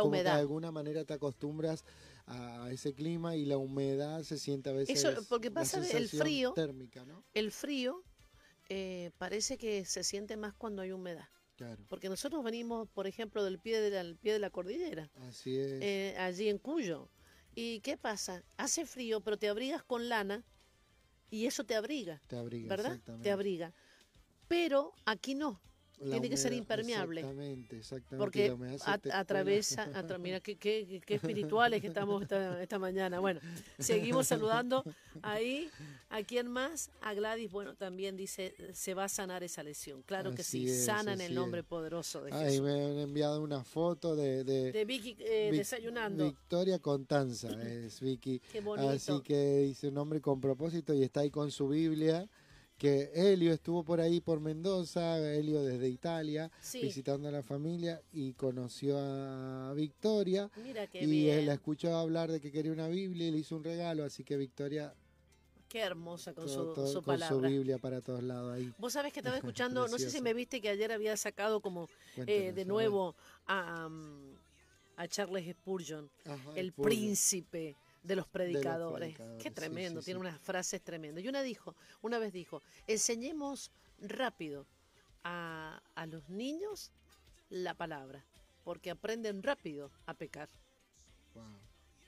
humedad. 0.03 0.35
de 0.35 0.41
alguna 0.41 0.71
manera 0.71 1.03
te 1.05 1.13
acostumbras 1.13 1.83
a 2.27 2.69
ese 2.71 2.93
clima 2.93 3.35
y 3.35 3.45
la 3.45 3.57
humedad 3.57 4.21
se 4.23 4.37
siente 4.37 4.69
a 4.69 4.73
veces. 4.73 5.03
Eso, 5.03 5.23
porque 5.27 5.51
pasa 5.51 5.85
el 5.97 6.07
frío. 6.07 6.53
térmica, 6.53 7.03
¿no? 7.05 7.23
El 7.33 7.51
frío 7.51 8.03
eh, 8.69 9.11
parece 9.17 9.57
que 9.57 9.85
se 9.85 10.03
siente 10.03 10.37
más 10.37 10.53
cuando 10.53 10.81
hay 10.81 10.91
humedad. 10.91 11.27
Claro, 11.55 11.83
Porque 11.87 12.09
nosotros 12.09 12.43
venimos, 12.43 12.89
por 12.89 13.05
ejemplo, 13.05 13.43
del 13.43 13.59
pie 13.59 13.79
de 13.79 14.03
la, 14.03 14.15
pie 14.15 14.33
de 14.33 14.39
la 14.39 14.49
cordillera, 14.49 15.11
así 15.27 15.55
es. 15.55 15.71
eh, 15.83 16.15
allí 16.17 16.49
en 16.49 16.57
Cuyo. 16.57 17.09
¿Y 17.55 17.79
qué 17.81 17.97
pasa? 17.97 18.43
Hace 18.57 18.85
frío, 18.85 19.21
pero 19.21 19.37
te 19.37 19.49
abrigas 19.49 19.83
con 19.83 20.09
lana 20.09 20.43
y 21.29 21.45
eso 21.45 21.63
te 21.63 21.75
abriga, 21.75 22.21
te 22.27 22.37
abriga, 22.37 22.69
¿verdad? 22.69 22.99
Te 23.21 23.31
abriga. 23.31 23.73
Pero 24.47 24.93
aquí 25.05 25.35
no, 25.35 25.61
La 25.99 26.11
tiene 26.13 26.29
que 26.29 26.37
ser 26.37 26.53
impermeable. 26.53 27.21
Exactamente, 27.21 27.77
exactamente. 27.77 28.17
porque 28.17 28.49
la 28.49 28.97
te 28.97 29.09
atra- 29.11 30.19
mira 30.19 30.39
qué, 30.41 30.57
qué- 30.57 31.01
qué 31.05 31.15
espirituales 31.15 31.79
que 31.81 31.87
estamos 31.87 32.21
esta, 32.23 32.61
esta 32.61 32.77
mañana. 32.79 33.19
Bueno, 33.19 33.39
seguimos 33.79 34.27
saludando 34.27 34.83
ahí. 35.21 35.69
¿A 36.09 36.21
quién 36.21 36.47
más? 36.47 36.91
A 37.01 37.13
Gladys, 37.15 37.49
bueno, 37.51 37.73
también 37.75 38.15
dice, 38.15 38.53
se 38.73 38.93
va 38.93 39.05
a 39.05 39.09
sanar 39.09 39.43
esa 39.43 39.63
lesión. 39.63 40.03
Claro 40.03 40.35
que 40.35 40.43
sí, 40.43 40.67
es, 40.69 40.85
sana 40.85 41.13
en 41.13 41.21
el 41.21 41.33
nombre 41.33 41.61
es. 41.61 41.65
poderoso 41.65 42.21
de 42.23 42.31
Ay, 42.31 42.45
Jesús. 42.51 42.61
me 42.65 42.71
han 42.85 42.99
enviado 42.99 43.41
una 43.41 43.63
foto 43.63 44.15
de, 44.15 44.43
de, 44.43 44.71
De 44.71 44.85
Vicky 44.85 45.15
eh, 45.19 45.49
Vic- 45.51 45.57
desayunando. 45.57 46.25
Victoria 46.25 46.77
Contanza, 46.79 47.49
es 47.63 47.99
Vicky. 47.99 48.39
Qué 48.51 48.61
bonito. 48.61 48.89
Así 48.89 49.21
que 49.23 49.57
dice 49.59 49.87
un 49.87 49.95
nombre 49.95 50.21
con 50.21 50.39
propósito 50.39 50.93
y 50.93 51.01
está 51.01 51.21
ahí 51.21 51.31
con 51.31 51.49
su 51.49 51.67
Biblia. 51.67 52.27
Que 52.83 53.11
Helio 53.15 53.53
estuvo 53.53 53.81
por 53.85 54.01
ahí 54.01 54.19
por 54.19 54.41
Mendoza, 54.41 55.17
Helio 55.33 55.63
desde 55.63 55.87
Italia, 55.87 56.51
Sí. 56.59 56.81
visitando 56.81 57.29
a 57.29 57.31
la 57.31 57.41
familia 57.41 58.01
y 58.11 58.33
conoció 58.33 58.97
a 58.99 59.71
Victoria. 59.73 60.51
Mira 60.61 60.85
qué 60.87 61.01
y 61.05 61.29
él 61.29 61.45
la 61.45 61.53
escuchó 61.53 61.95
hablar 61.95 62.29
de 62.29 62.41
que 62.41 62.51
quería 62.51 62.73
una 62.73 62.89
Biblia 62.89 63.29
y 63.29 63.31
le 63.31 63.37
hizo 63.37 63.55
un 63.55 63.63
regalo. 63.63 64.03
Así 64.03 64.25
que 64.25 64.35
Victoria 64.35 64.93
Qué 65.69 65.79
hermosa 65.79 66.33
con, 66.33 66.45
todo- 66.45 66.53
su, 66.53 66.73
todo- 66.73 66.87
su 66.87 66.93
con 66.95 67.03
palabra. 67.05 67.29
su 67.29 67.39
Biblia 67.53 67.77
para 67.77 68.01
todos 68.01 68.21
lados 68.21 68.53
ahí. 68.53 68.73
Vos 68.77 68.91
sabés 68.91 69.13
que 69.13 69.21
estaba 69.21 69.37
escuchando, 69.37 69.87
no 69.87 69.97
sé 69.97 70.09
si 70.09 70.19
me 70.21 70.33
viste 70.33 70.59
que 70.59 70.67
ayer 70.67 70.91
había 70.91 71.15
sacado 71.15 71.61
como 71.61 71.87
eh, 72.17 72.51
de 72.51 72.65
nuevo 72.65 73.15
a, 73.47 73.87
um, 73.87 74.35
a 74.97 75.07
Charles 75.07 75.49
Spurgeon, 75.55 76.09
Ajá, 76.25 76.51
el 76.57 76.73
príncipe 76.73 77.77
de 78.03 78.15
los 78.15 78.27
predicadores. 78.27 79.17
Qué 79.39 79.49
tremendo, 79.49 80.01
sí, 80.01 80.05
tiene 80.05 80.19
sí. 80.19 80.27
unas 80.27 80.39
frases 80.39 80.81
tremendas. 80.81 81.23
Y 81.23 81.27
una 81.27 81.41
dijo, 81.41 81.75
una 82.01 82.19
vez 82.19 82.33
dijo, 82.33 82.61
enseñemos 82.85 83.71
rápido 83.99 84.67
a, 85.23 85.81
a 85.95 86.05
los 86.05 86.29
niños 86.29 86.91
la 87.49 87.73
palabra, 87.73 88.25
porque 88.63 88.91
aprenden 88.91 89.41
rápido 89.41 89.91
a 90.05 90.13
pecar. 90.13 90.49
Wow, 91.33 91.59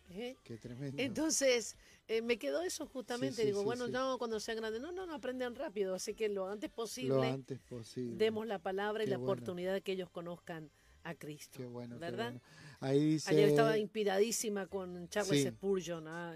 ¿eh? 0.09 0.35
qué 0.43 0.57
tremendo. 0.57 1.01
Entonces, 1.01 1.77
eh, 2.07 2.21
me 2.21 2.37
quedó 2.37 2.61
eso 2.61 2.85
justamente. 2.87 3.41
sí, 3.41 3.47
Digo, 3.47 3.59
sí, 3.59 3.65
bueno, 3.65 3.87
no, 3.87 4.17
cuando 4.17 4.39
sean 4.39 4.57
grandes, 4.57 4.81
no, 4.81 4.91
no, 4.91 5.05
no 5.05 5.13
aprenden 5.15 5.55
rápido, 5.55 5.95
así 5.95 6.13
que 6.13 6.29
lo 6.29 6.47
antes 6.47 6.69
Lo 6.69 6.75
posible 6.75 7.29
antes 7.29 7.59
posible. 7.61 8.17
demos 8.17 8.45
la 8.47 8.59
palabra 8.59 9.03
y 9.03 9.07
la 9.07 9.17
oportunidad 9.17 9.73
de 9.73 9.81
que 9.81 9.93
ellos 9.93 10.09
conozcan 10.09 10.69
a 11.05 11.13
Cristo. 11.15 11.57
Qué 11.57 11.65
bueno, 11.65 11.95
qué 11.95 11.99
¿Verdad? 12.01 12.31
bueno. 12.33 12.41
Ahí 12.81 12.99
dice. 12.99 13.29
Ayer 13.31 13.49
estaba 13.49 13.77
inspiradísima 13.77 14.67
con 14.67 15.07
Charles 15.09 15.41
Sí. 15.43 15.47
Spurgeon. 15.49 16.07
ah. 16.07 16.35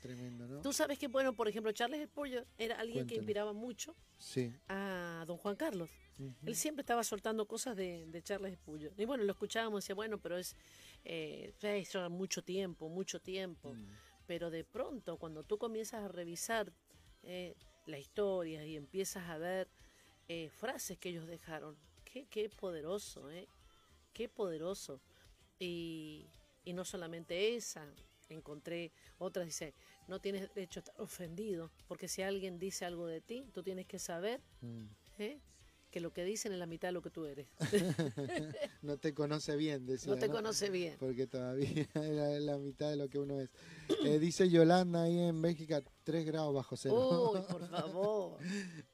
Tremendo, 0.00 0.46
¿no? 0.48 0.62
Tú 0.62 0.72
sabes 0.72 0.98
que, 0.98 1.08
bueno, 1.08 1.34
por 1.34 1.46
ejemplo, 1.48 1.72
Charles 1.72 2.02
Spurgeon 2.06 2.46
era 2.56 2.78
alguien 2.80 3.06
que 3.06 3.16
inspiraba 3.16 3.52
mucho 3.52 3.94
Sí. 4.16 4.50
a 4.68 5.24
don 5.26 5.36
Juan 5.36 5.56
Carlos. 5.56 5.90
Él 6.44 6.54
siempre 6.54 6.82
estaba 6.82 7.02
soltando 7.02 7.46
cosas 7.46 7.76
de, 7.76 8.06
de 8.06 8.22
Charles 8.22 8.54
Spurgeon. 8.54 8.92
Y 8.96 9.04
bueno, 9.06 9.24
lo 9.24 9.32
escuchábamos 9.32 9.80
y 9.80 9.82
decía, 9.84 9.94
bueno, 9.94 10.18
pero 10.18 10.36
es 10.38 10.54
eh, 11.04 11.52
eso 11.62 12.08
mucho 12.10 12.42
tiempo, 12.42 12.88
mucho 12.88 13.20
tiempo. 13.20 13.74
Mm. 13.74 13.86
Pero 14.26 14.50
de 14.50 14.64
pronto, 14.64 15.16
cuando 15.18 15.42
tú 15.44 15.58
comienzas 15.58 16.02
a 16.02 16.08
revisar 16.08 16.72
eh, 17.22 17.54
la 17.86 17.98
historia 17.98 18.64
y 18.64 18.76
empiezas 18.76 19.28
a 19.28 19.36
ver 19.38 19.68
eh, 20.28 20.48
frases 20.50 20.96
que 20.98 21.08
ellos 21.10 21.26
dejaron, 21.26 21.76
qué, 22.04 22.26
qué 22.30 22.48
poderoso, 22.48 23.30
¿eh? 23.30 23.48
Qué 24.12 24.28
poderoso. 24.28 25.00
Y, 25.58 26.26
y 26.64 26.72
no 26.72 26.84
solamente 26.84 27.54
esa, 27.56 27.86
encontré 28.28 28.92
otras, 29.18 29.46
dice, 29.46 29.74
no 30.08 30.20
tienes 30.20 30.52
derecho 30.54 30.80
a 30.80 30.82
estar 30.82 31.00
ofendido, 31.00 31.70
porque 31.88 32.08
si 32.08 32.22
alguien 32.22 32.58
dice 32.58 32.84
algo 32.84 33.06
de 33.06 33.20
ti, 33.20 33.46
tú 33.52 33.62
tienes 33.62 33.86
que 33.86 33.98
saber 33.98 34.40
Mm. 34.62 34.86
¿eh? 35.18 35.40
que 35.90 35.98
lo 35.98 36.12
que 36.12 36.22
dicen 36.22 36.52
es 36.52 36.58
la 36.60 36.66
mitad 36.66 36.86
de 36.86 36.92
lo 36.92 37.02
que 37.02 37.10
tú 37.10 37.24
eres. 37.24 37.48
No 38.82 38.96
te 38.96 39.12
conoce 39.12 39.56
bien, 39.56 39.86
decía. 39.86 40.12
No 40.14 40.18
te 40.18 40.30
conoce 40.30 40.70
bien. 40.70 40.96
Porque 41.00 41.26
todavía 41.26 41.68
era 41.94 42.38
la 42.40 42.58
mitad 42.58 42.88
de 42.90 42.96
lo 42.96 43.08
que 43.08 43.18
uno 43.18 43.40
es. 43.40 43.50
Eh, 44.04 44.18
dice 44.20 44.48
Yolanda 44.48 45.02
ahí 45.02 45.18
en 45.18 45.42
Bélgica, 45.42 45.82
3 46.04 46.24
grados 46.24 46.54
bajo 46.54 46.76
cero. 46.76 47.32
Uy, 47.34 47.40
por 47.50 47.68
favor. 47.70 48.38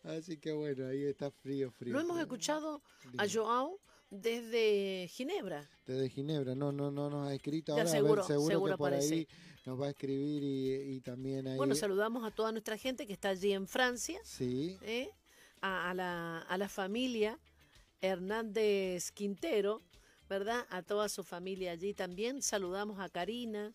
Así 0.04 0.38
que 0.38 0.52
bueno, 0.52 0.86
ahí 0.86 1.04
está 1.04 1.30
frío, 1.30 1.70
frío. 1.70 1.92
No 1.92 2.00
hemos 2.00 2.14
frío. 2.16 2.22
escuchado 2.24 2.82
a. 3.18 3.28
Joao 3.28 3.78
desde 4.10 5.08
Ginebra. 5.08 5.68
Desde 5.86 6.08
Ginebra, 6.10 6.54
no, 6.54 6.72
no, 6.72 6.90
no 6.90 7.10
nos 7.10 7.28
ha 7.28 7.34
escrito 7.34 7.74
Ya 7.76 7.82
ahora. 7.82 7.90
seguro, 7.90 8.12
a 8.12 8.16
ver, 8.16 8.26
seguro, 8.26 8.48
seguro 8.50 8.72
que 8.72 8.78
por 8.78 8.88
aparece. 8.88 9.14
ahí 9.14 9.28
nos 9.66 9.80
va 9.80 9.86
a 9.86 9.90
escribir 9.90 10.42
y, 10.42 10.96
y 10.96 11.00
también 11.00 11.46
ahí. 11.48 11.56
Bueno, 11.56 11.74
saludamos 11.74 12.24
a 12.24 12.30
toda 12.30 12.52
nuestra 12.52 12.76
gente 12.78 13.06
que 13.06 13.12
está 13.12 13.30
allí 13.30 13.52
en 13.52 13.66
Francia, 13.66 14.20
Sí, 14.24 14.78
¿eh? 14.82 15.10
a, 15.60 15.90
a 15.90 15.94
la, 15.94 16.38
a 16.40 16.58
la 16.58 16.68
familia 16.68 17.38
Hernández 18.00 19.10
Quintero, 19.12 19.80
¿verdad? 20.28 20.66
A 20.70 20.82
toda 20.82 21.08
su 21.08 21.24
familia 21.24 21.72
allí 21.72 21.94
también. 21.94 22.42
Saludamos 22.42 22.98
a 23.00 23.08
Karina, 23.08 23.72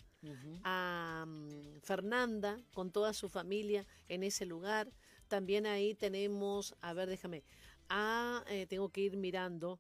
a 0.63 1.25
mm, 1.27 1.81
Fernanda, 1.81 2.57
con 2.73 2.91
toda 2.91 3.13
su 3.13 3.27
familia 3.29 3.85
en 4.07 4.23
ese 4.23 4.45
lugar. 4.45 4.91
También 5.27 5.65
ahí 5.65 5.95
tenemos, 5.95 6.75
a 6.81 6.93
ver, 6.93 7.09
déjame, 7.09 7.43
a, 7.89 8.43
eh, 8.47 8.65
tengo 8.67 8.89
que 8.89 9.01
ir 9.01 9.17
mirando, 9.17 9.79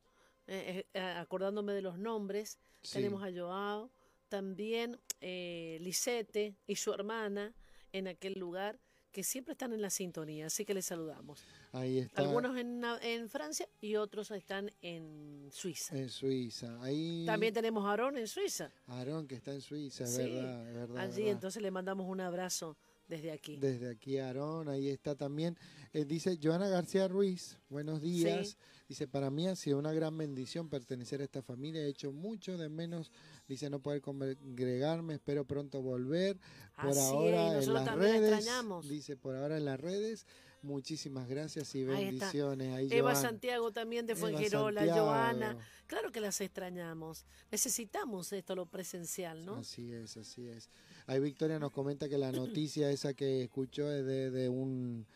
eh, 0.53 0.85
eh, 0.93 0.99
acordándome 0.99 1.73
de 1.73 1.81
los 1.81 1.97
nombres. 1.97 2.57
sí. 2.83 2.93
Tenemos 2.93 3.23
a 3.23 3.31
Joao, 3.31 3.89
también 4.29 4.99
eh, 5.21 5.77
Lisette 5.81 6.55
y 6.67 6.75
su 6.75 6.93
hermana 6.93 7.53
en 7.93 8.07
aquel 8.07 8.33
lugar, 8.39 8.79
que 9.11 9.23
siempre 9.23 9.51
están 9.51 9.73
en 9.73 9.81
la 9.81 9.89
sintonía, 9.89 10.45
así 10.45 10.63
que 10.63 10.73
les 10.73 10.85
saludamos. 10.85 11.43
Ahí 11.73 11.99
está. 11.99 12.21
Algunos 12.21 12.57
en, 12.57 12.81
en 13.01 13.27
Francia 13.29 13.67
y 13.81 13.97
otros 13.97 14.31
están 14.31 14.71
en 14.81 15.49
Suiza. 15.51 15.97
En 15.97 16.09
Suiza. 16.09 16.81
Ahí. 16.81 17.23
También 17.25 17.53
tenemos 17.53 17.85
a 17.85 17.89
Aarón 17.91 18.17
en 18.17 18.27
Suiza. 18.27 18.71
Aarón, 18.87 19.27
que 19.27 19.35
está 19.35 19.53
en 19.53 19.59
Suiza, 19.61 20.05
es 20.05 20.15
Sí, 20.15 20.23
verdad, 20.23 20.67
es 20.69 20.73
verdad. 20.75 20.97
Allí, 20.97 21.15
verdad. 21.23 21.31
entonces 21.33 21.61
le 21.61 21.71
mandamos 21.71 22.07
un 22.07 22.21
abrazo 22.21 22.77
desde 23.11 23.31
aquí. 23.33 23.57
Desde 23.57 23.89
aquí 23.89 24.17
Aarón, 24.17 24.69
ahí 24.69 24.87
está 24.87 25.15
también. 25.15 25.57
Eh, 25.91 26.05
dice 26.05 26.39
Joana 26.41 26.69
García 26.69 27.09
Ruiz, 27.09 27.57
buenos 27.67 28.01
días. 28.01 28.49
Sí. 28.51 28.57
Dice, 28.87 29.07
para 29.07 29.29
mí 29.29 29.47
ha 29.47 29.55
sido 29.55 29.77
una 29.79 29.91
gran 29.91 30.17
bendición 30.17 30.69
pertenecer 30.69 31.19
a 31.19 31.25
esta 31.25 31.41
familia. 31.41 31.81
He 31.81 31.89
hecho 31.89 32.13
mucho 32.13 32.57
de 32.57 32.69
menos, 32.69 33.11
dice, 33.49 33.69
no 33.69 33.81
poder 33.81 34.01
congregarme, 34.01 35.15
espero 35.15 35.45
pronto 35.45 35.81
volver. 35.81 36.39
Por 36.81 36.91
Así 36.91 36.99
es, 36.99 37.05
ahora 37.05 37.61
en 37.61 37.73
las 37.73 37.95
redes, 37.95 38.33
extrañamos. 38.33 38.87
dice, 38.87 39.17
por 39.17 39.35
ahora 39.35 39.57
en 39.57 39.65
las 39.65 39.79
redes, 39.79 40.25
Muchísimas 40.63 41.27
gracias 41.27 41.73
y 41.73 41.83
bendiciones. 41.83 42.73
Ahí 42.75 42.87
Eva 42.91 43.11
Joan. 43.13 43.21
Santiago 43.23 43.71
también 43.71 44.05
de 44.05 44.15
Fuengirola. 44.15 44.85
Joana. 44.93 45.57
Claro 45.87 46.11
que 46.11 46.21
las 46.21 46.39
extrañamos. 46.39 47.25
Necesitamos 47.51 48.31
esto, 48.31 48.55
lo 48.55 48.67
presencial, 48.67 49.43
¿no? 49.43 49.55
Así 49.55 49.91
es, 49.91 50.17
así 50.17 50.47
es. 50.47 50.69
Ahí 51.07 51.19
Victoria 51.19 51.57
nos 51.57 51.71
comenta 51.71 52.07
que 52.07 52.17
la 52.17 52.31
noticia 52.31 52.91
esa 52.91 53.13
que 53.13 53.43
escuchó 53.43 53.91
es 53.91 54.05
de, 54.05 54.29
de 54.29 54.49
un 54.49 55.07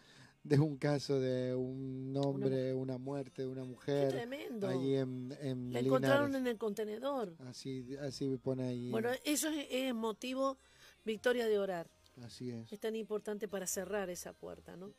de 0.45 0.59
un 0.59 0.77
caso 0.77 1.19
de 1.19 1.55
un 1.55 2.15
hombre, 2.17 2.71
una, 2.73 2.99
muerte 2.99 3.41
de 3.41 3.47
una 3.47 3.63
Qué 3.63 3.67
mujer 3.67 4.09
tremendo. 4.09 4.67
allí 4.67 4.95
en, 4.95 5.35
en 5.41 5.73
La 5.73 5.79
encontraron 5.79 6.27
Linares. 6.27 6.41
en 6.45 6.47
el 6.47 6.57
contenedor. 6.59 7.35
Así, 7.47 7.95
así 7.99 8.37
pone 8.37 8.63
ahí. 8.63 8.91
Bueno, 8.91 9.09
eso 9.23 9.49
es, 9.49 9.65
es 9.71 9.93
motivo, 9.95 10.59
Victoria, 11.03 11.47
de 11.47 11.57
orar. 11.57 11.89
así 12.23 12.51
es. 12.51 12.71
Es 12.71 12.79
tan 12.79 12.95
importante 12.95 13.47
para 13.47 13.65
cerrar 13.65 14.11
esa 14.11 14.33
puerta, 14.33 14.75
¿no? 14.77 14.93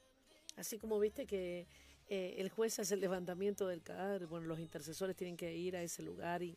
Así 0.57 0.79
como 0.79 0.99
viste 0.99 1.27
que 1.27 1.67
eh, 2.09 2.35
el 2.39 2.49
juez 2.51 2.79
hace 2.79 2.95
el 2.95 3.01
levantamiento 3.01 3.67
del 3.67 3.83
cadáver, 3.83 4.27
bueno, 4.27 4.47
los 4.47 4.59
intercesores 4.59 5.17
tienen 5.17 5.37
que 5.37 5.55
ir 5.55 5.77
a 5.77 5.83
ese 5.83 6.03
lugar 6.03 6.43
y, 6.43 6.57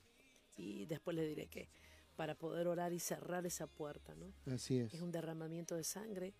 y 0.58 0.86
después 0.86 1.16
les 1.16 1.28
diré 1.28 1.47
que 1.47 1.70
para 2.16 2.36
poder 2.36 2.68
orar 2.68 2.91
y 2.93 3.00
cerrar 3.00 3.45
esa 3.45 3.68
puerta, 3.68 4.14
¿no? 4.16 4.34
Así 4.54 4.80
es. 4.80 4.93
Es 4.93 5.02
un 5.02 5.12
derramamiento 5.12 5.76
de 5.76 5.84
sangre 5.84 6.34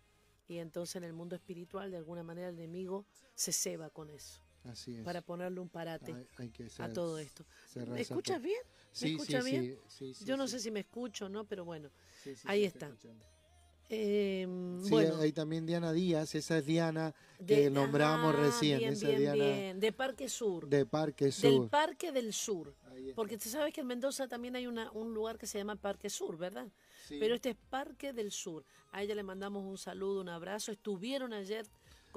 y 0.47 0.57
entonces 0.57 0.95
en 0.97 1.03
el 1.03 1.14
mundo 1.14 1.36
espiritual 1.36 1.91
de 1.91 1.97
alguna 1.97 2.24
manera 2.24 2.49
el 2.49 2.55
enemigo 2.55 3.05
se 3.36 3.51
ceba 3.53 3.89
con 3.89 4.10
eso 4.10 4.41
Así 4.64 4.95
es. 4.95 5.03
para 5.05 5.22
ponerle 5.22 5.60
un 5.60 5.70
parate 5.70 6.14
Hay, 6.14 6.28
hay 6.38 6.49
que 6.49 6.68
a 6.80 6.91
todo 6.91 7.20
esto. 7.20 7.45
¿Me 7.76 8.01
escuchas 8.01 8.41
bien? 8.41 8.60
¿Me 8.66 8.78
Sí, 8.91 9.12
escucha 9.16 9.41
sí, 9.41 9.51
bien? 9.51 9.80
sí, 9.88 10.14
Yo 10.26 10.36
no 10.36 10.47
sé 10.47 10.60
si 10.60 10.70
me 10.72 10.82
escucho, 10.82 11.30
¿no? 11.30 11.45
Pero 11.45 11.64
bueno. 11.66 11.89
sí, 12.24 12.36
sí, 12.36 12.47
ahí 12.47 12.66
está. 12.66 12.88
escuchando. 12.88 13.26
Eh, 13.90 14.48
Sí, 14.84 14.90
bueno, 14.92 15.18
hay 15.18 15.32
también 15.34 15.66
Diana 15.66 15.92
Díaz, 15.92 16.36
esa 16.36 16.60
es 16.60 16.66
Diana 16.66 17.14
de- 17.40 17.46
que 17.56 17.70
nombramos 17.70 18.36
Ah, 18.36 18.40
recién, 18.40 18.78
bien, 18.80 18.94
esa 18.94 19.08
bien, 19.08 19.20
Diana 19.20 19.36
bien. 19.44 19.80
De 19.80 19.92
Parque 19.92 20.30
Sur. 20.30 20.68
de 20.70 20.86
Parque 20.86 21.26
Del 21.26 21.34
Sur. 21.34 21.70
Parque 21.70 22.12
del 22.12 22.32
Sur. 22.34 22.76
Porque 23.16 23.38
tú 23.38 23.50
sabes 23.50 23.74
que 23.74 23.82
en 23.82 23.88
Mendoza 23.88 24.28
también 24.28 24.56
hay 24.56 24.68
una, 24.68 24.92
un 24.92 25.14
lugar 25.14 25.38
que 25.38 25.48
se 25.48 25.58
llama 25.58 25.76
Parque 25.76 26.10
Sur, 26.10 26.38
¿verdad? 26.38 26.68
Sí. 27.08 27.18
Pero 27.20 27.34
este 27.34 27.52
es 27.52 27.56
Parque 27.70 28.14
del 28.14 28.32
Sur. 28.32 28.64
A 28.92 29.02
ella 29.02 29.16
le 29.16 29.24
mandamos 29.24 29.64
un 29.66 29.78
saludo, 29.78 30.22
un 30.22 30.30
abrazo. 30.30 30.72
Estuvieron 30.72 31.34
ayer 31.34 31.66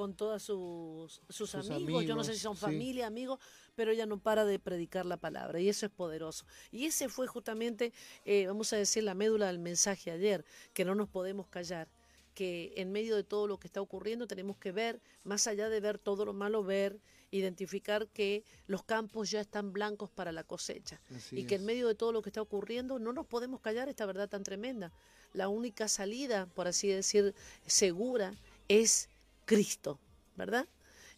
con 0.03 0.16
todos 0.16 0.42
sus, 0.42 1.22
sus, 1.28 1.50
Sus 1.50 1.70
amigos. 1.70 2.05
Yo 2.05 2.16
no 2.16 2.24
sé 2.24 2.34
si 2.34 2.40
son 2.40 2.57
sí. 2.57 2.62
familia, 2.62 3.07
amigos, 3.07 3.38
pero 3.76 3.92
ella 3.92 4.05
no 4.05 4.18
para 4.18 4.44
de 4.44 4.59
predicar 4.59 5.07
la 5.07 5.16
palabra 5.16 5.61
y 5.61 5.68
eso 5.68 5.86
es 5.86 5.92
poderoso. 5.92 6.44
Y 6.72 6.86
ese 6.86 7.09
fue 7.09 7.28
justamente, 7.28 7.92
eh, 8.24 8.48
vamos 8.48 8.72
a 8.72 8.76
decir, 8.76 9.05
la 9.05 9.14
médula 9.14 9.46
del 9.46 9.61
mensaje 9.61 10.11
ayer, 10.11 10.44
que 10.74 10.84
no 10.84 10.96
nos 10.96 11.09
podemos 11.09 11.46
callar 11.46 11.88
que 12.34 12.72
en 12.78 12.90
medio 12.90 13.14
de 13.14 13.22
todo 13.22 13.46
lo 13.46 13.61
que 13.61 13.68
está 13.68 13.80
ocurriendo 13.80 14.26
tenemos 14.26 14.57
que 14.57 14.72
ver, 14.72 15.00
más 15.22 15.46
allá 15.46 15.68
de 15.68 15.78
ver 15.78 16.00
todo 16.00 16.24
lo 16.24 16.32
malo, 16.32 16.64
ver, 16.64 16.98
identificar 17.30 18.09
que 18.09 18.42
los 18.66 18.82
campos 18.82 19.30
ya 19.30 19.40
están 19.40 19.72
blancos 19.72 20.11
para 20.11 20.32
la 20.32 20.42
cosecha 20.42 21.00
Así 21.14 21.40
y 21.40 21.44
que 21.44 21.55
en 21.55 21.64
medio 21.64 21.86
de 21.86 21.94
todo 21.94 22.11
lo 22.11 22.22
que 22.22 22.30
está 22.30 22.42
ocurriendo 22.42 22.98
no 22.98 23.12
nos 23.12 23.26
podemos 23.26 23.61
callar 23.61 23.88
esta 23.88 24.05
verdad 24.05 24.28
tan 24.28 24.42
tremenda. 24.42 24.90
La 25.32 25.48
única 25.48 25.86
salida, 25.86 26.46
por 26.46 26.66
así 26.66 26.88
decir, 26.88 27.36
segura 27.66 28.34
es 28.66 29.09
Cristo, 29.53 29.98
¿verdad? 30.34 30.66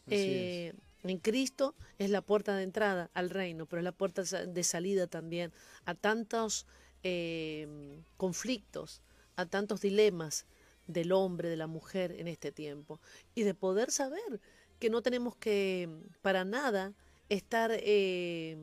Eh, 0.09 0.73
en 1.05 1.19
Cristo 1.19 1.77
es 1.99 2.11
la 2.11 2.21
puerta 2.21 2.57
de 2.57 2.65
entrada 2.65 3.11
al 3.15 3.31
reino, 3.31 3.67
pero 3.67 3.79
es 3.79 3.85
la 3.85 3.93
puerta 3.93 4.23
de 4.23 4.65
salida 4.65 5.07
también 5.07 5.53
a 5.85 5.95
tantos 5.95 6.67
eh, 7.05 8.03
conflictos, 8.17 9.03
a 9.37 9.47
tantos 9.47 9.83
dilemas 9.83 10.47
del 10.89 11.13
hombre, 11.13 11.49
de 11.49 11.57
la 11.57 11.69
mujer 11.69 12.11
en 12.19 12.27
este 12.27 12.51
tiempo. 12.51 13.01
Y 13.37 13.45
de 13.45 13.55
poder 13.55 13.93
saber 13.93 14.41
que 14.81 14.91
no 14.91 15.01
tenemos 15.01 15.37
que 15.37 15.89
para 16.21 16.45
nada 16.45 16.93
estar 17.29 17.71
eh, 17.73 18.57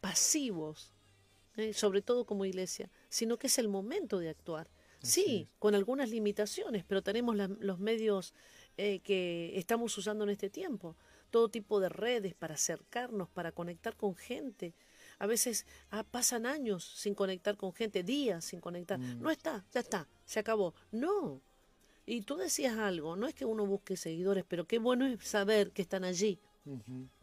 pasivos, 0.00 0.92
sobre 1.74 2.02
todo 2.02 2.24
como 2.24 2.44
iglesia, 2.44 2.90
sino 3.08 3.38
que 3.38 3.46
es 3.46 3.58
el 3.58 3.68
momento 3.68 4.18
de 4.18 4.30
actuar. 4.30 4.68
Sí, 5.08 5.48
es. 5.50 5.58
con 5.58 5.74
algunas 5.74 6.10
limitaciones, 6.10 6.84
pero 6.84 7.02
tenemos 7.02 7.36
la- 7.36 7.48
los 7.48 7.78
medios 7.78 8.34
eh, 8.76 9.00
que 9.00 9.52
estamos 9.58 9.96
usando 9.98 10.22
en 10.24 10.30
este 10.30 10.50
tiempo, 10.50 10.96
todo 11.30 11.48
tipo 11.48 11.80
de 11.80 11.88
redes 11.88 12.34
para 12.34 12.54
acercarnos, 12.54 13.28
para 13.28 13.50
conectar 13.52 13.96
con 13.96 14.14
gente. 14.14 14.72
A 15.18 15.26
veces 15.26 15.66
ah, 15.90 16.04
pasan 16.04 16.46
años 16.46 16.84
sin 16.84 17.14
conectar 17.14 17.56
con 17.56 17.72
gente, 17.72 18.04
días 18.04 18.44
sin 18.44 18.60
conectar. 18.60 18.98
Mm. 19.00 19.20
No 19.20 19.30
está, 19.30 19.66
ya 19.72 19.80
está, 19.80 20.08
se 20.24 20.38
acabó. 20.38 20.74
No. 20.92 21.40
Y 22.06 22.20
tú 22.22 22.36
decías 22.36 22.78
algo, 22.78 23.16
no 23.16 23.26
es 23.26 23.34
que 23.34 23.44
uno 23.44 23.66
busque 23.66 23.96
seguidores, 23.96 24.44
pero 24.46 24.64
qué 24.66 24.78
bueno 24.78 25.06
es 25.06 25.24
saber 25.26 25.72
que 25.72 25.82
están 25.82 26.04
allí. 26.04 26.38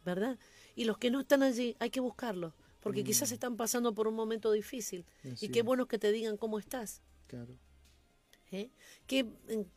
¿verdad? 0.03 0.37
Y 0.75 0.85
los 0.85 0.97
que 0.97 1.11
no 1.11 1.19
están 1.21 1.43
allí, 1.43 1.75
hay 1.79 1.89
que 1.89 1.99
buscarlos, 1.99 2.53
porque 2.81 3.03
quizás 3.03 3.31
están 3.31 3.55
pasando 3.57 3.93
por 3.93 4.07
un 4.07 4.15
momento 4.15 4.51
difícil. 4.51 5.05
Mm. 5.23 5.31
Así 5.33 5.45
y 5.45 5.49
qué 5.49 5.59
es. 5.59 5.65
bueno 5.65 5.87
que 5.87 5.97
te 5.99 6.11
digan 6.11 6.35
cómo 6.37 6.59
estás. 6.59 7.01
Claro. 7.27 7.57
¿Eh? 8.51 8.69
Que, 9.07 9.25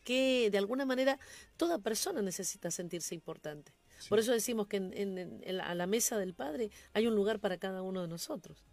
que 0.05 0.49
de 0.51 0.59
alguna 0.59 0.85
manera 0.85 1.19
toda 1.57 1.79
persona 1.79 2.23
necesita 2.23 2.71
sentirse 2.71 3.15
importante. 3.15 3.73
Sí. 3.99 4.09
Por 4.09 4.19
eso 4.21 4.33
decimos 4.33 4.67
que 4.69 4.77
en, 4.77 4.93
en- 4.95 5.41
en 5.43 5.57
la- 5.57 5.65
a 5.67 5.75
la 5.75 5.87
mesa 5.87 6.19
del 6.19 6.35
Padre 6.35 6.71
hay 6.93 7.07
un 7.07 7.15
lugar 7.15 7.41
para 7.41 7.59
cada 7.59 7.83
uno 7.83 8.03
de 8.03 8.09
nosotros. 8.09 8.65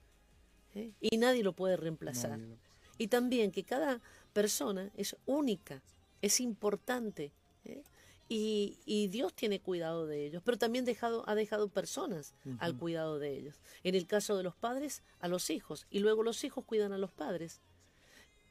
¿eh? 0.76 0.92
Y 1.00 1.18
nadie 1.18 1.44
lo 1.44 1.54
puede 1.54 1.78
reemplazar. 1.78 2.38
Lo- 2.40 2.58
Y 2.98 3.08
también 3.08 3.52
que 3.52 3.64
cada 3.64 4.02
persona 4.34 4.92
es 4.96 5.16
única, 5.26 5.82
es 6.22 6.40
importante. 6.40 7.32
¿eh? 7.64 7.84
Y, 8.30 8.80
y 8.86 9.08
Dios 9.10 9.34
tiene 9.36 9.60
cuidado 9.60 10.08
de 10.08 10.26
ellos, 10.26 10.42
pero 10.44 10.58
también 10.58 10.84
dejado, 10.86 11.24
ha 11.30 11.36
dejado 11.36 11.68
personas 11.70 12.34
al 12.60 12.76
cuidado 12.78 13.20
de 13.20 13.38
ellos. 13.38 13.62
En 13.84 13.94
el 13.96 14.08
caso 14.08 14.36
de 14.36 14.42
los 14.44 14.56
padres, 14.56 15.04
a 15.20 15.28
los 15.28 15.50
hijos, 15.52 15.86
y 15.92 16.00
luego 16.00 16.24
los 16.24 16.44
hijos 16.44 16.66
cuidan 16.66 16.92
a 16.92 16.98
los 16.98 17.12
padres. 17.12 17.62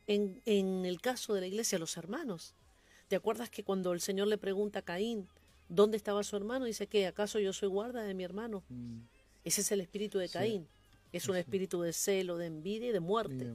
En, 0.06 0.40
en 0.44 0.84
el 0.84 1.00
caso 1.00 1.34
de 1.34 1.40
la 1.40 1.46
iglesia, 1.46 1.78
los 1.78 1.96
hermanos. 1.96 2.54
¿Te 3.08 3.16
acuerdas 3.16 3.50
que 3.50 3.64
cuando 3.64 3.92
el 3.92 4.00
Señor 4.00 4.28
le 4.28 4.38
pregunta 4.38 4.80
a 4.80 4.82
Caín 4.82 5.28
dónde 5.68 5.96
estaba 5.96 6.22
su 6.24 6.36
hermano, 6.36 6.64
dice 6.66 6.86
que 6.86 7.06
acaso 7.06 7.38
yo 7.38 7.52
soy 7.52 7.68
guarda 7.68 8.02
de 8.02 8.14
mi 8.14 8.24
hermano? 8.24 8.62
Mm, 8.68 9.00
Ese 9.44 9.60
es 9.60 9.72
el 9.72 9.80
espíritu 9.80 10.18
de 10.18 10.28
Sí. 10.28 10.32
Caín. 10.34 10.68
Es 11.12 11.28
un 11.28 11.36
espíritu 11.36 11.80
de 11.82 11.92
celo, 11.92 12.38
de 12.38 12.46
envidia 12.46 12.88
y 12.88 12.92
de 12.92 12.96
y 12.98 13.00
muerte. 13.00 13.52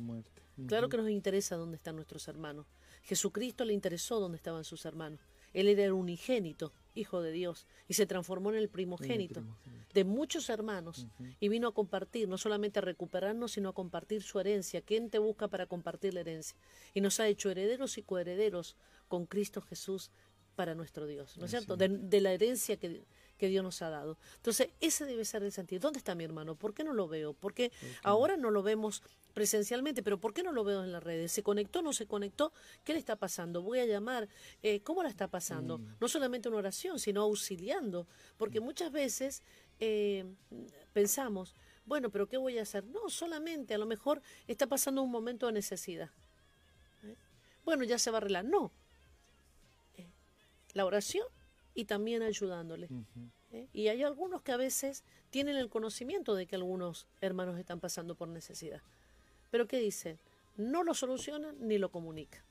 Claro 0.68 0.88
que 0.88 0.97
nos 0.97 1.10
interesa 1.10 1.56
dónde 1.58 1.76
están 1.78 1.95
nuestros 1.95 2.28
hermanos. 2.28 2.66
Jesucristo 3.04 3.66
le 3.66 3.74
interesó 3.74 4.20
dónde 4.20 4.38
estaban 4.38 4.64
sus 4.64 4.86
hermanos. 4.86 5.20
Él 5.54 5.68
era 5.68 5.84
el 5.86 5.91
unigénito, 5.91 6.72
hijo 6.95 7.22
de 7.22 7.32
Dios, 7.32 7.68
y 7.88 7.93
se 7.93 8.06
transformó 8.06 8.52
en 8.52 8.58
el 8.58 8.70
primogénito 8.70 9.43
de 9.93 10.04
muchos 10.04 10.50
hermanos 10.50 11.08
y 11.39 11.50
vino 11.50 11.70
a 11.70 11.74
compartir, 11.74 12.28
no 12.28 12.38
solamente 12.38 12.80
a 12.80 12.82
recuperarnos, 12.82 13.54
sino 13.54 13.70
a 13.70 13.74
compartir 13.74 14.22
su 14.22 14.39
herencia. 14.39 14.82
¿Quién 14.82 15.10
te 15.10 15.20
busca 15.20 15.47
para 15.47 15.66
compartir 15.66 16.14
la 16.14 16.22
herencia? 16.22 16.58
Y 16.93 17.02
nos 17.02 17.20
ha 17.20 17.28
hecho 17.28 17.50
herederos 17.50 17.97
y 17.97 18.04
coherederos 18.04 18.76
con 19.08 19.26
Cristo 19.26 19.62
Jesús 19.62 20.12
para 20.56 20.76
nuestro 20.76 21.08
Dios, 21.08 21.38
¿no 21.38 21.45
es 21.45 21.52
cierto? 21.52 21.78
De, 21.78 21.88
de 21.88 22.22
la 22.22 22.34
herencia 22.34 22.76
que, 22.78 23.06
que 23.40 23.48
Dios 23.48 23.64
nos 23.64 23.82
ha 23.82 23.90
dado. 23.90 24.18
Entonces, 24.36 24.70
ese 24.82 25.06
debe 25.06 25.26
ser 25.26 25.42
el 25.42 25.52
sentido. 25.52 25.80
¿Dónde 25.80 25.98
está 25.98 26.14
mi 26.14 26.26
hermano? 26.26 26.56
¿Por 26.56 26.74
qué 26.74 26.84
no 26.84 26.94
lo 26.94 27.08
veo? 27.08 27.34
Porque 27.34 27.72
ahora 28.04 28.38
no 28.38 28.52
lo 28.52 28.62
vemos 28.62 29.02
presencialmente, 29.34 30.04
pero 30.04 30.20
¿por 30.20 30.34
qué 30.34 30.44
no 30.44 30.52
lo 30.52 30.64
veo 30.64 30.84
en 30.84 30.92
las 30.92 31.02
redes? 31.02 31.32
¿Se 31.32 31.42
conectó 31.42 31.82
no 31.82 31.94
se 31.94 32.06
conectó? 32.06 32.52
¿Qué 32.84 32.94
le 32.94 33.00
está 33.00 33.16
pasando? 33.16 33.62
Voy 33.62 33.80
a 33.80 33.86
llamar. 33.86 34.28
Eh, 34.62 34.82
¿Cómo 34.82 35.02
la 35.02 35.10
está 35.10 35.28
pasando? 35.28 35.80
Mm. 35.80 35.96
No 36.02 36.08
solamente 36.10 36.50
una 36.50 36.58
oración, 36.58 37.00
sino 37.00 37.22
auxiliando. 37.22 38.06
Porque 38.38 38.60
muchas 38.60 38.92
veces 38.92 39.42
eh, 39.80 40.26
pensamos, 40.92 41.56
bueno, 41.86 42.10
pero 42.10 42.28
¿qué 42.28 42.38
voy 42.38 42.60
a 42.60 42.64
hacer? 42.64 42.84
No, 42.84 43.10
solamente 43.10 43.74
a 43.74 43.78
lo 43.78 43.86
mejor 43.86 44.22
está 44.48 44.68
pasando 44.68 45.02
un 45.02 45.10
momento 45.10 45.48
de 45.48 45.54
necesidad. 45.54 46.10
¿Eh? 47.04 47.16
Bueno, 47.64 47.86
ya 47.86 47.98
se 47.98 48.12
va 48.12 48.18
a 48.18 48.20
arreglar. 48.20 48.44
No. 48.44 48.72
La 50.74 50.86
oración 50.86 51.26
y 51.80 51.86
también 51.86 52.21
ayudándole. 52.23 52.89
¿eh? 53.51 53.69
Y 53.71 53.88
hay 53.88 54.03
algunos 54.03 54.41
que 54.41 54.51
a 54.51 54.57
veces 54.57 55.05
tienen 55.30 55.55
el 55.55 55.69
conocimiento 55.69 56.36
de 56.36 56.45
que 56.45 56.57
algunos 56.57 57.07
hermanos 57.21 57.57
están 57.57 57.80
pasando 57.80 58.15
por 58.15 58.27
necesidad. 58.27 58.82
Pero 59.49 59.65
¿qué 59.65 59.80
dicen? 59.80 60.19
No 60.57 60.84
lo 60.84 60.93
solucionan 60.93 61.55
ni 61.59 61.77
lo 61.77 61.89
comunican. 61.89 62.43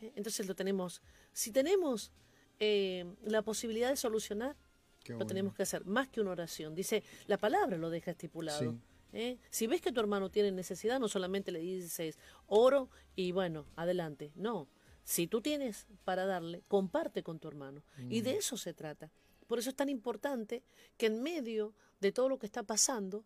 ¿eh? 0.00 0.12
Entonces 0.16 0.48
lo 0.48 0.56
tenemos, 0.56 1.00
si 1.32 1.52
tenemos 1.52 2.10
eh, 2.58 3.04
la 3.22 3.42
posibilidad 3.42 3.88
de 3.88 3.96
solucionar, 3.96 4.56
Qué 5.04 5.12
lo 5.12 5.18
bueno. 5.18 5.28
tenemos 5.28 5.54
que 5.54 5.62
hacer 5.62 5.84
más 5.84 6.08
que 6.08 6.20
una 6.20 6.32
oración. 6.32 6.74
Dice, 6.74 7.04
la 7.28 7.38
palabra 7.38 7.76
lo 7.78 7.88
deja 7.88 8.10
estipulado. 8.10 8.72
Sí. 8.72 8.78
¿eh? 9.12 9.38
Si 9.48 9.68
ves 9.68 9.80
que 9.80 9.92
tu 9.92 10.00
hermano 10.00 10.28
tiene 10.28 10.50
necesidad, 10.50 10.98
no 10.98 11.06
solamente 11.06 11.52
le 11.52 11.60
dices 11.60 12.18
oro 12.48 12.90
y 13.14 13.30
bueno, 13.30 13.64
adelante. 13.76 14.32
No. 14.34 14.66
Si 15.08 15.26
tú 15.26 15.40
tienes 15.40 15.86
para 16.04 16.26
darle, 16.26 16.62
comparte 16.68 17.22
con 17.22 17.38
tu 17.38 17.48
hermano. 17.48 17.82
Y 18.10 18.20
Mm. 18.20 18.24
de 18.24 18.36
eso 18.36 18.58
se 18.58 18.74
trata. 18.74 19.10
Por 19.46 19.58
eso 19.58 19.70
es 19.70 19.74
tan 19.74 19.88
importante 19.88 20.62
que 20.98 21.06
en 21.06 21.22
medio 21.22 21.72
de 21.98 22.12
todo 22.12 22.28
lo 22.28 22.38
que 22.38 22.44
está 22.44 22.62
pasando, 22.62 23.24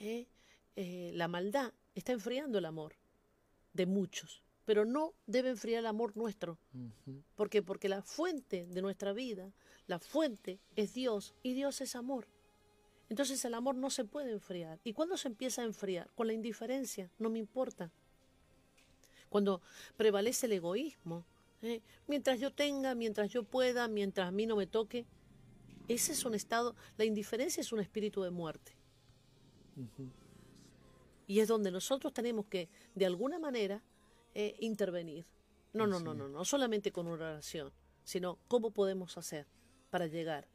¿eh? 0.00 0.26
Eh, 0.74 1.12
la 1.14 1.28
maldad 1.28 1.72
está 1.94 2.10
enfriando 2.10 2.58
el 2.58 2.64
amor 2.64 2.94
de 3.72 3.86
muchos. 3.86 4.42
pero 4.66 4.84
no 4.84 5.14
debe 5.26 5.48
enfriar 5.50 5.80
el 5.80 5.86
amor 5.86 6.16
nuestro. 6.16 6.56
¿Por 7.34 7.50
qué? 7.50 7.60
Porque 7.60 7.88
la 7.88 8.02
fuente 8.02 8.66
de 8.66 8.82
nuestra 8.82 9.12
vida, 9.12 9.52
la 9.88 9.98
fuente 9.98 10.60
es 10.76 10.94
Dios 10.94 11.34
y 11.42 11.54
Dios 11.54 11.80
es 11.80 11.96
amor. 11.96 12.28
Entonces 13.08 13.44
el 13.44 13.54
amor 13.54 13.74
no 13.74 13.90
se 13.90 14.04
puede 14.04 14.30
enfriar. 14.30 14.78
¿Y 14.84 14.92
cuándo 14.92 15.16
se 15.16 15.26
empieza 15.26 15.62
a 15.62 15.64
enfriar? 15.64 16.08
Con 16.14 16.28
la 16.28 16.34
indiferencia, 16.34 17.10
no 17.18 17.30
me 17.30 17.40
importa. 17.40 17.90
Cuando 19.30 19.62
prevalece 19.96 20.46
el 20.46 20.52
egoísmo, 20.52 21.24
¿eh? 21.62 21.80
mientras 22.06 22.38
yo 22.38 22.52
tenga, 22.52 22.94
mientras 22.94 23.30
yo 23.30 23.44
pueda, 23.44 23.88
mientras 23.88 24.28
a 24.28 24.30
mí 24.30 24.44
no 24.44 24.56
me 24.56 24.66
toque, 24.66 25.06
ese 25.88 26.12
es 26.12 26.24
un 26.24 26.34
estado, 26.34 26.76
la 26.98 27.04
indiferencia 27.04 27.60
es 27.60 27.72
un 27.72 27.80
espíritu 27.80 28.22
de 28.22 28.30
muerte. 28.30 28.76
Y 31.26 31.40
es 31.40 31.48
donde 31.48 31.70
nosotros 31.70 32.12
tenemos 32.12 32.46
que, 32.46 32.68
de 32.94 33.06
alguna 33.06 33.38
manera, 33.38 33.82
eh, 34.34 34.56
intervenir. 34.60 35.24
No, 35.72 35.86
no, 35.86 36.00
no, 36.00 36.12
no, 36.12 36.28
no 36.28 36.44
solamente 36.44 36.92
con 36.92 37.06
una 37.06 37.30
oración, 37.30 37.72
sino 38.04 38.38
cómo 38.48 38.72
podemos 38.72 39.16
hacer 39.16 39.46
para 39.90 40.06
llegar 40.06 40.48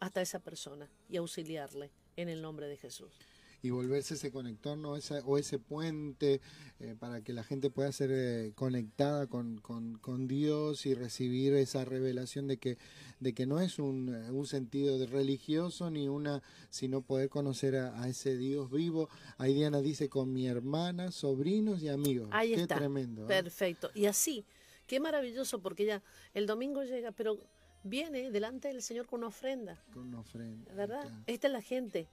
hasta 0.00 0.20
esa 0.20 0.38
persona 0.38 0.90
y 1.08 1.16
auxiliarle 1.16 1.90
en 2.16 2.28
el 2.28 2.42
nombre 2.42 2.68
de 2.68 2.76
Jesús. 2.76 3.18
Y 3.62 3.70
volverse 3.70 4.14
ese 4.14 4.30
conector 4.30 4.78
¿no? 4.78 4.96
Esa, 4.96 5.18
o 5.24 5.36
ese 5.38 5.58
puente 5.58 6.40
eh, 6.80 6.94
para 6.98 7.22
que 7.22 7.32
la 7.32 7.42
gente 7.42 7.70
pueda 7.70 7.90
ser 7.90 8.10
eh, 8.12 8.52
conectada 8.54 9.26
con, 9.26 9.58
con, 9.58 10.28
Dios 10.28 10.86
y 10.86 10.94
recibir 10.94 11.54
esa 11.54 11.84
revelación 11.84 12.46
de 12.46 12.58
que, 12.58 12.78
de 13.18 13.34
que 13.34 13.46
no 13.46 13.60
es 13.60 13.80
un, 13.80 14.14
eh, 14.14 14.30
un 14.30 14.46
sentido 14.46 14.96
de 14.98 15.06
religioso 15.06 15.90
ni 15.90 16.08
una, 16.08 16.40
sino 16.70 17.02
poder 17.02 17.30
conocer 17.30 17.74
a, 17.74 18.06
ese 18.08 18.36
Dios 18.36 18.70
vivo. 18.70 19.08
Ahí 19.38 19.54
Diana 19.54 19.80
dice 19.80 20.08
con 20.08 20.32
mi 20.32 20.46
hermana, 20.46 21.10
sobrinos 21.10 21.82
y 21.82 21.88
amigos. 21.88 22.28
Ahí 22.30 22.54
qué 22.54 22.62
está. 22.62 22.76
tremendo. 22.76 23.26
Perfecto. 23.26 23.90
Y 23.94 24.06
así, 24.06 24.44
qué 24.86 25.00
maravilloso 25.00 25.60
porque 25.60 25.84
ya 25.84 26.02
el 26.32 26.46
domingo 26.46 26.84
llega, 26.84 27.10
pero 27.10 27.38
viene 27.82 28.30
delante 28.30 28.68
del 28.68 28.82
Señor 28.82 29.06
con 29.06 29.18
una 29.18 29.28
ofrenda. 29.28 29.82
Con 29.92 30.06
una 30.08 30.20
ofrenda. 30.20 30.72
¿Verdad? 30.74 31.10
Esta 31.26 31.48
es 31.48 31.52
la 31.52 31.62
gente. 31.62 32.08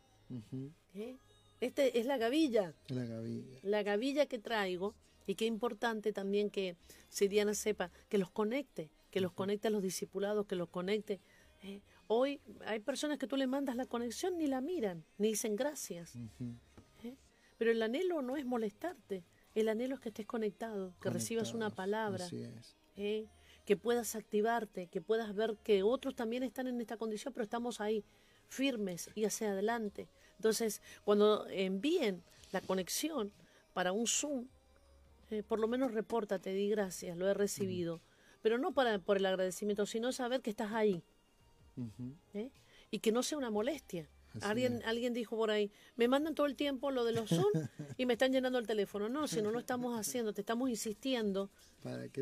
¿Eh? 0.95 1.17
Este 1.61 1.99
es 1.99 2.05
la 2.05 2.17
gavilla. 2.17 2.73
La 2.87 3.05
gavilla. 3.05 3.59
La 3.63 3.83
gavilla 3.83 4.25
que 4.25 4.39
traigo. 4.39 4.95
Y 5.27 5.35
qué 5.35 5.45
importante 5.45 6.13
también 6.13 6.51
que 6.51 6.75
si 7.09 7.27
Diana 7.27 7.55
sepa, 7.55 7.91
que 8.09 8.19
los 8.19 8.29
conecte, 8.29 8.91
que 9.09 9.21
los 9.21 9.31
conecte 9.31 9.69
a 9.69 9.71
los 9.71 9.81
discipulados, 9.81 10.45
que 10.45 10.55
los 10.55 10.69
conecte. 10.69 11.19
¿eh? 11.63 11.81
Hoy 12.07 12.39
hay 12.65 12.79
personas 12.79 13.17
que 13.17 13.25
tú 13.25 13.35
le 13.35 13.47
mandas 13.47 13.75
la 13.75 13.87
conexión 13.87 14.37
ni 14.37 14.45
la 14.45 14.61
miran, 14.61 15.03
ni 15.17 15.29
dicen 15.29 15.55
gracias. 15.55 16.15
¿eh? 17.03 17.15
Pero 17.57 17.71
el 17.71 17.81
anhelo 17.81 18.21
no 18.21 18.37
es 18.37 18.45
molestarte, 18.45 19.23
el 19.55 19.69
anhelo 19.69 19.95
es 19.95 20.01
que 20.01 20.09
estés 20.09 20.27
conectado, 20.27 20.93
que 21.01 21.09
recibas 21.09 21.55
una 21.55 21.71
palabra. 21.71 22.25
Así 22.25 22.43
es 22.43 22.75
que 23.65 23.75
puedas 23.75 24.15
activarte, 24.15 24.87
que 24.87 25.01
puedas 25.01 25.33
ver 25.33 25.57
que 25.63 25.83
otros 25.83 26.15
también 26.15 26.43
están 26.43 26.67
en 26.67 26.79
esta 26.79 26.97
condición, 26.97 27.33
pero 27.33 27.43
estamos 27.43 27.81
ahí 27.81 28.05
firmes 28.47 29.09
y 29.15 29.25
hacia 29.25 29.51
adelante. 29.51 30.07
Entonces, 30.37 30.81
cuando 31.03 31.47
envíen 31.49 32.23
la 32.51 32.61
conexión 32.61 33.31
para 33.73 33.91
un 33.91 34.07
Zoom, 34.07 34.47
eh, 35.31 35.43
por 35.43 35.59
lo 35.59 35.67
menos 35.67 35.93
repórtate, 35.93 36.53
di 36.53 36.69
gracias, 36.69 37.17
lo 37.17 37.27
he 37.27 37.33
recibido. 37.33 38.01
Pero 38.41 38.57
no 38.57 38.73
para, 38.73 38.99
por 38.99 39.17
el 39.17 39.25
agradecimiento, 39.25 39.85
sino 39.85 40.11
saber 40.11 40.41
que 40.41 40.51
estás 40.51 40.71
ahí. 40.71 41.03
¿eh? 42.33 42.51
Y 42.91 42.99
que 42.99 43.11
no 43.11 43.23
sea 43.23 43.37
una 43.37 43.49
molestia. 43.49 44.09
Alguien, 44.41 44.81
alguien 44.85 45.13
dijo 45.13 45.37
por 45.37 45.49
ahí, 45.49 45.71
me 45.95 46.07
mandan 46.07 46.35
todo 46.35 46.45
el 46.45 46.55
tiempo 46.55 46.91
lo 46.91 47.05
de 47.05 47.13
los 47.13 47.29
Zoom 47.29 47.53
y 47.97 48.05
me 48.05 48.13
están 48.13 48.31
llenando 48.31 48.59
el 48.59 48.67
teléfono. 48.67 49.07
No, 49.07 49.27
si 49.27 49.41
no 49.41 49.51
lo 49.51 49.59
estamos 49.59 49.97
haciendo, 49.97 50.33
te 50.33 50.41
estamos 50.41 50.69
insistiendo. 50.69 51.49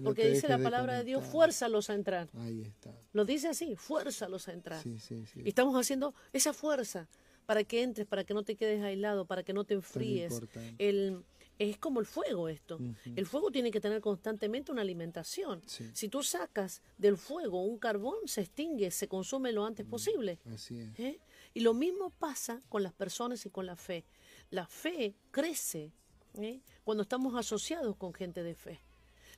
porque 0.04 0.30
dice 0.30 0.48
la 0.48 0.60
palabra 0.60 0.98
de, 0.98 1.04
Dios, 1.04 1.26
fuérzalos 1.26 1.90
a 1.90 1.96
entrar. 1.96 2.30
Ahí 2.38 2.62
está. 2.62 2.94
Lo 3.14 3.26
dice 3.26 3.50
así, 3.50 3.76
fuérzalos 3.76 4.48
a 4.48 4.54
entrar. 4.54 4.84
Y 4.86 5.50
estamos 5.50 5.76
haciendo 5.76 6.14
esa 6.32 6.54
fuerza 6.54 7.08
para 7.46 7.64
que 7.64 7.84
entres, 7.84 8.08
para 8.08 8.24
que 8.24 8.34
no 8.34 8.44
te 8.44 8.56
quedes 8.56 8.82
aislado, 8.84 9.26
para 9.26 9.44
que 9.44 9.54
no 9.54 9.64
te 9.64 9.74
enfríes. 9.74 10.42
El, 10.78 11.24
es 11.60 11.78
como 11.78 12.00
el 12.00 12.06
fuego 12.06 12.50
esto. 12.50 12.80
El 13.16 13.26
fuego 13.26 13.52
tiene 13.52 13.72
que 13.72 13.80
tener 13.80 14.02
constantemente 14.02 14.72
una 14.72 14.82
alimentación. 14.82 15.62
Si 15.66 16.10
tú 16.10 16.24
sacas 16.24 16.82
del 16.98 17.18
fuego 17.18 17.64
un 17.64 17.78
carbón, 17.78 18.16
se 18.26 18.42
extingue, 18.42 18.92
se 18.92 19.08
consume 19.08 19.52
lo 19.52 19.66
antes 19.66 19.86
posible. 19.86 20.40
Así 20.52 20.80
es. 20.80 21.00
¿Eh? 21.00 21.20
Y 21.54 21.62
lo 21.62 21.74
mismo 21.74 22.10
pasa 22.10 22.62
con 22.70 22.84
las 22.84 22.94
personas 22.94 23.46
y 23.46 23.50
con 23.50 23.66
la 23.66 23.76
fe. 23.76 24.06
La 24.50 24.68
fe 24.68 25.16
crece 25.32 25.92
¿eh? 26.36 26.62
cuando 26.84 27.04
estamos 27.04 27.36
asociados 27.36 27.96
con 27.96 28.14
gente 28.14 28.44
de 28.44 28.56
fe. 28.56 28.80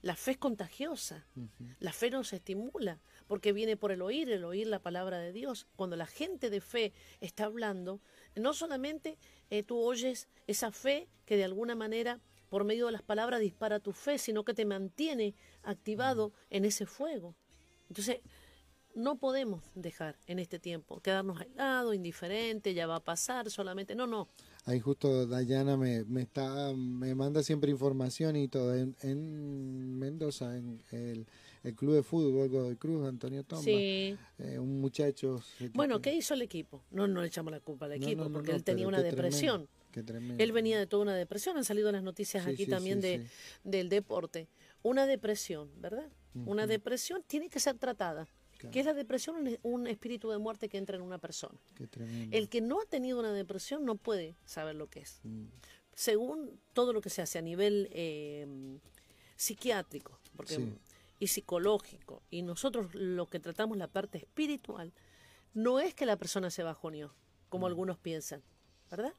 La 0.02 0.16
fe 0.16 0.32
es 0.32 0.38
contagiosa, 0.38 1.26
la 1.80 1.92
fe 1.92 2.12
nos 2.12 2.32
estimula, 2.32 3.00
porque 3.28 3.54
viene 3.54 3.78
por 3.78 3.92
el 3.92 4.02
oír, 4.02 4.30
el 4.30 4.44
oír 4.44 4.68
la 4.68 4.80
palabra 4.80 5.20
de 5.20 5.32
Dios. 5.32 5.68
Cuando 5.76 5.96
la 5.96 6.06
gente 6.06 6.50
de 6.50 6.62
fe 6.62 6.94
está 7.22 7.46
hablando, 7.46 8.02
no 8.36 8.54
solamente 8.54 9.18
eh, 9.50 9.64
tú 9.64 9.80
oyes 9.80 10.28
esa 10.48 10.72
fe 10.72 11.08
que 11.26 11.38
de 11.38 11.44
alguna 11.44 11.76
manera 11.76 12.20
por 12.50 12.64
medio 12.64 12.86
de 12.86 12.92
las 12.92 13.02
palabras 13.02 13.40
dispara 13.40 13.80
tu 13.80 13.92
fe, 13.92 14.18
sino 14.18 14.46
que 14.46 14.54
te 14.54 14.66
mantiene 14.66 15.36
activado 15.64 16.32
en 16.50 16.66
ese 16.66 16.86
fuego. 16.86 17.36
Entonces, 17.90 18.20
no 18.96 19.18
podemos 19.18 19.62
dejar 19.76 20.18
en 20.26 20.40
este 20.40 20.58
tiempo 20.58 21.02
quedarnos 21.02 21.40
aislados, 21.42 21.94
indiferentes, 21.94 22.74
ya 22.74 22.88
va 22.88 22.96
a 22.96 23.04
pasar, 23.04 23.50
solamente 23.52 23.94
no, 23.94 24.08
no. 24.08 24.30
Ahí 24.64 24.80
justo 24.80 25.28
Dayana 25.28 25.78
me, 25.78 26.06
me 26.06 26.22
está 26.22 26.74
me 26.74 27.14
manda 27.14 27.44
siempre 27.44 27.70
información 27.70 28.36
y 28.36 28.48
todo 28.48 28.74
en, 28.74 30.00
Mendoza 30.00 30.58
en 30.58 30.82
el, 30.92 31.28
club 31.74 31.96
de 31.96 32.04
fútbol 32.04 32.50
Godoy 32.50 32.76
Cruz 32.76 33.08
Antonio 33.08 33.44
Tomba. 33.44 33.64
Sí. 33.64 34.18
Eh, 34.38 34.60
un 34.60 34.82
muchacho 34.82 35.42
Bueno, 35.74 36.02
¿qué 36.02 36.14
hizo 36.14 36.34
el 36.34 36.42
equipo? 36.42 36.84
No 36.92 37.08
no 37.08 37.22
le 37.22 37.28
echamos 37.28 37.52
la 37.52 37.60
culpa 37.60 37.86
al 37.86 37.94
equipo 37.94 38.30
porque 38.30 38.52
él 38.52 38.64
tenía 38.64 38.88
una 38.88 39.02
depresión. 39.02 39.68
Él 40.38 40.52
venía 40.52 40.78
de 40.78 40.88
toda 40.88 41.04
una 41.04 41.16
depresión, 41.16 41.58
han 41.58 41.64
salido 41.64 41.92
las 41.92 42.04
noticias 42.04 42.46
aquí 42.46 42.66
también 42.66 43.00
de, 43.02 43.26
del 43.64 43.90
deporte. 43.90 44.48
Una 44.84 45.06
depresión, 45.06 45.70
¿verdad? 45.80 46.10
Una 46.34 46.68
depresión 46.68 47.24
tiene 47.26 47.50
que 47.50 47.60
ser 47.60 47.78
tratada. 47.78 48.28
¿Qué 48.72 48.80
es 48.80 48.86
la 48.86 48.94
depresión? 48.94 49.58
Un, 49.64 49.88
espíritu 49.88 50.30
de 50.30 50.38
muerte 50.38 50.70
que 50.70 50.78
entra 50.78 50.96
en 50.96 51.02
una 51.02 51.18
persona. 51.18 51.58
El 52.32 52.50
que 52.50 52.62
no 52.62 52.82
ha 52.82 52.86
tenido 52.86 53.20
una 53.20 53.32
depresión 53.32 53.86
no 53.86 53.96
puede 53.96 54.36
saber 54.46 54.76
lo 54.76 54.88
que 54.88 55.02
es. 55.02 55.20
Mm. 55.24 55.46
Según 55.94 56.60
todo 56.74 56.92
lo 56.92 57.02
que 57.02 57.10
se 57.10 57.22
hace 57.22 57.38
a 57.38 57.42
nivel 57.42 57.88
eh, 57.92 58.46
psiquiátrico 59.38 60.20
y 61.20 61.28
psicológico, 61.28 62.22
y 62.30 62.42
nosotros 62.42 62.94
lo 62.94 63.28
que 63.28 63.40
tratamos 63.40 63.78
la 63.78 63.88
parte 63.88 64.18
espiritual, 64.18 64.94
no 65.54 65.80
es 65.80 65.94
que 65.94 66.06
la 66.06 66.18
persona 66.18 66.50
se 66.50 66.64
bajoneó, 66.64 67.14
como 67.50 67.66
mm. 67.66 67.70
algunos 67.70 67.98
piensan. 67.98 68.44
¿verdad? 68.90 69.14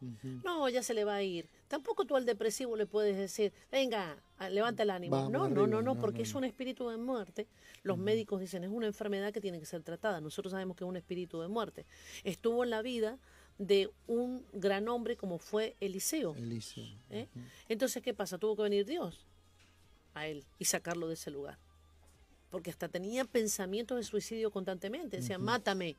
No, 0.44 0.68
ya 0.68 0.82
se 0.82 0.94
le 0.94 1.04
va 1.04 1.16
a 1.16 1.22
ir. 1.22 1.48
Tampoco 1.68 2.04
tú 2.04 2.16
al 2.16 2.24
depresivo 2.24 2.76
le 2.76 2.86
puedes 2.86 3.16
decir, 3.16 3.52
venga, 3.70 4.16
levanta 4.50 4.84
el 4.84 4.90
ánimo. 4.90 5.28
no, 5.28 5.48
no, 5.48 5.66
no, 5.66 5.82
no, 5.82 5.98
porque 5.98 6.22
es 6.22 6.34
un 6.34 6.44
espíritu 6.44 6.88
de 6.88 6.96
muerte. 6.96 7.46
Los 7.82 7.98
médicos 7.98 8.40
dicen, 8.40 8.64
es 8.64 8.70
una 8.70 8.86
enfermedad 8.86 9.32
que 9.32 9.40
tiene 9.40 9.58
que 9.58 9.66
ser 9.66 9.82
tratada. 9.82 10.20
Nosotros 10.20 10.52
sabemos 10.52 10.76
que 10.76 10.84
es 10.84 10.88
un 10.88 10.96
espíritu 10.96 11.40
de 11.40 11.48
muerte. 11.48 11.84
Estuvo 12.24 12.64
en 12.64 12.70
la 12.70 12.82
vida 12.82 13.18
de 13.58 13.90
un 14.06 14.44
gran 14.52 14.88
hombre 14.88 15.16
como 15.16 15.38
fue 15.38 15.76
Eliseo. 15.80 16.34
Eliseo. 16.36 16.98
¿eh? 17.10 17.28
Entonces, 17.68 18.02
¿qué 18.02 18.14
pasa? 18.14 18.38
Tuvo 18.38 18.56
que 18.56 18.62
venir 18.62 18.86
Dios 18.86 19.26
a 20.14 20.26
él 20.26 20.44
y 20.58 20.66
sacarlo 20.66 21.08
de 21.08 21.14
ese 21.14 21.30
lugar 21.30 21.58
porque 22.50 22.70
hasta 22.70 22.88
tenía 22.88 23.24
pensamientos 23.24 23.96
de 23.96 24.04
suicidio 24.04 24.50
constantemente. 24.50 25.18
Decía, 25.18 25.38
mátame, 25.38 25.96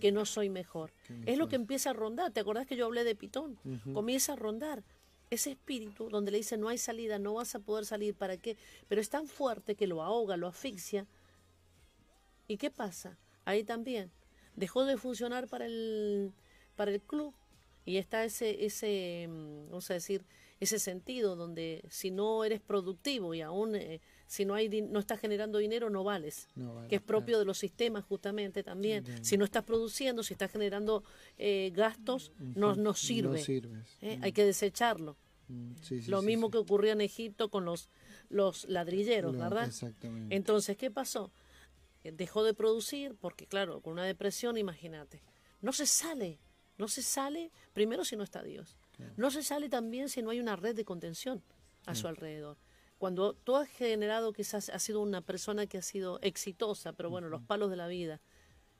que 0.00 0.12
no 0.12 0.24
soy 0.24 0.48
mejor. 0.48 0.92
Es 1.26 1.38
lo 1.38 1.48
que 1.48 1.56
empieza 1.56 1.90
a 1.90 1.92
rondar. 1.92 2.32
¿Te 2.32 2.40
acordás 2.40 2.66
que 2.66 2.76
yo 2.76 2.86
hablé 2.86 3.04
de 3.04 3.14
Pitón? 3.14 3.58
Comienza 3.92 4.32
a 4.32 4.36
rondar 4.36 4.82
ese 5.30 5.52
espíritu 5.52 6.08
donde 6.10 6.30
le 6.30 6.38
dice, 6.38 6.56
no 6.56 6.68
hay 6.68 6.78
salida, 6.78 7.18
no 7.18 7.34
vas 7.34 7.54
a 7.54 7.58
poder 7.58 7.84
salir, 7.84 8.14
¿para 8.14 8.36
qué? 8.36 8.56
Pero 8.88 9.00
es 9.00 9.08
tan 9.08 9.26
fuerte 9.26 9.74
que 9.74 9.86
lo 9.86 10.02
ahoga, 10.02 10.36
lo 10.36 10.48
asfixia. 10.48 11.06
¿Y 12.46 12.56
qué 12.56 12.70
pasa? 12.70 13.18
Ahí 13.44 13.64
también. 13.64 14.10
Dejó 14.56 14.84
de 14.84 14.96
funcionar 14.96 15.48
para 15.48 15.66
el, 15.66 16.32
para 16.76 16.90
el 16.90 17.00
club 17.00 17.34
y 17.84 17.96
está 17.96 18.24
ese, 18.24 18.64
ese, 18.64 19.26
mm, 19.28 19.70
vamos 19.70 19.90
a 19.90 19.94
decir, 19.94 20.24
ese 20.60 20.78
sentido 20.78 21.36
donde 21.36 21.82
si 21.90 22.10
no 22.10 22.44
eres 22.44 22.60
productivo 22.60 23.34
y 23.34 23.40
aún 23.40 23.74
eh, 23.74 24.00
si 24.26 24.44
no 24.44 24.54
hay 24.54 24.68
no 24.82 24.98
estás 24.98 25.20
generando 25.20 25.58
dinero 25.58 25.90
no 25.90 26.04
vales, 26.04 26.48
que 26.88 26.96
es 26.96 27.02
propio 27.02 27.38
de 27.38 27.44
los 27.44 27.58
sistemas 27.58 28.04
justamente 28.04 28.62
también. 28.62 29.04
Si 29.22 29.36
no 29.36 29.44
estás 29.44 29.64
produciendo, 29.64 30.22
si 30.22 30.34
estás 30.34 30.50
generando 30.50 31.04
eh, 31.38 31.72
gastos, 31.74 32.32
no, 32.38 32.74
no 32.74 32.94
sirve. 32.94 33.42
¿eh? 34.00 34.18
Hay 34.22 34.32
que 34.32 34.44
desecharlo. 34.44 35.16
Lo 36.08 36.22
mismo 36.22 36.50
que 36.50 36.58
ocurrió 36.58 36.92
en 36.92 37.00
Egipto 37.00 37.50
con 37.50 37.64
los, 37.64 37.90
los 38.28 38.64
ladrilleros, 38.68 39.36
¿verdad? 39.36 39.70
Entonces, 40.30 40.76
¿qué 40.76 40.90
pasó? 40.90 41.32
Dejó 42.02 42.44
de 42.44 42.54
producir 42.54 43.14
porque, 43.20 43.46
claro, 43.46 43.80
con 43.80 43.94
una 43.94 44.04
depresión, 44.04 44.58
imagínate, 44.58 45.22
no 45.60 45.72
se 45.72 45.86
sale, 45.86 46.38
no 46.76 46.88
se 46.88 47.02
sale 47.02 47.50
primero 47.72 48.04
si 48.04 48.16
no 48.16 48.22
está 48.22 48.42
Dios. 48.42 48.76
No 49.16 49.30
se 49.30 49.42
sale 49.42 49.68
también 49.68 50.08
si 50.08 50.22
no 50.22 50.30
hay 50.30 50.40
una 50.40 50.56
red 50.56 50.74
de 50.74 50.84
contención 50.84 51.42
a 51.86 51.94
su 51.94 52.08
alrededor. 52.08 52.56
Cuando 53.04 53.34
tú 53.34 53.54
has 53.54 53.68
generado, 53.68 54.32
quizás 54.32 54.70
has 54.70 54.82
sido 54.82 55.02
una 55.02 55.20
persona 55.20 55.66
que 55.66 55.76
ha 55.76 55.82
sido 55.82 56.18
exitosa, 56.22 56.94
pero 56.94 57.10
bueno, 57.10 57.28
los 57.28 57.42
palos 57.42 57.68
de 57.68 57.76
la 57.76 57.86
vida, 57.86 58.22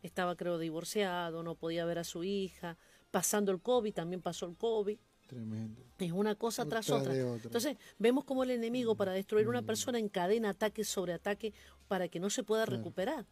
estaba 0.00 0.34
creo 0.34 0.56
divorciado, 0.56 1.42
no 1.42 1.56
podía 1.56 1.84
ver 1.84 1.98
a 1.98 2.04
su 2.04 2.24
hija, 2.24 2.78
pasando 3.10 3.52
el 3.52 3.60
COVID, 3.60 3.92
también 3.92 4.22
pasó 4.22 4.46
el 4.46 4.56
COVID. 4.56 4.98
Tremendo. 5.26 5.82
Es 5.98 6.12
una 6.12 6.36
cosa 6.36 6.64
tras 6.64 6.86
Tras 6.86 7.02
otra. 7.02 7.12
otra. 7.12 7.44
Entonces, 7.44 7.76
vemos 7.98 8.24
como 8.24 8.44
el 8.44 8.52
enemigo 8.52 8.96
para 8.96 9.12
destruir 9.12 9.46
una 9.46 9.60
persona 9.60 9.98
encadena 9.98 10.48
ataque 10.48 10.84
sobre 10.84 11.12
ataque 11.12 11.52
para 11.86 12.08
que 12.08 12.18
no 12.18 12.30
se 12.30 12.44
pueda 12.44 12.64
recuperar. 12.64 13.26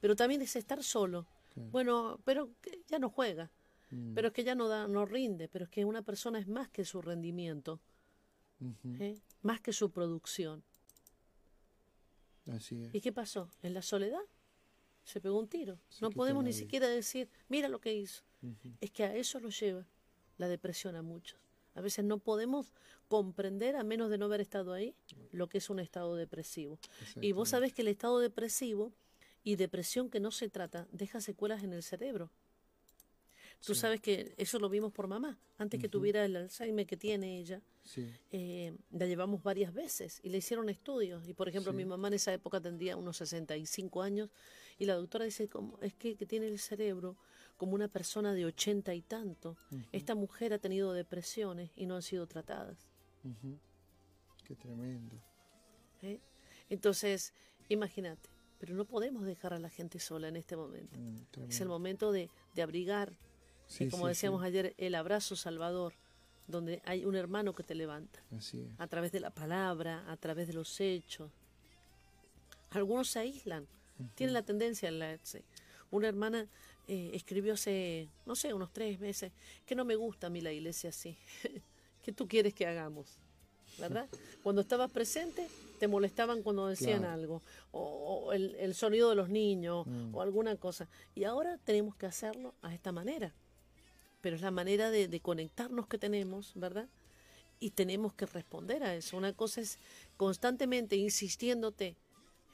Pero 0.00 0.16
también 0.16 0.40
es 0.40 0.56
estar 0.56 0.82
solo. 0.82 1.26
Bueno, 1.54 2.18
pero 2.24 2.48
ya 2.88 2.98
no 2.98 3.10
juega. 3.10 3.50
Mm. 3.90 4.14
Pero 4.14 4.28
es 4.28 4.32
que 4.32 4.44
ya 4.44 4.54
no 4.54 4.68
da, 4.68 4.88
no 4.88 5.04
rinde. 5.04 5.48
Pero 5.48 5.66
es 5.66 5.70
que 5.70 5.84
una 5.84 6.00
persona 6.00 6.38
es 6.38 6.48
más 6.48 6.70
que 6.70 6.86
su 6.86 7.02
rendimiento, 7.02 7.78
¿eh? 8.98 9.18
más 9.42 9.60
que 9.60 9.72
su 9.72 9.90
producción. 9.90 10.62
Así 12.50 12.82
es. 12.82 12.94
¿Y 12.94 13.00
qué 13.00 13.12
pasó? 13.12 13.50
En 13.62 13.74
la 13.74 13.82
soledad 13.82 14.22
se 15.04 15.20
pegó 15.20 15.38
un 15.38 15.48
tiro. 15.48 15.78
Sí, 15.88 15.98
no 16.02 16.10
podemos 16.10 16.44
ni 16.44 16.52
siquiera 16.52 16.88
decir, 16.88 17.28
mira 17.48 17.68
lo 17.68 17.80
que 17.80 17.94
hizo. 17.94 18.22
Es 18.80 18.90
que 18.90 19.04
a 19.04 19.14
eso 19.14 19.38
lo 19.40 19.50
lleva 19.50 19.86
la 20.38 20.48
depresión 20.48 20.96
a 20.96 21.02
muchos. 21.02 21.38
A 21.74 21.80
veces 21.80 22.04
no 22.04 22.18
podemos 22.18 22.72
comprender, 23.08 23.76
a 23.76 23.84
menos 23.84 24.10
de 24.10 24.18
no 24.18 24.26
haber 24.26 24.40
estado 24.40 24.72
ahí, 24.72 24.94
lo 25.32 25.48
que 25.48 25.58
es 25.58 25.70
un 25.70 25.78
estado 25.78 26.16
depresivo. 26.16 26.78
Y 27.20 27.32
vos 27.32 27.50
sabés 27.50 27.72
que 27.72 27.82
el 27.82 27.88
estado 27.88 28.18
depresivo 28.18 28.92
y 29.44 29.56
depresión 29.56 30.10
que 30.10 30.20
no 30.20 30.30
se 30.30 30.48
trata 30.48 30.86
deja 30.92 31.20
secuelas 31.20 31.62
en 31.62 31.72
el 31.72 31.82
cerebro. 31.82 32.30
Tú 33.64 33.74
Sí. 33.74 33.80
sabes 33.80 34.00
que 34.00 34.34
eso 34.38 34.58
lo 34.58 34.68
vimos 34.68 34.92
por 34.92 35.06
mamá. 35.06 35.38
Antes 35.58 35.78
que 35.80 35.88
tuviera 35.88 36.24
el 36.24 36.34
Alzheimer 36.36 36.86
que 36.86 36.96
tiene 36.96 37.38
ella, 37.38 37.60
Sí, 37.84 38.10
eh, 38.32 38.74
la 38.92 39.06
llevamos 39.06 39.42
varias 39.42 39.72
veces 39.74 40.20
y 40.22 40.30
le 40.30 40.38
hicieron 40.38 40.68
estudios. 40.70 41.26
Y 41.28 41.34
por 41.34 41.48
ejemplo, 41.48 41.72
Sí. 41.72 41.76
mi 41.76 41.84
mamá 41.84 42.08
en 42.08 42.14
esa 42.14 42.32
época 42.32 42.60
tendría 42.60 42.96
unos 42.96 43.16
65 43.18 44.02
años 44.02 44.30
y 44.78 44.86
la 44.86 44.94
doctora 44.94 45.24
dice, 45.26 45.48
como, 45.48 45.78
es 45.82 45.92
que, 45.94 46.16
que 46.16 46.24
tiene 46.26 46.46
el 46.48 46.58
cerebro 46.58 47.16
como 47.58 47.74
una 47.74 47.88
persona 47.88 48.32
de 48.32 48.46
80 48.46 48.94
y 48.94 49.02
tanto. 49.02 49.58
Esta 49.92 50.14
mujer 50.14 50.54
ha 50.54 50.58
tenido 50.58 50.92
depresiones 50.94 51.70
y 51.76 51.84
no 51.86 51.96
han 51.96 52.02
sido 52.02 52.26
tratadas. 52.26 52.88
ujú. 53.24 53.58
Qué 54.44 54.56
tremendo. 54.56 55.16
¿eh? 56.02 56.18
Entonces, 56.70 57.34
imagínate, 57.68 58.30
pero 58.58 58.74
no 58.74 58.84
podemos 58.86 59.24
dejar 59.26 59.52
a 59.52 59.58
la 59.58 59.68
gente 59.68 59.98
sola 60.00 60.28
en 60.28 60.36
este 60.36 60.56
momento. 60.56 60.98
Mm, 60.98 61.48
Es 61.50 61.60
el 61.60 61.68
momento 61.68 62.10
de, 62.12 62.30
de 62.54 62.62
abrigar, 62.62 63.12
Sí, 63.70 63.88
como 63.88 64.04
sí, 64.04 64.08
decíamos 64.08 64.40
sí. 64.42 64.46
ayer, 64.48 64.74
el 64.78 64.94
abrazo 64.96 65.36
salvador, 65.36 65.94
donde 66.48 66.82
hay 66.84 67.04
un 67.04 67.14
hermano 67.14 67.54
que 67.54 67.62
te 67.62 67.74
levanta. 67.76 68.20
Así 68.36 68.60
es. 68.62 68.80
a 68.80 68.86
través 68.88 69.12
de 69.12 69.20
la 69.20 69.30
palabra, 69.30 70.04
a 70.10 70.16
través 70.16 70.48
de 70.48 70.54
los 70.54 70.80
hechos. 70.80 71.30
Algunos 72.70 73.08
se 73.08 73.20
aíslan, 73.20 73.66
tienen 74.14 74.34
la 74.34 74.42
tendencia 74.42 74.88
a 74.88 74.92
aislarse. 74.92 75.44
Una 75.90 76.08
hermana 76.08 76.46
eh, 76.88 77.10
escribió 77.14 77.54
hace, 77.54 78.08
no 78.26 78.34
sé, 78.36 78.52
unos 78.54 78.72
tres 78.72 78.98
meses, 79.00 79.32
que 79.66 79.74
no 79.74 79.84
me 79.84 79.96
gusta 79.96 80.28
a 80.28 80.30
mí 80.30 80.40
la 80.40 80.52
iglesia 80.52 80.90
así. 80.90 81.16
¿Qué 82.02 82.12
tú 82.12 82.26
quieres 82.28 82.54
que 82.54 82.66
hagamos? 82.66 83.18
¿Verdad? 83.78 84.08
Cuando 84.42 84.62
estabas 84.62 84.90
presente, 84.90 85.46
te 85.78 85.86
molestaban 85.88 86.42
cuando 86.42 86.66
decían 86.66 87.00
Claro. 87.00 87.14
algo, 87.14 87.42
o, 87.72 87.80
o 88.26 88.32
el, 88.32 88.54
el 88.56 88.74
sonido 88.74 89.08
de 89.10 89.16
los 89.16 89.28
niños, 89.30 89.86
Mm. 89.86 90.14
o 90.14 90.20
alguna 90.22 90.56
cosa. 90.56 90.88
Y 91.14 91.24
ahora 91.24 91.58
tenemos 91.64 91.94
que 91.96 92.06
hacerlo 92.06 92.54
a 92.62 92.74
esta 92.74 92.92
manera. 92.92 93.32
Pero 94.20 94.36
es 94.36 94.42
la 94.42 94.50
manera 94.50 94.90
de, 94.90 95.08
de 95.08 95.20
conectarnos 95.20 95.86
que 95.86 95.98
tenemos, 95.98 96.52
¿verdad? 96.54 96.88
y 97.60 97.72
tenemos 97.72 98.14
que 98.14 98.24
responder 98.24 98.82
a 98.82 98.94
eso. 98.94 99.18
Una 99.18 99.34
cosa 99.34 99.60
es 99.60 99.78
constantemente 100.16 100.96
insistiéndote, 100.96 101.94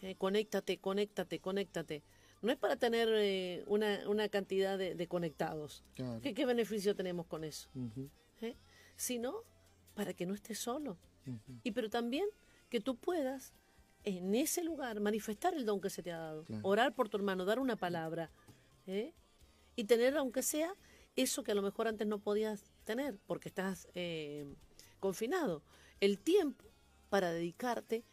eh, 0.03 0.17
conéctate, 0.17 0.79
conéctate, 0.79 1.39
conéctate. 1.39 2.03
No 2.43 2.51
es 2.51 2.59
para 2.59 2.77
tener 2.77 3.09
eh, 3.13 3.63
una, 3.69 4.01
una 4.09 4.29
cantidad 4.29 4.77
de, 4.77 4.97
de 4.97 5.07
conectados. 5.07 5.85
Claro. 5.95 6.21
¿Qué, 6.21 6.35
qué 6.35 6.45
beneficio 6.45 6.95
tenemos 6.97 7.27
con 7.27 7.45
eso? 7.45 7.71
Ujú, 7.75 8.11
¿Eh? 8.41 8.57
Sino 8.97 9.45
para 9.95 10.13
que 10.13 10.27
no 10.27 10.35
estés 10.35 10.59
solo. 10.59 10.99
Y 11.65 11.71
pero 11.73 11.89
también 11.89 12.27
que 12.69 12.81
tú 12.81 12.97
puedas 12.97 13.53
en 14.05 14.35
ese 14.35 14.63
lugar 14.63 15.01
manifestar 15.01 15.55
el 15.55 15.65
don 15.65 15.81
que 15.81 15.91
se 15.91 16.03
te 16.03 16.13
ha 16.13 16.19
dado. 16.19 16.45
Claro. 16.45 16.63
Orar 16.65 16.95
por 16.95 17.09
tu 17.09 17.17
hermano, 17.17 17.45
dar 17.45 17.59
una 17.59 17.77
palabra. 17.77 18.31
¿eh? 18.87 19.13
Y 19.75 19.85
tener, 19.85 20.17
aunque 20.17 20.43
sea, 20.43 20.75
eso 21.17 21.43
que 21.43 21.53
a 21.53 21.55
lo 21.55 21.63
mejor 21.63 21.89
antes 21.89 22.07
no 22.07 22.19
podías 22.19 22.63
tener 22.85 23.19
porque 23.27 23.49
estás 23.49 23.89
eh, 23.95 24.47
confinado. 25.01 25.63
El 26.01 26.19
tiempo 26.19 26.65
para 27.09 27.31
dedicarte 27.33 28.05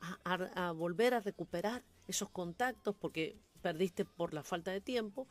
a, 0.00 0.18
a- 0.24 0.68
a 0.68 0.72
volver 0.72 1.14
a 1.14 1.20
recuperar 1.20 1.82
esos 2.08 2.28
contactos 2.30 2.94
porque 2.98 3.36
perdiste 3.62 4.04
por 4.04 4.34
la 4.34 4.42
falta 4.42 4.70
de 4.70 4.80
tiempo 4.80 5.26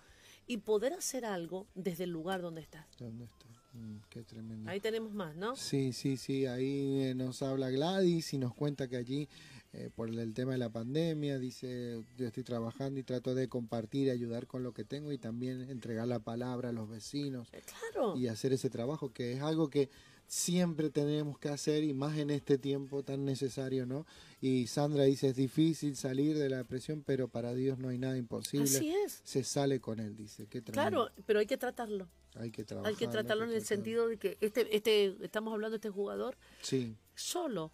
y 0.48 0.58
poder 0.58 0.94
hacer 0.94 1.26
algo 1.26 1.68
desde 1.76 2.06
el 2.06 2.12
lugar 2.12 2.42
donde 2.42 2.62
estás. 2.62 2.86
¿Dónde 2.98 3.26
está? 3.26 3.46
Mm, 3.74 3.98
qué 4.10 4.24
tremendo. 4.24 4.70
Ahí 4.70 4.80
tenemos 4.80 5.14
más, 5.14 5.36
¿no? 5.36 5.56
Sí, 5.56 5.94
sí, 5.94 6.18
sí, 6.18 6.48
ahí 6.48 7.02
eh, 7.04 7.14
nos 7.16 7.44
habla 7.44 7.70
Gladys 7.70 8.34
y 8.34 8.38
nos 8.40 8.54
cuenta 8.56 8.88
que 8.88 8.98
allí, 8.98 9.28
eh, 9.74 9.90
por 9.96 10.10
el 10.10 10.34
tema 10.34 10.54
de 10.54 10.58
la 10.58 10.70
pandemia, 10.70 11.38
dice, 11.38 12.02
yo 12.18 12.26
estoy 12.28 12.44
trabajando 12.44 13.00
y 13.00 13.04
trato 13.04 13.36
de 13.36 13.48
compartir, 13.48 14.10
ayudar 14.10 14.48
con 14.48 14.64
lo 14.64 14.74
que 14.74 14.84
tengo 14.84 15.12
y 15.12 15.18
también 15.18 15.62
entregar 15.70 16.08
la 16.08 16.20
palabra 16.20 16.70
a 16.70 16.72
los 16.72 16.90
vecinos 16.90 17.48
Eh, 17.54 17.62
Claro. 17.92 18.16
y 18.18 18.28
hacer 18.28 18.52
ese 18.54 18.70
trabajo, 18.70 19.14
que 19.14 19.34
es 19.34 19.42
algo 19.42 19.70
que 19.70 19.90
siempre 20.26 20.90
tenemos 20.92 21.40
que 21.40 21.50
hacer 21.50 21.84
y 21.84 21.94
más 21.94 22.18
en 22.18 22.30
este 22.30 22.58
tiempo 22.60 23.02
tan 23.04 23.26
necesario, 23.26 23.86
¿no? 23.88 24.06
Y 24.42 24.68
Sandra 24.68 25.04
dice, 25.06 25.30
es 25.30 25.36
difícil 25.36 25.96
salir 25.96 26.38
de 26.38 26.50
la 26.50 26.58
depresión, 26.58 27.04
pero 27.06 27.28
para 27.28 27.54
Dios 27.56 27.80
no 27.80 27.90
hay 27.90 27.98
nada 27.98 28.16
imposible. 28.16 28.66
Así 28.66 28.90
es. 29.06 29.22
Se 29.24 29.44
sale 29.44 29.80
con 29.80 30.00
él, 30.00 30.16
dice. 30.16 30.46
Qué. 30.48 30.62
Claro, 30.62 31.10
pero 31.26 31.40
hay 31.40 31.48
que 31.48 31.58
tratarlo. 31.58 32.08
Hay 32.36 32.52
que 32.52 32.64
trabajar. 32.64 32.92
Hay 32.92 32.96
que 32.96 33.08
tratarlo 33.08 33.44
en 33.46 33.52
el 33.54 33.66
sentido 33.66 34.08
de 34.08 34.18
que 34.18 34.38
este, 34.40 34.76
este, 34.76 35.16
estamos 35.22 35.52
hablando 35.52 35.72
de 35.72 35.78
este 35.78 35.90
jugador 35.90 36.38
Sí. 36.62 36.96
solo. 37.16 37.72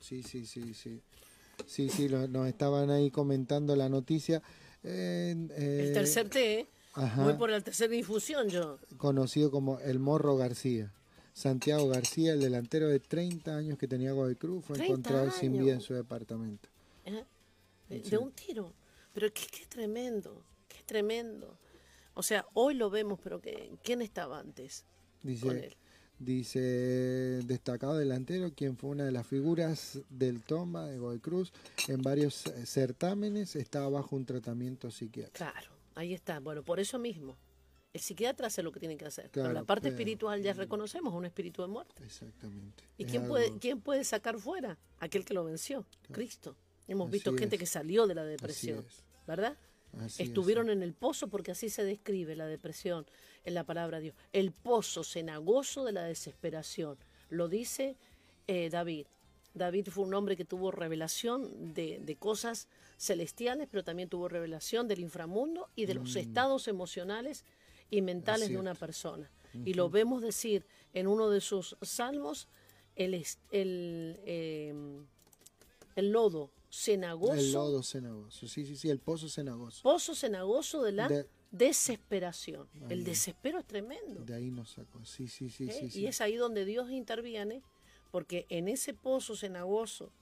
Sí, 0.00 0.22
sí, 0.22 0.46
sí, 0.46 0.74
sí. 0.74 1.00
Sí, 1.66 1.88
sí, 1.88 2.08
lo- 2.08 2.26
nos 2.26 2.48
estaban 2.48 2.90
ahí 2.90 3.10
comentando 3.10 3.76
la 3.76 3.88
noticia. 3.88 4.42
Eh, 4.82 5.34
eh, 5.50 5.84
El 5.88 5.92
tercer 5.92 6.28
T, 6.30 6.60
¿eh? 6.60 6.68
ajá, 6.94 7.22
voy 7.24 7.34
por 7.34 7.50
la 7.50 7.60
tercera 7.60 7.94
infusión 7.94 8.48
yo. 8.48 8.78
conocido 8.96 9.50
como 9.50 9.78
el 9.80 9.98
Morro 9.98 10.36
García. 10.36 10.92
Santiago 11.34 11.86
García, 11.88 12.32
el 12.32 12.40
delantero 12.40 12.88
de 12.88 12.98
30 12.98 13.56
años 13.56 13.78
que 13.78 13.86
tenía 13.86 14.12
Godoy 14.12 14.34
Cruz, 14.36 14.64
fue 14.64 14.76
30 14.76 14.92
encontrado 14.92 15.30
sin 15.30 15.52
vida 15.52 15.72
en 15.74 15.80
su 15.80 15.94
departamento. 15.94 16.68
¿eh? 17.04 17.24
De, 17.88 18.02
Sí. 18.02 18.10
de 18.10 18.18
un 18.18 18.32
tiro. 18.32 18.72
Pero 19.12 19.32
qué, 19.32 19.42
qué 19.50 19.66
tremendo, 19.66 20.42
qué 20.68 20.82
tremendo. 20.84 21.58
O 22.14 22.22
sea, 22.22 22.46
hoy 22.54 22.74
lo 22.74 22.90
vemos, 22.90 23.18
pero 23.22 23.40
que, 23.40 23.70
¿quién 23.82 24.02
estaba 24.02 24.38
antes 24.40 24.84
con 25.40 25.56
él? 25.56 25.76
Dice 26.24 26.60
destacado 27.44 27.96
delantero, 27.96 28.52
quien 28.54 28.76
fue 28.76 28.90
una 28.90 29.04
de 29.04 29.12
las 29.12 29.26
figuras 29.26 29.98
del 30.10 30.42
Tomba 30.42 30.86
de 30.86 30.98
Godoy 30.98 31.18
Cruz 31.18 31.52
en 31.88 32.02
varios 32.02 32.44
certámenes, 32.64 33.56
estaba 33.56 33.88
bajo 33.88 34.14
un 34.16 34.24
tratamiento 34.24 34.90
psiquiátrico. 34.90 35.36
Claro, 35.50 35.70
ahí 35.94 36.14
está. 36.14 36.38
Bueno, 36.40 36.62
por 36.62 36.78
eso 36.78 36.98
mismo. 36.98 37.36
El 37.92 38.00
psiquiatra 38.00 38.46
hace 38.46 38.62
lo 38.62 38.70
que 38.70 38.78
tiene 38.78 38.96
que 38.96 39.06
hacer. 39.06 39.30
pero 39.32 39.52
la 39.52 39.64
parte 39.64 39.84
pero- 39.88 39.94
espiritual 39.94 40.40
ya 40.42 40.52
reconocemos 40.52 41.12
un 41.12 41.24
espíritu 41.24 41.62
de 41.62 41.68
muerte. 41.68 42.04
Exactamente. 42.04 42.84
¿Y 42.96 43.04
quién 43.04 43.22
algo- 43.22 43.34
puede, 43.34 43.58
quién 43.58 43.80
puede 43.80 44.04
sacar 44.04 44.38
fuera? 44.38 44.78
Aquel 45.00 45.24
que 45.24 45.34
lo 45.34 45.42
venció, 45.44 45.84
Cristo. 46.12 46.54
Hemos 46.86 47.08
Así 47.08 47.14
visto 47.14 47.34
gente 47.36 47.56
es. 47.56 47.60
que 47.60 47.66
salió 47.66 48.06
de 48.06 48.14
la 48.14 48.24
depresión, 48.24 48.84
es, 48.86 49.02
¿verdad? 49.26 49.56
así 49.98 50.22
es. 50.22 50.28
Estuvieron 50.28 50.70
en 50.70 50.82
el 50.84 50.92
pozo 50.94 51.26
porque 51.28 51.50
así 51.50 51.68
se 51.68 51.82
describe 51.84 52.36
la 52.36 52.46
depresión 52.46 53.06
en 53.44 53.54
la 53.54 53.64
palabra 53.64 53.98
de 53.98 54.04
Dios. 54.04 54.16
El 54.32 54.52
pozo 54.52 55.02
cenagoso 55.04 55.84
de 55.84 55.92
la 55.92 56.04
desesperación. 56.04 56.96
Lo 57.28 57.48
dice 57.48 57.96
eh, 58.46 58.68
David. 58.70 59.06
David 59.54 59.88
fue 59.88 60.04
un 60.04 60.14
hombre 60.14 60.36
que 60.36 60.44
tuvo 60.44 60.70
revelación 60.70 61.74
de, 61.74 61.98
de 62.00 62.16
cosas 62.16 62.68
celestiales, 62.98 63.66
pero 63.70 63.82
también 63.82 64.08
tuvo 64.08 64.28
revelación 64.28 64.86
del 64.86 65.00
inframundo 65.00 65.68
y 65.74 65.86
de 65.86 65.94
los 65.94 66.14
estados 66.16 66.68
emocionales 66.68 67.44
y 67.90 68.02
mentales 68.02 68.48
de 68.48 68.58
una 68.58 68.74
persona. 68.74 69.28
Y 69.64 69.74
lo 69.74 69.90
vemos 69.90 70.22
decir 70.22 70.64
en 70.94 71.08
uno 71.08 71.28
de 71.30 71.40
sus 71.40 71.76
salmos, 71.82 72.46
el, 72.94 73.14
el, 73.14 74.20
eh, 74.24 74.72
el 75.96 76.12
lodo 76.12 76.50
cenagoso, 76.70 77.34
El 77.34 77.52
lodo 77.52 77.82
cenagoso, 77.82 78.46
sí, 78.46 78.64
sí, 78.64 78.76
sí, 78.76 78.88
el 78.90 79.00
pozo 79.00 79.28
cenagoso. 79.28 79.82
pozo 79.82 80.14
cenagoso 80.14 80.82
de 80.82 80.92
la 80.92 81.08
De- 81.08 81.26
desesperación. 81.50 82.68
Ahí 82.74 82.80
El 82.90 83.04
desespero 83.04 83.58
es 83.58 83.66
tremendo. 83.66 84.24
De 84.24 84.34
ahí 84.34 84.50
nos 84.50 84.70
sacó, 84.70 85.04
sí, 85.04 85.28
sí, 85.28 85.50
sí, 85.50 85.68
¿eh? 85.68 85.88
sí. 85.90 86.00
Y 86.00 86.06
es 86.06 86.20
ahí 86.20 86.36
donde 86.36 86.64
Dios 86.64 86.90
interviene, 86.90 87.62
porque 88.10 88.46
en 88.48 88.68
ese 88.68 88.94
pozo 88.94 89.36
cenagoso 89.36 90.12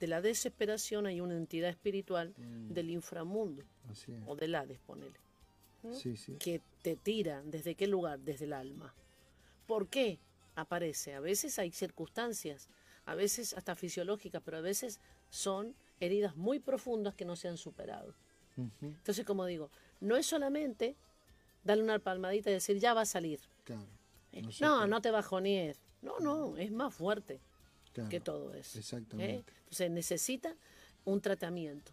de 0.00 0.06
la 0.08 0.20
desesperación 0.20 1.06
hay 1.06 1.20
una 1.20 1.36
entidad 1.36 1.70
espiritual 1.70 2.34
Mm. 2.36 2.72
del 2.72 2.90
inframundo, 2.90 3.62
Así 3.88 4.12
es. 4.12 4.22
o 4.26 4.34
del 4.36 4.54
Hades, 4.54 4.80
ponele, 4.80 5.18
Sí, 5.92 6.16
sí. 6.16 6.36
que 6.38 6.60
te 6.82 6.96
tira. 6.96 7.42
¿Desde 7.44 7.74
qué 7.74 7.86
lugar? 7.86 8.18
Desde 8.20 8.44
el 8.46 8.52
alma. 8.52 8.94
¿Por 9.66 9.88
qué? 9.88 10.18
Aparece. 10.54 11.14
A 11.14 11.20
veces 11.20 11.58
hay 11.58 11.70
circunstancias 11.72 12.68
a 13.04 13.16
veces 13.16 13.52
hasta 13.54 13.74
fisiológicas, 13.74 14.40
pero 14.44 14.58
a 14.58 14.60
veces 14.60 15.00
son 15.28 15.74
heridas 15.98 16.36
muy 16.36 16.60
profundas 16.60 17.14
que 17.16 17.24
no 17.24 17.34
se 17.34 17.48
han 17.48 17.56
superado. 17.56 18.14
Entonces, 18.80 19.24
como 19.24 19.44
digo, 19.44 19.72
no 20.02 20.16
es 20.16 20.26
solamente 20.26 20.96
darle 21.64 21.84
una 21.84 21.98
palmadita 21.98 22.50
y 22.50 22.54
decir, 22.54 22.78
ya 22.78 22.92
va 22.92 23.02
a 23.02 23.06
salir. 23.06 23.40
Eh, 24.32 24.42
no, 24.60 24.86
no, 24.86 25.00
te 25.00 25.10
bajonees. 25.10 25.78
No, 26.02 26.18
no, 26.18 26.56
es 26.56 26.70
más 26.72 26.94
fuerte 26.94 27.40
que 28.10 28.20
todo 28.20 28.54
eso. 28.54 28.78
¿eh? 28.78 28.80
Exactamente. 28.80 29.52
Entonces 29.58 29.90
necesita 29.90 30.54
un 31.04 31.20
tratamiento, 31.20 31.92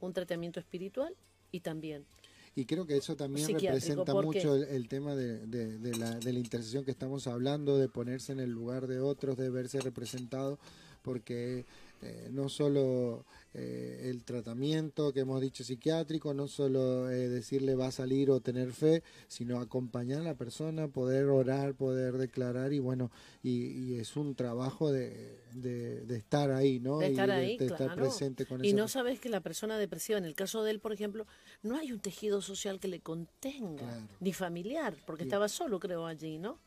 un 0.00 0.12
tratamiento 0.12 0.60
espiritual 0.60 1.14
y 1.50 1.60
también 1.60 2.06
y 2.54 2.66
creo 2.66 2.86
que 2.86 2.96
eso 2.96 3.16
también 3.16 3.48
representa 3.48 4.12
mucho 4.12 4.54
el, 4.54 4.86
tema 4.86 5.14
de, 5.14 5.46
de, 5.46 5.96
la, 5.96 6.18
de 6.18 6.32
la 6.34 6.38
intercesión 6.38 6.84
que 6.84 6.90
estamos 6.90 7.26
hablando, 7.26 7.78
de 7.78 7.88
ponerse 7.88 8.32
en 8.32 8.40
el 8.40 8.50
lugar 8.50 8.86
de 8.86 9.00
otros, 9.00 9.38
de 9.38 9.48
verse 9.48 9.80
representado, 9.80 10.58
porque 11.00 11.64
eh, 12.02 12.28
no 12.32 12.48
solo 12.48 13.24
eh, 13.54 14.08
el 14.10 14.24
tratamiento 14.24 15.12
que 15.12 15.20
hemos 15.20 15.40
dicho 15.40 15.62
psiquiátrico, 15.62 16.34
no 16.34 16.48
solo 16.48 17.08
eh, 17.08 17.28
decirle 17.28 17.76
va 17.76 17.86
a 17.86 17.92
salir 17.92 18.28
o 18.32 18.40
tener 18.40 18.72
fe, 18.72 19.04
sino 19.28 19.60
acompañar 19.60 20.22
a 20.22 20.24
la 20.24 20.34
persona, 20.34 20.88
poder 20.88 21.26
orar, 21.26 21.74
poder 21.74 22.14
declarar 22.18 22.72
y 22.72 22.80
bueno, 22.80 23.12
y, 23.42 23.94
es 24.00 24.16
un 24.16 24.34
trabajo 24.34 24.90
de, 24.90 25.38
de, 25.52 26.16
estar 26.16 26.50
ahí, 26.50 26.80
¿no? 26.80 26.98
De 26.98 27.08
estar 27.08 27.30
ahí, 27.30 27.56
de, 27.56 27.66
estar 27.66 27.94
presente 27.94 28.46
con 28.46 28.64
Y 28.64 28.72
no 28.72 28.88
sabes 28.88 29.20
que 29.20 29.28
la 29.28 29.40
persona 29.40 29.78
depresiva, 29.78 30.18
en 30.18 30.24
el 30.24 30.34
caso 30.34 30.64
de 30.64 30.72
él, 30.72 30.80
por 30.80 30.92
ejemplo, 30.92 31.26
no 31.62 31.76
hay 31.76 31.92
un 31.92 32.00
tejido 32.00 32.40
social 32.40 32.80
que 32.80 32.88
le 32.88 32.98
contenga, 32.98 34.00
ni 34.18 34.32
familiar, 34.32 34.96
porque 35.06 35.22
estaba 35.22 35.48
solo, 35.48 35.78
creo, 35.78 36.06
allí, 36.06 36.38
¿no? 36.38 36.58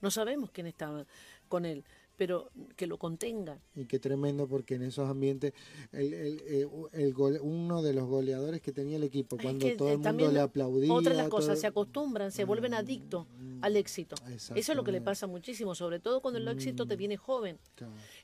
No 0.00 0.10
sabemos 0.10 0.50
quién 0.52 0.66
estaba 0.66 1.04
con 1.48 1.64
él 1.64 1.84
pero 2.16 2.50
que 2.76 2.86
lo 2.86 2.98
contenga. 2.98 3.60
Y 3.74 3.86
qué 3.86 3.98
tremendo 3.98 4.46
porque 4.46 4.76
en 4.76 4.82
esos 4.82 5.08
ambientes 5.08 5.52
el, 5.92 6.14
el, 6.14 6.42
eh, 6.46 6.68
el, 6.92 7.14
uno 7.40 7.82
de 7.82 7.92
los 7.92 8.06
goleadores 8.06 8.60
que 8.60 8.72
tenía 8.72 8.96
el 8.96 9.04
equipo, 9.04 9.36
cuando 9.36 9.66
todo 9.76 9.92
el 9.92 9.98
mundo 9.98 10.30
le 10.30 10.40
aplaudía. 10.40 10.92
Otra 10.92 11.12
de 11.12 11.18
las 11.18 11.28
cosas, 11.28 11.60
se 11.60 11.66
acostumbran, 11.66 12.30
se 12.32 12.44
vuelven 12.44 12.72
mm, 12.72 12.74
adictos 12.74 13.26
al 13.60 13.76
éxito. 13.76 14.16
Eso 14.28 14.54
es 14.54 14.76
lo 14.76 14.84
que 14.84 14.92
le 14.92 15.00
pasa 15.00 15.26
muchísimo, 15.26 15.74
sobre 15.74 16.00
todo 16.00 16.20
cuando 16.20 16.38
el 16.38 16.48
éxito 16.48 16.86
te 16.86 16.94
mm, 16.94 16.98
viene 16.98 17.16
joven. 17.16 17.58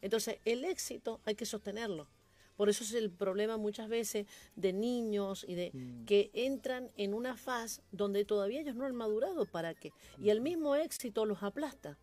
Entonces, 0.00 0.38
el 0.44 0.64
éxito 0.64 1.20
hay 1.24 1.34
que 1.34 1.46
sostenerlo. 1.46 2.08
Por 2.60 2.68
eso 2.68 2.84
es 2.84 2.92
el 2.92 3.10
problema 3.10 3.56
muchas 3.56 3.88
veces 3.88 4.26
de 4.54 4.74
niños 4.74 5.46
y 5.48 5.54
de 5.54 5.70
mm. 5.72 6.04
que 6.04 6.30
entran 6.34 6.90
en 6.98 7.14
una 7.14 7.34
fase 7.38 7.80
donde 7.90 8.26
todavía 8.26 8.60
ellos 8.60 8.76
no 8.76 8.84
han 8.84 8.94
madurado 8.94 9.46
para 9.46 9.72
qué. 9.72 9.92
Y 10.18 10.28
el 10.28 10.42
mismo 10.42 10.76
éxito 10.76 11.24
los 11.24 11.42
aplasta. 11.42 11.96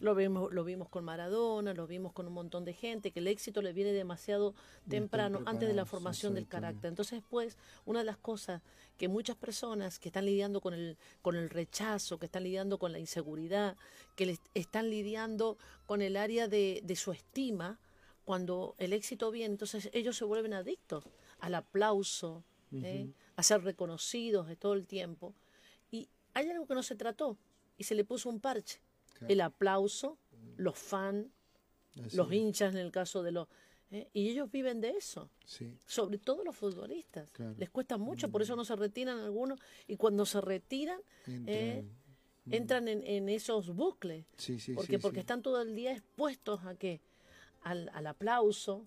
Lo 0.00 0.14
vimos, 0.16 0.52
lo 0.52 0.64
vimos 0.64 0.88
con 0.88 1.04
Maradona, 1.04 1.72
lo 1.72 1.86
vimos 1.86 2.12
con 2.12 2.26
un 2.26 2.32
montón 2.32 2.64
de 2.64 2.72
gente, 2.72 3.12
que 3.12 3.20
el 3.20 3.28
éxito 3.28 3.62
le 3.62 3.72
viene 3.72 3.92
demasiado 3.92 4.54
temprano, 4.88 5.42
antes 5.46 5.68
de 5.68 5.74
la 5.74 5.84
formación 5.84 6.34
del 6.34 6.48
carácter. 6.48 6.88
Entonces, 6.88 7.22
pues, 7.30 7.56
una 7.84 8.00
de 8.00 8.04
las 8.04 8.16
cosas 8.16 8.60
que 8.98 9.06
muchas 9.06 9.36
personas 9.36 10.00
que 10.00 10.08
están 10.08 10.26
lidiando 10.26 10.60
con 10.60 10.74
el, 10.74 10.98
con 11.22 11.36
el 11.36 11.48
rechazo, 11.48 12.18
que 12.18 12.26
están 12.26 12.42
lidiando 12.42 12.78
con 12.78 12.90
la 12.90 12.98
inseguridad, 12.98 13.76
que 14.16 14.36
están 14.54 14.90
lidiando 14.90 15.58
con 15.86 16.02
el 16.02 16.16
área 16.16 16.48
de, 16.48 16.82
su 16.96 17.12
estima, 17.12 17.78
cuando 18.24 18.74
el 18.78 18.92
éxito 18.92 19.30
viene, 19.30 19.54
entonces 19.54 19.90
ellos 19.92 20.16
se 20.16 20.24
vuelven 20.24 20.54
adictos 20.54 21.04
al 21.38 21.54
aplauso, 21.54 22.44
¿eh? 22.72 23.12
a 23.36 23.42
ser 23.42 23.62
reconocidos 23.62 24.48
de 24.48 24.56
todo 24.56 24.74
el 24.74 24.86
tiempo. 24.86 25.34
Y 25.90 26.08
hay 26.34 26.48
algo 26.50 26.66
que 26.66 26.74
no 26.74 26.82
se 26.82 26.96
trató 26.96 27.36
y 27.78 27.84
se 27.84 27.94
le 27.94 28.04
puso 28.04 28.28
un 28.28 28.40
parche 28.40 28.80
el 29.28 29.40
aplauso, 29.40 30.18
los 30.56 30.78
fans, 30.78 31.26
los 32.14 32.32
hinchas 32.32 32.74
en 32.74 32.80
el 32.80 32.90
caso 32.90 33.22
de 33.22 33.32
los... 33.32 33.48
¿eh? 33.90 34.08
Y 34.12 34.30
ellos 34.30 34.50
viven 34.50 34.80
de 34.80 34.90
eso. 34.90 35.30
Sobre 35.86 36.18
todo 36.18 36.44
los 36.44 36.56
futbolistas. 36.56 37.28
Les 37.58 37.70
cuesta 37.70 37.98
mucho, 37.98 38.30
por 38.30 38.42
eso 38.42 38.54
mm. 38.54 38.56
no 38.56 38.64
se 38.64 38.76
retiran 38.76 39.18
algunos. 39.18 39.60
Y 39.86 39.96
cuando 39.96 40.24
se 40.26 40.40
retiran, 40.40 41.00
entran, 42.46 42.88
eh, 42.88 43.16
en, 43.16 43.28
esos 43.28 43.74
bucles. 43.74 44.24
porque 44.74 44.98
porque 44.98 45.20
están 45.20 45.42
todo 45.42 45.62
el 45.62 45.74
día 45.74 45.92
expuestos 45.92 46.64
a 46.64 46.74
qué? 46.74 47.00
Al, 47.62 48.06
aplauso, 48.06 48.84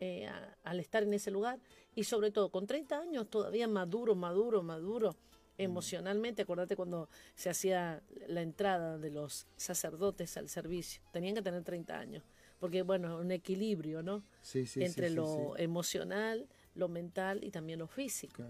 eh, 0.00 0.28
al 0.64 0.80
estar 0.80 1.02
en 1.02 1.14
ese 1.14 1.30
lugar. 1.30 1.60
Y 1.94 2.04
sobre 2.04 2.30
todo, 2.30 2.50
con 2.50 2.66
30 2.66 2.98
años 2.98 3.28
todavía 3.30 3.68
maduro, 3.68 4.14
maduro, 4.14 4.62
maduro 4.62 5.16
emocionalmente, 5.58 6.42
acordate 6.42 6.76
cuando 6.76 7.08
se 7.34 7.50
hacía 7.50 8.02
la 8.26 8.42
entrada 8.42 8.98
de 8.98 9.10
los 9.10 9.46
sacerdotes 9.56 10.36
al 10.36 10.48
servicio, 10.48 11.02
tenían 11.12 11.34
que 11.34 11.42
tener 11.42 11.62
30 11.62 11.98
años, 11.98 12.24
porque 12.58 12.82
bueno, 12.82 13.18
un 13.18 13.30
equilibrio, 13.30 14.02
¿no? 14.02 14.22
Sí, 14.42 14.66
sí, 14.66 14.82
Entre 14.82 15.10
lo 15.10 15.56
emocional, 15.56 16.48
lo 16.74 16.88
mental 16.88 17.44
y 17.44 17.50
también 17.50 17.78
lo 17.78 17.86
físico. 17.86 18.44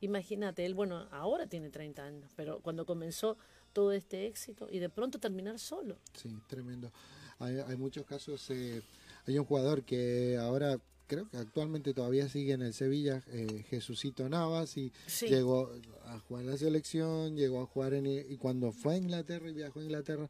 Imagínate, 0.00 0.64
él, 0.66 0.74
bueno, 0.74 1.08
ahora 1.10 1.46
tiene 1.46 1.70
30 1.70 2.04
años, 2.04 2.30
pero 2.36 2.60
cuando 2.60 2.84
comenzó 2.84 3.38
todo 3.72 3.92
este 3.92 4.26
éxito 4.26 4.68
y 4.70 4.78
de 4.78 4.88
pronto 4.88 5.18
terminar 5.18 5.58
solo. 5.58 5.96
Sí, 6.14 6.36
tremendo. 6.46 6.92
Hay, 7.38 7.58
hay 7.58 7.76
muchos 7.76 8.06
casos, 8.06 8.48
eh, 8.50 8.82
hay 9.26 9.38
un 9.38 9.44
jugador 9.44 9.84
que 9.84 10.38
ahora 10.38 10.78
creo 11.06 11.28
que 11.28 11.36
actualmente 11.36 11.94
todavía 11.94 12.28
sigue 12.28 12.52
en 12.52 12.62
el 12.62 12.74
Sevilla, 12.74 13.22
eh, 13.28 13.64
Jesucito 13.68 14.28
Navas, 14.28 14.76
y 14.76 14.92
llegó 15.22 15.72
a 16.04 16.18
jugar 16.20 16.44
en 16.44 16.50
la 16.50 16.56
selección, 16.56 17.36
llegó 17.36 17.60
a 17.62 17.66
jugar 17.66 17.94
en... 17.94 18.06
Y 18.06 18.36
cuando 18.36 18.72
fue 18.72 18.94
a 18.94 18.96
Inglaterra 18.98 19.48
y 19.48 19.54
viajó 19.54 19.80
a 19.80 19.84
Inglaterra, 19.84 20.28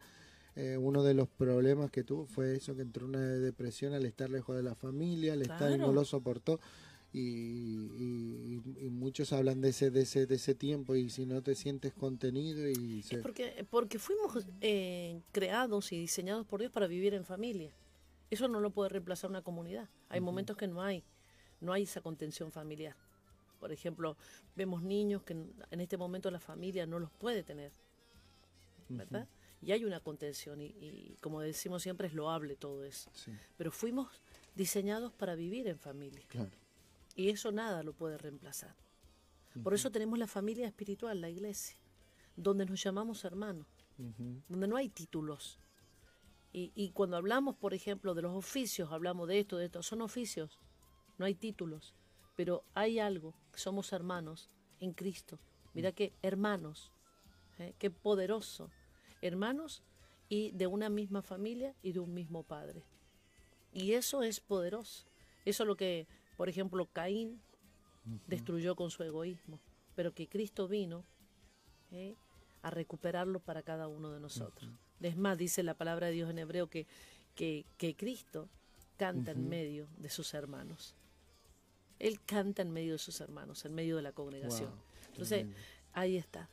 eh, 0.57 0.79
uno 0.79 1.03
de 1.03 1.12
los 1.12 1.29
problemas 1.29 1.91
que 1.91 2.03
tuvo 2.03 2.27
fue 2.27 2.57
eso, 2.57 2.74
que 2.74 2.83
entró 2.83 3.07
una 3.07 3.20
depresión 3.20 3.93
al 3.93 4.07
estar 4.07 4.31
lejos 4.31 4.57
de 4.57 4.62
la 4.62 4.74
familia, 4.74 5.35
al 5.35 5.43
estar 5.43 5.70
y 5.70 5.79
no 5.79 5.93
lo 5.93 6.05
soportó. 6.05 6.61
Y, 7.12 8.61
muchos 8.91 9.33
hablan 9.33 9.61
de 9.61 9.70
ese, 9.70 9.91
de 9.91 10.03
ese 10.03 10.27
de 10.27 10.35
ese 10.35 10.55
tiempo 10.55 10.97
y 10.97 11.09
si 11.11 11.24
no 11.24 11.41
te 11.43 11.55
sientes 11.55 11.93
contenido 11.95 12.68
y 12.68 13.05
porque 13.22 13.64
porque 13.70 13.99
fuimos 13.99 14.45
eh, 14.61 15.20
creados 15.33 15.93
y 15.93 15.99
diseñados 15.99 16.47
por 16.47 16.61
Dios 16.61 16.72
para 16.72 16.87
vivir 16.87 17.14
en 17.14 17.24
familia 17.24 17.70
eso 18.31 18.49
no 18.49 18.61
lo 18.61 18.70
puede 18.70 18.91
reemplazar 18.91 19.31
una 19.31 19.43
comunidad. 19.43 19.89
Hay 20.09 20.20
momentos 20.20 20.57
que 20.57 20.66
no 20.66 20.83
hay, 20.83 21.05
no 21.61 21.72
hay 21.72 21.85
esa 21.85 22.01
contención 22.01 22.51
familiar. 22.51 22.97
Por 23.61 23.72
ejemplo, 23.72 24.16
vemos 24.55 24.83
niños 24.83 25.22
que 25.22 25.33
en 25.33 25.81
este 25.81 25.97
momento 25.97 26.31
la 26.31 26.41
familia 26.41 26.87
no 26.87 26.99
los 26.99 27.11
puede 27.11 27.43
tener, 27.43 27.72
¿verdad? 28.89 29.29
Y 29.62 29.72
hay 29.72 29.85
una 29.85 30.01
contención 30.01 30.61
y, 30.61 31.16
como 31.20 31.41
decimos 31.41 31.83
siempre 31.83 32.09
es 32.09 32.14
loable 32.14 32.57
todo 32.57 32.85
eso. 32.85 33.11
Pero 33.57 33.70
fuimos 33.70 34.09
diseñados 34.55 35.12
para 35.12 35.35
vivir 35.35 35.66
en 35.68 35.79
familia. 35.79 36.24
Y 37.14 37.31
eso 37.31 37.51
nada 37.51 37.83
lo 37.83 37.93
puede 37.95 38.18
reemplazar. 38.18 38.74
Por 39.62 39.72
eso 39.72 39.91
tenemos 39.91 40.18
la 40.18 40.27
familia 40.27 40.66
espiritual, 40.66 41.20
la 41.20 41.31
iglesia, 41.31 41.79
donde 42.37 42.66
nos 42.66 42.83
llamamos 42.83 43.24
hermanos, 43.24 43.66
donde 44.49 44.68
no 44.68 44.77
hay 44.77 44.91
títulos, 44.91 45.59
y, 46.59 46.91
cuando 46.93 47.19
hablamos, 47.19 47.55
por 47.55 47.75
ejemplo, 47.75 48.15
de 48.15 48.23
los 48.23 48.35
oficios, 48.35 48.91
hablamos 48.91 49.29
de 49.29 49.41
esto, 49.41 49.59
de 49.59 49.67
esto, 49.67 49.83
son 49.83 50.01
oficios, 50.01 50.59
no 51.19 51.27
hay 51.27 51.35
títulos, 51.35 51.95
pero 52.35 52.65
hay 52.73 52.99
algo, 52.99 53.35
somos 53.55 53.93
hermanos 53.93 54.49
en 54.81 54.95
Cristo. 54.95 55.39
Mira 55.75 55.93
qué 55.93 56.15
hermanos, 56.23 56.93
¿eh? 57.59 57.75
qué 57.79 57.91
poderoso, 57.91 58.71
hermanos 59.21 59.83
y 60.31 60.51
de 60.53 60.67
una 60.67 60.89
misma 60.89 61.21
familia 61.21 61.75
y 61.83 61.93
de 61.93 62.01
un 62.01 62.15
mismo 62.15 62.43
padre. 62.43 62.83
Y 63.75 63.93
eso 63.93 64.23
es 64.23 64.41
poderoso. 64.41 65.07
Eso 65.45 65.65
es 65.65 65.67
lo 65.67 65.77
que, 65.77 66.09
por 66.39 66.49
ejemplo, 66.49 66.87
Caín 66.87 67.43
destruyó 68.27 68.77
con 68.77 68.91
su 68.91 69.03
egoísmo, 69.03 69.61
pero 69.95 70.15
que 70.15 70.27
Cristo 70.27 70.69
vino 70.69 71.05
¿eh? 71.91 72.17
a 72.63 72.71
recuperarlo 72.71 73.41
para 73.41 73.63
cada 73.63 73.89
uno 73.89 74.11
de 74.11 74.21
nosotros. 74.21 74.71
Es 75.01 75.17
más, 75.17 75.39
dice 75.39 75.63
la 75.63 75.75
palabra 75.75 76.07
de 76.07 76.13
Dios 76.13 76.31
en 76.31 76.39
hebreo 76.39 76.69
que, 76.69 76.87
que, 77.35 77.95
Cristo 77.97 78.49
canta 78.97 79.33
en 79.33 79.49
medio 79.49 79.89
de 79.99 80.09
sus 80.09 80.35
hermanos. 80.35 80.95
Él 81.99 82.21
canta 82.25 82.63
en 82.63 82.71
medio 82.71 82.93
de 82.93 82.99
sus 82.99 83.21
hermanos, 83.21 83.65
en 83.65 83.75
medio 83.75 83.97
de 83.97 84.03
la 84.03 84.13
congregación. 84.13 84.71
Entonces, 85.13 85.47
ahí 85.93 86.17
está. 86.17 86.49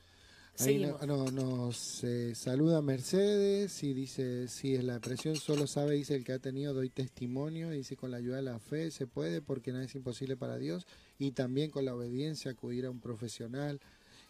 Ahí 0.60 0.86
nos 1.34 2.04
eh, 2.04 2.36
saluda 2.36 2.80
Mercedes 2.84 3.82
y 3.84 3.94
dice, 3.94 4.48
si 4.48 4.76
es 4.76 4.84
la 4.84 5.00
presión 5.00 5.36
solo 5.36 5.66
sabe, 5.66 5.96
dice 5.96 6.14
el 6.14 6.24
que 6.24 6.34
ha 6.34 6.40
tenido, 6.40 6.76
doy 6.76 6.90
testimonio, 6.90 7.72
dice 7.72 7.98
con 7.98 8.12
la 8.12 8.18
ayuda 8.18 8.36
de 8.36 8.44
la 8.44 8.60
fe 8.60 8.92
se 8.92 9.08
puede 9.08 9.42
porque 9.42 9.72
nada 9.72 9.86
es 9.86 9.96
imposible 9.96 10.38
para 10.38 10.58
Dios 10.58 10.86
y 11.18 11.32
también 11.32 11.72
con 11.72 11.86
la 11.86 11.96
obediencia 11.96 12.52
acudir 12.52 12.86
a 12.86 12.92
un 12.92 13.00
profesional 13.00 13.82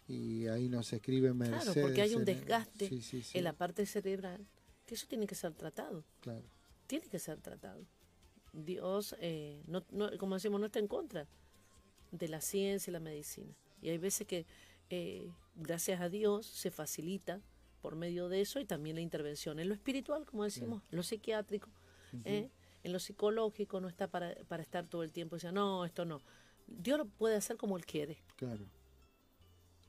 y 0.06 0.46
ahí 0.48 0.68
nos 0.68 0.92
escribe 0.92 1.32
Mercedes. 1.32 1.64
Claro, 1.64 1.82
porque 1.82 2.02
hay 2.02 2.14
un 2.14 2.24
desgaste 2.24 2.90
en 3.32 3.44
la 3.44 3.52
parte 3.52 3.86
cerebral, 3.86 4.46
que 4.86 4.94
eso 4.94 5.06
tiene 5.08 5.26
que 5.26 5.34
ser 5.34 5.52
tratado. 5.54 6.04
Claro. 6.20 6.44
Tiene 6.86 7.06
que 7.06 7.18
ser 7.18 7.40
tratado. 7.40 7.86
Dios, 8.52 9.16
eh, 9.18 9.62
no, 9.66 9.82
como 10.18 10.34
decimos, 10.34 10.60
no 10.60 10.66
está 10.66 10.78
en 10.78 10.88
contra 10.88 11.26
de 12.12 12.28
la 12.28 12.40
ciencia 12.40 12.90
y 12.90 12.92
la 12.92 13.00
medicina. 13.00 13.54
Y 13.80 13.88
hay 13.88 13.98
veces 13.98 14.26
que, 14.26 14.46
eh, 14.90 15.30
gracias 15.56 16.00
a 16.00 16.08
Dios, 16.08 16.46
se 16.46 16.70
facilita 16.70 17.40
por 17.80 17.96
medio 17.96 18.28
de 18.28 18.40
eso 18.40 18.60
y 18.60 18.64
también 18.64 18.96
la 18.96 19.02
intervención 19.02 19.58
en 19.58 19.68
lo 19.68 19.74
espiritual, 19.74 20.24
como 20.24 20.44
decimos, 20.44 20.82
lo 20.90 21.02
psiquiátrico, 21.02 21.68
¿eh? 22.24 22.48
En 22.82 22.92
lo 22.92 22.98
psicológico 22.98 23.80
no 23.80 23.88
está 23.88 24.08
para, 24.08 24.34
para 24.46 24.62
estar 24.62 24.86
todo 24.86 25.02
el 25.02 25.10
tiempo 25.10 25.36
diciendo, 25.36 25.60
no, 25.60 25.84
esto 25.86 26.04
no. 26.04 26.20
Dios 26.66 26.98
lo 26.98 27.06
puede 27.06 27.36
hacer 27.36 27.56
como 27.56 27.76
Él 27.78 27.84
quiere. 27.86 28.18
Claro. 28.36 28.66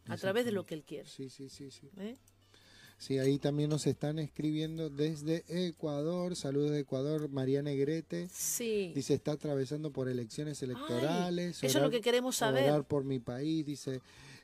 A 0.08 0.18
través 0.18 0.46
de 0.46 0.52
lo 0.52 0.66
que 0.66 0.76
Él 0.76 0.84
quiere. 0.84 1.08
Sí, 1.08 1.30
sí, 1.30 1.50
sí, 1.50 1.72
sí. 1.72 1.90
¿eh? 1.98 2.18
Sí, 2.98 3.20
ahí 3.20 3.40
también 3.40 3.70
nos 3.70 3.88
están 3.88 4.20
escribiendo 4.20 4.90
desde 4.90 5.44
Ecuador. 5.48 6.36
Saludos 6.36 6.72
de 6.72 6.80
Ecuador, 6.80 7.30
María 7.30 7.62
Negrete. 7.62 8.30
Sí. 8.32 8.94
Dice, 8.96 9.16
está 9.16 9.34
atravesando 9.34 9.92
por 9.92 10.08
elecciones 10.08 10.62
electorales. 10.64 11.62
eso 11.62 11.78
es 11.78 11.84
lo 11.84 11.90
que 11.90 12.02
queremos 12.02 12.38
saber. 12.38 12.70
Orar 12.70 12.86
por 12.86 13.04
mi 13.04 13.20
país, 13.20 13.66
dice. 13.66 14.02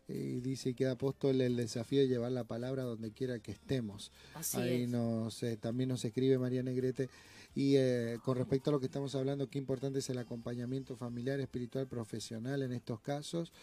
Y 0.07 0.41
dice 0.41 0.73
que 0.73 0.87
apóstol 0.87 1.39
el 1.39 1.55
desafío 1.55 2.01
de 2.01 2.07
llevar 2.07 2.33
la 2.33 2.43
palabra 2.43 2.83
donde 2.83 3.11
quiera 3.11 3.39
que 3.39 3.51
estemos. 3.51 4.11
Así 4.33 4.57
Ahí 4.57 4.83
es. 4.83 4.89
nos 4.89 5.41
eh, 5.43 5.55
también 5.55 5.87
nos 5.87 6.03
escribe 6.03 6.37
María 6.37 6.63
Negrete. 6.63 7.07
Y 7.55 7.75
eh, 7.77 8.17
con 8.23 8.37
respecto 8.37 8.69
a 8.69 8.73
lo 8.73 8.79
que 8.79 8.87
estamos 8.87 9.15
hablando, 9.15 9.49
qué 9.49 9.57
importante 9.57 9.99
es 9.99 10.09
el 10.09 10.17
acompañamiento 10.17 10.97
familiar, 10.97 11.39
espiritual, 11.39 11.87
profesional 11.87 12.61
en 12.61 12.73
estos 12.73 12.99
casos. 12.99 13.53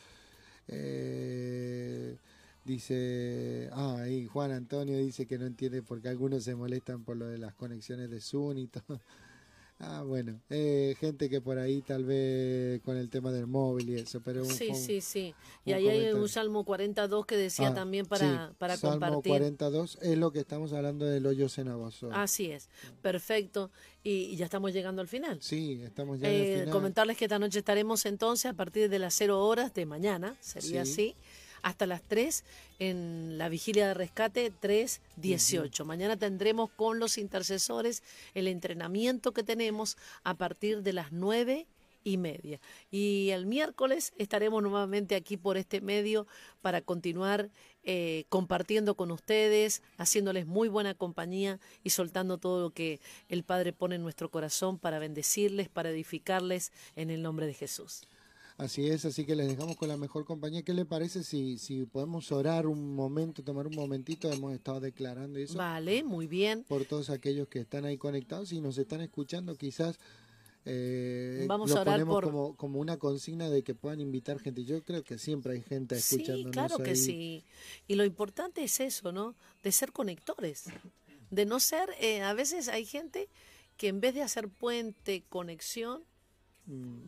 Eh, 0.69 2.19
dice, 2.65 3.71
ah, 3.73 3.99
ahí 4.03 4.27
Juan 4.27 4.53
Antonio 4.53 4.99
dice 4.99 5.27
que 5.27 5.39
no 5.39 5.47
entiende 5.47 5.83
por 5.83 6.01
qué 6.03 6.09
algunos 6.09 6.45
se 6.45 6.55
molestan 6.55 7.05
por 7.05 7.17
lo 7.17 7.27
de 7.27 7.39
las 7.39 7.55
conexiones 7.55 8.11
de 8.11 8.21
Zoom 8.21 8.59
y 8.59 8.67
todo. 8.69 9.01
Ah, 9.81 10.03
bueno, 10.03 10.41
eh, 10.51 10.97
gente 10.99 11.31
que 11.31 11.41
por 11.41 11.57
ahí 11.57 11.83
tal 11.83 12.05
vez 12.05 12.81
con 12.83 12.97
el 12.97 13.09
tema 13.11 13.31
del 13.31 13.47
móvil 13.47 13.91
y 13.91 13.95
eso, 13.95 14.21
pero 14.21 14.43
un, 14.43 14.51
Sí, 14.51 14.71
un- 14.71 14.75
sí, 14.75 15.01
sí. 15.01 15.35
Y 15.65 15.73
ahí 15.73 15.87
hay 15.89 16.13
un 16.13 16.29
Salmo 16.29 16.65
42 16.65 17.25
que 17.27 17.37
decía 17.37 17.69
Ah, 17.69 17.75
también 17.75 18.05
para, 18.05 18.49
sí, 18.49 18.55
para 18.59 18.77
Salmo 18.77 19.07
compartir. 19.07 19.31
42 19.31 19.99
es 20.03 20.19
lo 20.19 20.33
que 20.33 20.41
estamos 20.41 20.73
hablando 20.73 21.05
del 21.05 21.25
hoyo 21.27 21.49
cenagoso. 21.49 22.11
Así 22.13 22.51
es, 22.51 22.69
perfecto. 23.03 23.71
Y, 24.03 24.11
y 24.33 24.37
ya 24.37 24.47
estamos 24.47 24.73
llegando 24.73 25.01
al 25.01 25.07
final. 25.09 25.39
Sí, 25.43 25.81
estamos 25.85 26.19
ya 26.19 26.29
en 26.29 26.35
Eh, 26.35 26.55
final. 26.61 26.71
comentarles 26.71 27.17
que 27.17 27.27
esta 27.27 27.39
noche 27.39 27.61
estaremos 27.61 28.05
entonces 28.07 28.47
a 28.51 28.55
partir 28.55 28.89
de 28.89 28.99
las 28.99 29.15
0 29.15 29.45
horas 29.47 29.75
de 29.75 29.87
mañana, 29.87 30.37
sería 30.41 30.85
Sí. 30.85 30.93
así, 30.93 31.17
hasta 31.63 31.87
las 31.87 32.03
3 32.03 32.45
en 32.79 33.39
la 33.39 33.49
vigilia 33.49 33.89
de 33.89 33.95
rescate 33.95 34.53
3.18. 34.53 35.85
Mañana 35.85 36.17
tendremos 36.17 36.71
con 36.71 36.99
los 36.99 37.19
intercesores 37.19 38.03
el 38.35 38.49
entrenamiento 38.49 39.33
que 39.33 39.43
tenemos 39.43 39.97
a 40.25 40.35
partir 40.35 40.83
de 40.83 40.93
las 40.93 41.13
9 41.13 41.67
y 42.05 42.17
media. 42.17 42.61
Y 42.91 43.31
el 43.31 43.47
miércoles 43.47 44.13
estaremos 44.19 44.63
nuevamente 44.63 45.15
aquí 45.15 45.37
por 45.37 45.57
este 45.57 45.81
medio 45.81 46.27
para 46.63 46.81
continuar 46.81 47.51
eh, 47.85 48.25
compartiendo 48.29 48.97
con 48.97 49.11
ustedes, 49.11 49.83
haciéndoles 49.97 50.47
muy 50.47 50.69
buena 50.69 50.95
compañía 50.95 51.59
y 51.83 51.91
soltando 51.91 52.39
todo 52.39 52.63
lo 52.63 52.71
que 52.71 53.01
el 53.29 53.45
Padre 53.45 53.73
pone 53.73 53.97
en 53.97 54.03
nuestro 54.03 54.31
corazón 54.31 54.79
para 54.79 54.99
bendecirles, 54.99 55.69
para 55.69 55.91
edificarles 55.91 56.73
en 56.97 57.11
el 57.11 57.23
nombre 57.23 57.47
de 57.47 57.55
Jesús. 57.55 58.03
Así 58.59 58.87
es, 58.89 59.05
así 59.05 59.25
que 59.25 59.37
les 59.37 59.47
dejamos 59.49 59.77
con 59.77 59.89
la 59.89 59.97
mejor 59.97 60.25
compañía. 60.25 60.63
¿Qué 60.63 60.75
le 60.75 60.85
parece 60.85 61.23
si, 61.23 61.59
si 61.59 61.85
podemos 61.87 62.33
orar 62.33 62.67
un 62.67 62.95
momento, 62.95 63.43
tomar 63.45 63.67
un 63.69 63.75
momentito? 63.77 64.31
Hemos 64.33 64.53
estado 64.53 64.81
declarando 64.81 65.39
eso 65.39 65.57
Vale, 65.57 66.03
muy 66.03 66.27
bien. 66.27 66.65
por 66.69 66.85
todos 66.85 67.09
aquellos 67.09 67.47
que 67.47 67.61
están 67.61 67.85
ahí 67.85 67.97
conectados 67.97 68.53
y 68.53 68.61
nos 68.61 68.77
están 68.77 69.01
escuchando. 69.01 69.55
Quizás 69.57 69.97
eh, 70.65 71.45
Vamos 71.49 71.71
lo 71.71 71.77
a 71.79 71.81
orar 71.83 71.95
ponemos 71.95 72.15
por- 72.17 72.25
como, 72.25 72.57
como 72.57 72.81
una 72.81 72.97
consigna 72.99 73.49
de 73.49 73.63
que 73.63 73.75
puedan 73.77 74.01
invitar 74.01 74.41
gente. 74.41 74.65
Yo 74.65 74.83
creo 74.83 75.05
que 75.05 75.19
siempre 75.19 75.53
hay 75.55 75.63
gente 75.63 75.99
Sí, 76.01 76.17
escuchándonos 76.17 76.53
claro 76.53 76.79
que 76.79 76.91
ahí. 76.91 76.97
sí. 76.97 77.45
Y 77.87 77.95
lo 77.95 78.05
importante 78.05 78.65
es 78.65 78.81
eso, 78.81 79.13
¿no? 79.13 79.37
De 79.63 79.71
ser 79.73 79.93
conectores. 79.93 80.65
De 81.31 81.47
no 81.47 81.61
ser, 81.61 81.91
eh, 82.01 82.23
a 82.23 82.33
veces 82.35 82.67
hay 82.69 82.85
gente 82.85 83.29
que 83.77 83.87
en 83.89 84.01
vez 84.01 84.15
de 84.15 84.23
hacer 84.23 84.49
puente, 84.49 85.23
conexión, 85.29 86.03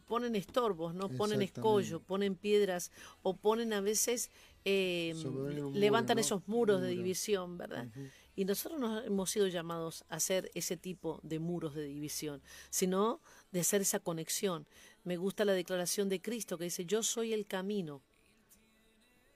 ponen 0.06 0.36
estorbos, 0.36 0.94
¿no? 0.94 1.08
Ponen 1.08 1.42
escollo, 1.42 2.00
ponen 2.00 2.34
piedras 2.34 2.90
o 3.22 3.36
ponen 3.36 3.72
a 3.72 3.80
veces, 3.80 4.30
eh, 4.64 5.14
muro, 5.24 5.70
levantan 5.72 6.16
¿no? 6.16 6.20
esos 6.20 6.46
muros 6.48 6.80
de 6.80 6.88
división, 6.88 7.58
¿verdad? 7.58 7.88
Y 8.36 8.44
nosotros 8.44 8.80
no 8.80 9.02
hemos 9.02 9.30
sido 9.30 9.48
llamados 9.48 10.04
a 10.08 10.16
hacer 10.16 10.50
ese 10.54 10.76
tipo 10.76 11.20
de 11.22 11.38
muros 11.38 11.74
de 11.74 11.84
división, 11.84 12.42
sino 12.70 13.20
de 13.52 13.60
hacer 13.60 13.82
esa 13.82 14.00
conexión. 14.00 14.66
Me 15.04 15.16
gusta 15.16 15.44
la 15.44 15.52
declaración 15.52 16.08
de 16.08 16.20
Cristo 16.20 16.56
que 16.56 16.64
dice, 16.64 16.86
yo 16.86 17.02
soy 17.02 17.32
el 17.32 17.46
camino, 17.46 18.02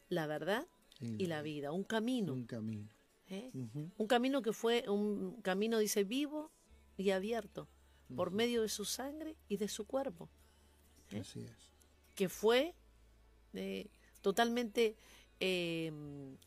la 0.09 0.27
verdad 0.27 0.66
y 1.01 1.27
la 1.27 1.43
vida, 1.43 1.72
un 1.72 1.85
camino. 1.85 2.33
Un 2.33 2.47
camino. 2.47 2.89
¿eh? 3.29 3.51
Un 3.53 4.07
camino 4.07 4.43
que 4.43 4.53
fue 4.53 4.89
un 4.89 5.41
camino, 5.43 5.79
dice, 5.79 6.05
vivo 6.05 6.51
y 6.97 7.11
abierto, 7.11 7.68
por 8.14 8.30
medio 8.30 8.62
de 8.62 8.68
su 8.68 8.84
sangre 8.84 9.36
y 9.48 9.57
de 9.57 9.68
su 9.68 9.86
cuerpo, 9.86 10.28
¿Eh? 11.11 11.20
Así 11.20 11.40
es. 11.40 11.70
que 12.14 12.28
fue 12.28 12.74
eh, 13.55 13.88
totalmente 14.20 14.96
eh, 15.40 15.92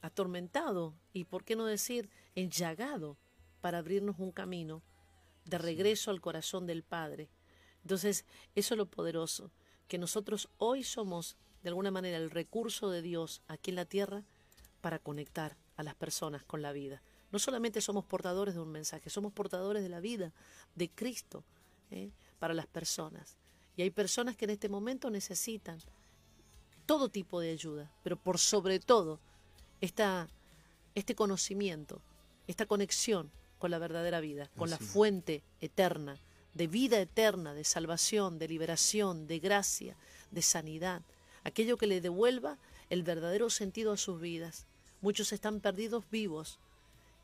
atormentado 0.01 0.93
y, 1.13 1.25
por 1.25 1.43
qué 1.43 1.55
no 1.55 1.65
decir, 1.65 2.09
enllagado 2.35 3.17
para 3.61 3.79
abrirnos 3.79 4.19
un 4.19 4.31
camino 4.31 4.81
de 5.45 5.57
regreso 5.57 6.11
al 6.11 6.21
corazón 6.21 6.65
del 6.65 6.83
Padre. 6.83 7.29
Entonces, 7.83 8.25
eso 8.55 8.73
es 8.73 8.77
lo 8.77 8.85
poderoso, 8.85 9.51
que 9.87 9.97
nosotros 9.97 10.49
hoy 10.57 10.83
somos, 10.83 11.37
de 11.63 11.69
alguna 11.69 11.91
manera, 11.91 12.17
el 12.17 12.29
recurso 12.29 12.89
de 12.89 13.01
Dios 13.01 13.41
aquí 13.47 13.71
en 13.71 13.75
la 13.75 13.85
tierra 13.85 14.23
para 14.81 14.99
conectar 14.99 15.57
a 15.75 15.83
las 15.83 15.95
personas 15.95 16.43
con 16.43 16.61
la 16.61 16.71
vida. 16.71 17.01
No 17.31 17.39
solamente 17.39 17.81
somos 17.81 18.05
portadores 18.05 18.55
de 18.55 18.61
un 18.61 18.71
mensaje, 18.71 19.09
somos 19.09 19.33
portadores 19.33 19.83
de 19.83 19.89
la 19.89 19.99
vida 19.99 20.31
de 20.75 20.89
Cristo 20.89 21.43
¿eh? 21.91 22.11
para 22.39 22.53
las 22.53 22.67
personas. 22.67 23.37
Y 23.75 23.81
hay 23.81 23.89
personas 23.89 24.35
que 24.35 24.45
en 24.45 24.51
este 24.51 24.69
momento 24.69 25.09
necesitan 25.09 25.79
todo 26.85 27.09
tipo 27.09 27.39
de 27.39 27.51
ayuda, 27.51 27.91
pero 28.03 28.15
por 28.15 28.39
sobre 28.39 28.79
todo 28.79 29.19
esta, 29.81 30.27
este 30.95 31.15
conocimiento, 31.15 32.01
esta 32.47 32.65
conexión 32.65 33.29
con 33.59 33.71
la 33.71 33.79
verdadera 33.79 34.19
vida, 34.19 34.49
con 34.57 34.69
la 34.69 34.77
Así 34.77 34.85
fuente 34.85 35.43
eterna, 35.59 36.17
de 36.53 36.67
vida 36.67 36.99
eterna, 36.99 37.53
de 37.53 37.63
salvación, 37.63 38.39
de 38.39 38.47
liberación, 38.47 39.27
de 39.27 39.39
gracia, 39.39 39.95
de 40.31 40.41
sanidad, 40.41 41.01
aquello 41.43 41.77
que 41.77 41.87
le 41.87 42.01
devuelva 42.01 42.57
el 42.89 43.03
verdadero 43.03 43.49
sentido 43.49 43.91
a 43.91 43.97
sus 43.97 44.19
vidas. 44.19 44.65
Muchos 45.01 45.33
están 45.33 45.59
perdidos 45.59 46.09
vivos 46.09 46.59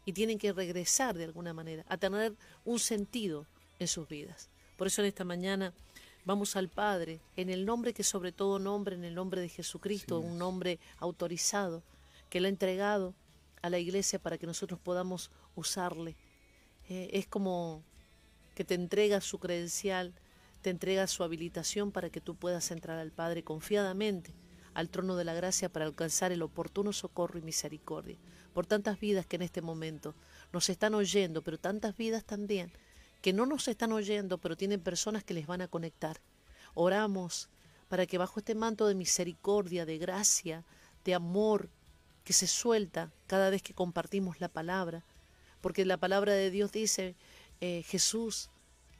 y 0.06 0.14
tienen 0.14 0.38
que 0.38 0.54
regresar 0.54 1.18
de 1.18 1.24
alguna 1.24 1.54
manera 1.54 1.86
a 1.88 1.98
tener 1.98 2.34
un 2.66 2.80
sentido 2.80 3.46
en 3.80 3.88
sus 3.88 4.08
vidas. 4.08 4.50
Por 4.78 4.88
eso 4.88 5.02
en 5.02 5.08
esta 5.08 5.24
mañana 5.24 5.74
vamos 6.26 6.56
al 6.56 6.70
Padre, 6.70 7.20
en 7.36 7.50
el 7.50 7.66
nombre 7.66 7.94
que 7.94 8.04
sobre 8.04 8.32
todo 8.32 8.60
nombre, 8.60 8.96
en 8.96 9.04
el 9.04 9.16
nombre 9.16 9.42
de 9.42 9.50
Jesucristo, 9.50 10.20
un 10.20 10.38
nombre 10.38 10.80
autorizado, 10.98 11.84
que 12.30 12.40
le 12.40 12.48
ha 12.48 12.50
entregado 12.50 13.14
a 13.62 13.70
la 13.70 13.80
iglesia 13.80 14.20
para 14.20 14.38
que 14.38 14.48
nosotros 14.48 14.80
podamos 14.80 15.32
usarle. 15.56 16.16
Eh, 16.90 17.10
es 17.14 17.28
como 17.28 17.84
que 18.56 18.64
te 18.64 18.76
entrega 18.76 19.22
su 19.22 19.40
credencial, 19.40 20.14
te 20.62 20.70
entrega 20.70 21.08
su 21.08 21.24
habilitación 21.24 21.92
para 21.92 22.10
que 22.10 22.22
tú 22.22 22.36
puedas 22.36 22.72
entrar 22.72 23.00
al 23.00 23.12
Padre 23.12 23.44
confiadamente, 23.44 24.34
al 24.74 24.90
trono 24.90 25.16
de 25.16 25.24
la 25.24 25.34
gracia 25.34 25.70
para 25.70 25.86
alcanzar 25.86 26.32
el 26.32 26.42
oportuno 26.42 26.94
socorro 26.94 27.40
y 27.40 27.42
misericordia. 27.42 28.18
Por 28.54 28.66
tantas 28.66 29.00
vidas 29.00 29.26
que 29.26 29.36
en 29.36 29.42
este 29.42 29.62
momento 29.62 30.16
nos 30.52 30.70
están 30.70 30.94
oyendo, 30.94 31.42
pero 31.42 31.58
tantas 31.58 31.96
vidas 31.98 32.24
también 32.24 32.72
que 33.22 33.34
no 33.34 33.46
nos 33.46 33.68
están 33.68 33.92
oyendo, 33.94 34.38
pero 34.38 34.58
tienen 34.58 34.82
personas 34.82 35.24
que 35.24 35.34
les 35.34 35.48
van 35.48 35.62
a 35.62 35.68
conectar. 35.68 36.20
Oramos 36.74 37.50
para 37.88 38.06
que 38.06 38.18
bajo 38.18 38.40
este 38.40 38.56
manto 38.56 38.88
de 38.88 38.96
misericordia, 38.96 39.86
de 39.86 39.98
gracia, 39.98 40.66
de 41.06 41.14
amor, 41.14 41.70
que 42.24 42.34
se 42.34 42.48
suelta 42.48 43.12
cada 43.28 43.50
vez 43.50 43.62
que 43.62 43.74
compartimos 43.74 44.40
la 44.40 44.50
palabra, 44.50 45.04
porque 45.62 45.86
la 45.86 45.98
palabra 45.98 46.34
de 46.34 46.50
Dios 46.52 46.72
dice, 46.72 47.16
eh, 47.62 47.84
Jesús 47.86 48.50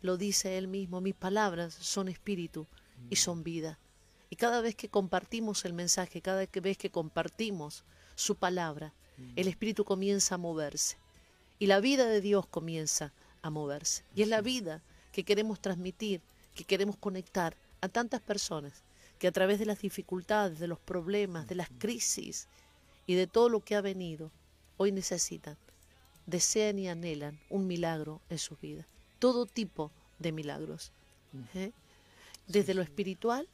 lo 0.02 0.18
dice 0.18 0.58
él 0.58 0.68
mismo, 0.68 1.02
mis 1.02 1.16
palabras 1.16 1.74
son 1.74 2.08
espíritu 2.08 2.68
y 3.10 3.16
son 3.18 3.44
vida. 3.44 3.80
Y 4.34 4.36
cada 4.36 4.62
vez 4.62 4.74
que 4.74 4.90
compartimos 4.90 5.64
el 5.64 5.74
mensaje, 5.74 6.20
cada 6.20 6.48
vez 6.48 6.78
que 6.80 6.90
compartimos 6.90 7.84
su 8.16 8.36
palabra, 8.36 8.92
el 9.36 9.48
espíritu 9.48 9.86
comienza 9.86 10.34
a 10.34 10.38
moverse 10.40 10.98
y 11.60 11.68
la 11.68 11.80
vida 11.80 12.08
de 12.08 12.20
Dios 12.20 12.48
comienza 12.48 13.14
a 13.44 13.52
moverse. 13.52 14.04
Y 14.16 14.24
es 14.24 14.28
la 14.28 14.42
vida 14.42 14.82
que 15.12 15.24
queremos 15.24 15.60
transmitir, 15.60 16.20
que 16.56 16.64
queremos 16.64 16.98
conectar 16.98 17.56
a 17.82 17.90
tantas 17.90 18.22
personas 18.22 18.82
que 19.20 19.28
a 19.28 19.32
través 19.32 19.60
de 19.60 19.68
las 19.68 19.82
dificultades, 19.82 20.58
de 20.58 20.68
los 20.68 20.80
problemas, 20.80 21.46
de 21.46 21.54
las 21.54 21.70
crisis 21.78 22.48
y 23.06 23.14
de 23.14 23.28
todo 23.28 23.50
lo 23.50 23.60
que 23.60 23.76
ha 23.76 23.82
venido, 23.82 24.32
hoy 24.78 24.92
necesitan, 24.92 25.58
desean 26.26 26.80
y 26.80 26.90
anhelan 26.90 27.40
un 27.52 27.68
milagro 27.68 28.20
en 28.32 28.40
sus 28.40 28.60
vidas. 28.60 28.88
Todo 29.20 29.46
tipo 29.46 29.92
de 30.18 30.32
milagros. 30.32 30.92
¿eh? 31.54 31.72
Desde 32.48 32.74
lo 32.74 32.82
espiritual 32.82 33.48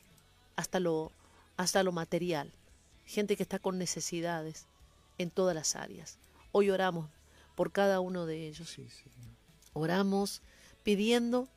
hasta 0.59 0.81
lo, 0.81 1.13
hasta 1.55 1.83
lo 1.83 1.93
material. 1.93 2.51
Gente 3.05 3.37
que 3.37 3.43
está 3.43 3.59
con 3.59 3.77
necesidades 3.77 4.67
en 5.17 5.31
todas 5.31 5.55
las 5.55 5.77
áreas. 5.77 6.19
Hoy 6.51 6.69
oramos 6.69 7.09
por 7.55 7.71
cada 7.71 8.01
uno 8.01 8.25
de 8.25 8.45
ellos. 8.45 8.69
Sí. 8.69 8.85
Oramos 9.71 10.41
pidiendo 10.83 11.47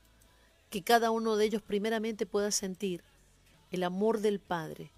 que 0.71 0.85
cada 0.85 1.11
uno 1.11 1.35
de 1.35 1.47
ellos 1.47 1.63
primeramente 1.63 2.27
pueda 2.27 2.53
sentir 2.53 3.03
el 3.73 3.83
amor 3.83 4.21
del 4.21 4.39
Padre, 4.39 4.93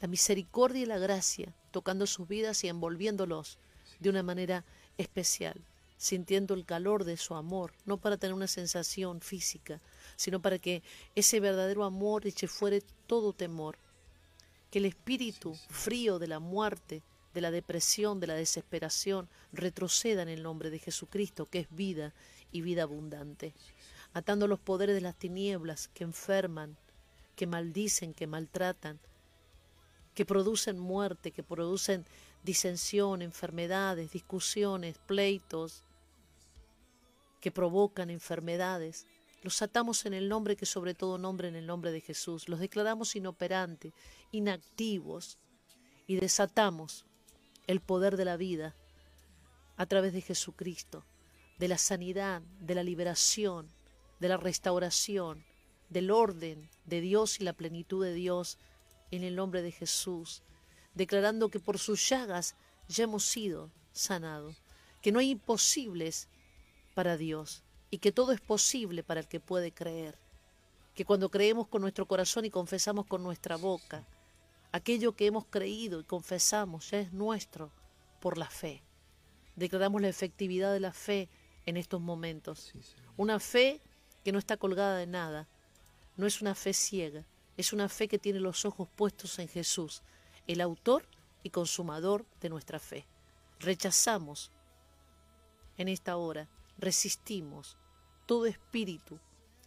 la 0.00 0.08
misericordia 0.08 0.82
y 0.82 0.86
la 0.86 0.98
gracia 0.98 1.54
tocando 1.70 2.06
sus 2.06 2.26
vidas 2.26 2.64
y 2.64 2.68
envolviéndolos 2.68 3.58
de 3.98 4.08
una 4.08 4.22
manera 4.22 4.64
especial, 4.96 5.60
sintiendo 6.00 6.54
el 6.54 6.64
calor 6.64 7.04
de 7.04 7.18
su 7.18 7.34
amor, 7.34 7.74
no 7.84 7.98
para 7.98 8.16
tener 8.16 8.32
una 8.32 8.46
sensación 8.46 9.20
física, 9.20 9.82
sino 10.16 10.40
para 10.40 10.58
que 10.58 10.82
ese 11.14 11.40
verdadero 11.40 11.84
amor 11.84 12.26
eche 12.26 12.48
fuera 12.48 12.78
todo 13.06 13.34
temor, 13.34 13.76
que 14.70 14.78
el 14.78 14.86
espíritu 14.86 15.54
frío 15.68 16.18
de 16.18 16.26
la 16.26 16.38
muerte, 16.38 17.02
de 17.34 17.42
la 17.42 17.50
depresión, 17.50 18.18
de 18.18 18.28
la 18.28 18.34
desesperación, 18.34 19.28
retroceda 19.52 20.22
en 20.22 20.30
el 20.30 20.42
nombre 20.42 20.70
de 20.70 20.78
Jesucristo, 20.78 21.44
que 21.44 21.60
es 21.60 21.66
vida 21.70 22.14
y 22.50 22.62
vida 22.62 22.84
abundante, 22.84 23.52
atando 24.14 24.48
los 24.48 24.58
poderes 24.58 24.94
de 24.94 25.02
las 25.02 25.18
tinieblas 25.18 25.88
que 25.88 26.04
enferman, 26.04 26.78
que 27.36 27.46
maldicen, 27.46 28.14
que 28.14 28.26
maltratan, 28.26 28.98
que 30.14 30.24
producen 30.24 30.78
muerte, 30.78 31.30
que 31.30 31.42
producen 31.42 32.06
disensión, 32.42 33.20
enfermedades, 33.20 34.12
discusiones, 34.12 34.96
pleitos, 35.06 35.84
que 37.40 37.50
provocan 37.50 38.10
enfermedades. 38.10 39.06
Los 39.42 39.62
atamos 39.62 40.06
en 40.06 40.14
el 40.14 40.28
nombre 40.28 40.56
que 40.56 40.66
sobre 40.66 40.94
todo 40.94 41.18
nombre 41.18 41.48
en 41.48 41.56
el 41.56 41.66
nombre 41.66 41.92
de 41.92 42.00
Jesús. 42.00 42.48
Los 42.48 42.60
declaramos 42.60 43.16
inoperantes, 43.16 43.92
inactivos 44.32 45.38
y 46.06 46.16
desatamos 46.16 47.06
el 47.66 47.80
poder 47.80 48.16
de 48.16 48.24
la 48.24 48.36
vida 48.36 48.74
a 49.76 49.86
través 49.86 50.12
de 50.12 50.20
Jesucristo, 50.20 51.04
de 51.58 51.68
la 51.68 51.78
sanidad, 51.78 52.42
de 52.60 52.74
la 52.74 52.82
liberación, 52.82 53.70
de 54.18 54.28
la 54.28 54.36
restauración, 54.36 55.44
del 55.88 56.10
orden 56.10 56.68
de 56.84 57.00
Dios 57.00 57.40
y 57.40 57.44
la 57.44 57.52
plenitud 57.52 58.04
de 58.04 58.12
Dios 58.12 58.58
en 59.10 59.24
el 59.24 59.36
nombre 59.36 59.62
de 59.62 59.72
Jesús, 59.72 60.42
declarando 60.94 61.48
que 61.48 61.60
por 61.60 61.78
sus 61.78 62.08
llagas 62.08 62.54
ya 62.88 63.04
hemos 63.04 63.24
sido 63.24 63.70
sanados, 63.92 64.62
que 65.00 65.12
no 65.12 65.18
hay 65.18 65.30
imposibles 65.30 66.28
para 66.94 67.16
Dios 67.16 67.62
y 67.90 67.98
que 67.98 68.12
todo 68.12 68.32
es 68.32 68.40
posible 68.40 69.02
para 69.02 69.20
el 69.20 69.28
que 69.28 69.40
puede 69.40 69.72
creer, 69.72 70.18
que 70.94 71.04
cuando 71.04 71.30
creemos 71.30 71.68
con 71.68 71.82
nuestro 71.82 72.06
corazón 72.06 72.44
y 72.44 72.50
confesamos 72.50 73.06
con 73.06 73.22
nuestra 73.22 73.56
boca, 73.56 74.04
aquello 74.72 75.12
que 75.12 75.26
hemos 75.26 75.46
creído 75.46 76.00
y 76.00 76.04
confesamos 76.04 76.90
ya 76.90 77.00
es 77.00 77.12
nuestro 77.12 77.70
por 78.20 78.38
la 78.38 78.48
fe. 78.48 78.82
Declaramos 79.56 80.00
la 80.00 80.08
efectividad 80.08 80.72
de 80.72 80.80
la 80.80 80.92
fe 80.92 81.28
en 81.66 81.76
estos 81.76 82.00
momentos. 82.00 82.72
Una 83.16 83.40
fe 83.40 83.80
que 84.24 84.32
no 84.32 84.38
está 84.38 84.56
colgada 84.56 84.96
de 84.96 85.06
nada, 85.06 85.48
no 86.16 86.26
es 86.26 86.40
una 86.40 86.54
fe 86.54 86.72
ciega, 86.72 87.24
es 87.56 87.72
una 87.72 87.88
fe 87.88 88.08
que 88.08 88.18
tiene 88.18 88.40
los 88.40 88.64
ojos 88.64 88.88
puestos 88.94 89.38
en 89.38 89.48
Jesús, 89.48 90.02
el 90.46 90.60
autor 90.60 91.04
y 91.42 91.50
consumador 91.50 92.24
de 92.40 92.48
nuestra 92.48 92.78
fe. 92.78 93.06
Rechazamos 93.58 94.50
en 95.76 95.88
esta 95.88 96.16
hora, 96.16 96.48
resistimos 96.80 97.78
todo 98.26 98.46
espíritu 98.46 99.18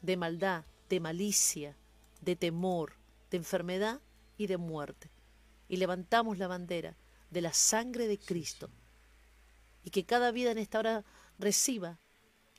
de 0.02 0.18
maldad, 0.18 0.66
de 0.90 1.00
malicia, 1.00 1.78
de 2.22 2.36
temor, 2.36 2.94
de 3.30 3.38
enfermedad 3.38 4.02
y 4.38 4.48
de 4.48 4.58
muerte. 4.58 5.12
Y 5.68 5.78
levantamos 5.78 6.38
la 6.38 6.48
bandera 6.48 6.98
de 7.30 7.42
la 7.42 7.54
sangre 7.54 8.08
de 8.08 8.18
Cristo. 8.18 8.70
Y 9.84 9.90
que 9.90 10.06
cada 10.06 10.32
vida 10.32 10.52
en 10.52 10.58
esta 10.58 10.80
hora 10.80 11.06
reciba 11.40 12.00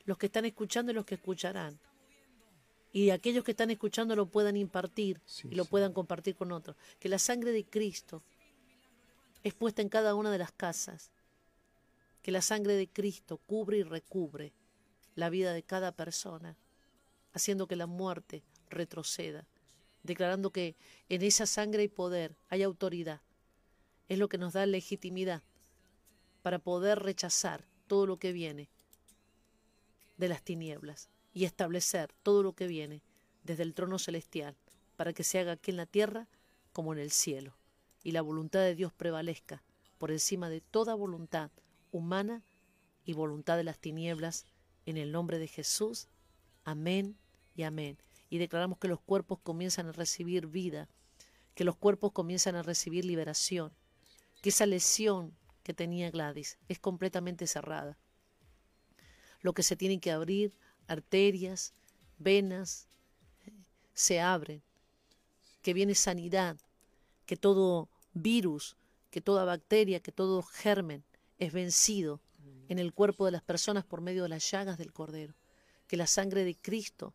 los 0.05 0.19
que 0.19 0.27
están 0.27 0.45
escuchando 0.45 0.93
y 0.93 0.95
los 0.95 1.05
que 1.05 1.15
escucharán 1.15 1.81
y 2.95 3.11
aquellos 3.11 3.43
que 3.43 3.51
están 3.51 3.73
escuchando 3.73 4.15
lo 4.15 4.27
puedan 4.27 4.57
impartir 4.57 5.21
y 5.51 5.57
lo 5.57 5.65
puedan 5.65 5.93
compartir 5.93 6.37
con 6.37 6.53
otros. 6.53 6.77
Que 7.01 7.09
la 7.09 7.19
sangre 7.19 7.51
de 7.51 7.65
Cristo 7.65 8.23
es 9.43 9.53
puesta 9.53 9.83
en 9.83 9.89
cada 9.89 10.15
una 10.15 10.31
de 10.31 10.39
las 10.39 10.53
casas. 10.53 11.11
Que 12.25 12.33
la 12.33 12.41
sangre 12.41 12.75
de 12.75 12.89
Cristo 12.89 13.37
cubre 13.37 13.77
y 13.77 13.83
recubre 13.83 14.55
la 15.15 15.29
vida 15.29 15.53
de 15.53 15.63
cada 15.63 15.93
persona, 15.93 16.57
haciendo 17.35 17.69
que 17.69 17.77
la 17.77 17.87
muerte 17.87 18.43
retroceda, 18.71 19.47
declarando 20.03 20.51
que 20.51 20.75
en 21.11 21.21
esa 21.21 21.45
sangre 21.45 21.83
hay 21.83 21.89
poder, 21.89 22.35
hay 22.49 22.63
autoridad. 22.63 23.21
Es 24.09 24.17
lo 24.19 24.31
que 24.31 24.39
nos 24.39 24.55
da 24.55 24.65
legitimidad 24.65 25.43
para 26.41 26.59
poder 26.59 27.01
rechazar 27.01 27.67
todo 27.89 28.07
lo 28.07 28.19
que 28.19 28.33
viene 28.33 28.71
de 30.17 30.29
las 30.29 30.43
tinieblas 30.43 31.11
y 31.35 31.45
establecer 31.45 32.11
todo 32.23 32.43
lo 32.43 32.55
que 32.55 32.67
viene 32.67 33.03
desde 33.43 33.65
el 33.65 33.75
trono 33.75 33.99
celestial, 33.99 34.57
para 34.97 35.13
que 35.13 35.25
se 35.25 35.41
haga 35.41 35.53
aquí 35.53 35.73
en 35.73 35.77
la 35.77 35.85
tierra 35.85 36.27
como 36.73 36.95
en 36.95 37.01
el 37.01 37.11
cielo, 37.11 37.55
y 38.03 38.13
la 38.13 38.23
voluntad 38.23 38.61
de 38.61 38.75
Dios 38.75 38.95
prevalezca 38.95 39.63
por 39.99 40.11
encima 40.11 40.49
de 40.49 40.63
toda 40.63 40.95
voluntad 40.95 41.51
humana 41.95 42.43
y 43.05 43.13
voluntad 43.13 43.57
de 43.57 43.65
las 43.65 43.79
tinieblas, 43.79 44.47
en 44.87 44.97
el 44.97 45.13
nombre 45.13 45.39
de 45.39 45.49
Jesús. 45.49 46.09
Amén 46.65 47.17
y 47.55 47.63
amén. 47.63 47.99
Y 48.31 48.39
declaramos 48.39 48.79
que 48.79 48.89
los 48.89 49.01
cuerpos 49.01 49.39
comienzan 49.43 49.87
a 49.87 49.93
recibir 49.93 50.47
vida, 50.47 50.89
que 51.55 51.65
los 51.65 51.77
cuerpos 51.77 52.13
comienzan 52.13 52.57
a 52.57 52.63
recibir 52.63 53.05
liberación, 53.05 53.73
que 54.43 54.49
esa 54.49 54.67
lesión 54.67 55.35
que 55.63 55.73
tenía 55.73 56.11
Gladys 56.11 56.59
es 56.69 56.79
completamente 56.79 57.47
cerrada. 57.47 57.97
Lo 59.41 59.53
que 59.53 59.63
se 59.63 59.77
tiene 59.77 60.01
que 60.01 60.11
abrir 60.11 60.53
arterias, 60.89 61.73
venas, 62.19 62.89
se 63.95 64.21
abren, 64.21 64.63
que 65.63 65.73
viene 65.73 65.95
sanidad, 65.95 66.59
que 67.27 67.37
todo 67.37 67.89
virus, 68.13 68.77
que 69.11 69.21
toda 69.21 69.45
bacteria, 69.45 70.01
que 70.01 70.13
todo 70.13 70.43
germen 70.43 71.05
es 71.39 71.53
vencido 71.53 72.21
en 72.69 72.79
el 72.79 72.93
cuerpo 72.93 73.25
de 73.25 73.33
las 73.33 73.43
personas 73.43 73.85
por 73.85 74.01
medio 74.01 74.23
de 74.23 74.29
las 74.29 74.51
llagas 74.51 74.79
del 74.79 74.93
Cordero, 74.93 75.35
que 75.87 75.97
la 75.97 76.07
sangre 76.07 76.45
de 76.45 76.57
Cristo 76.57 77.15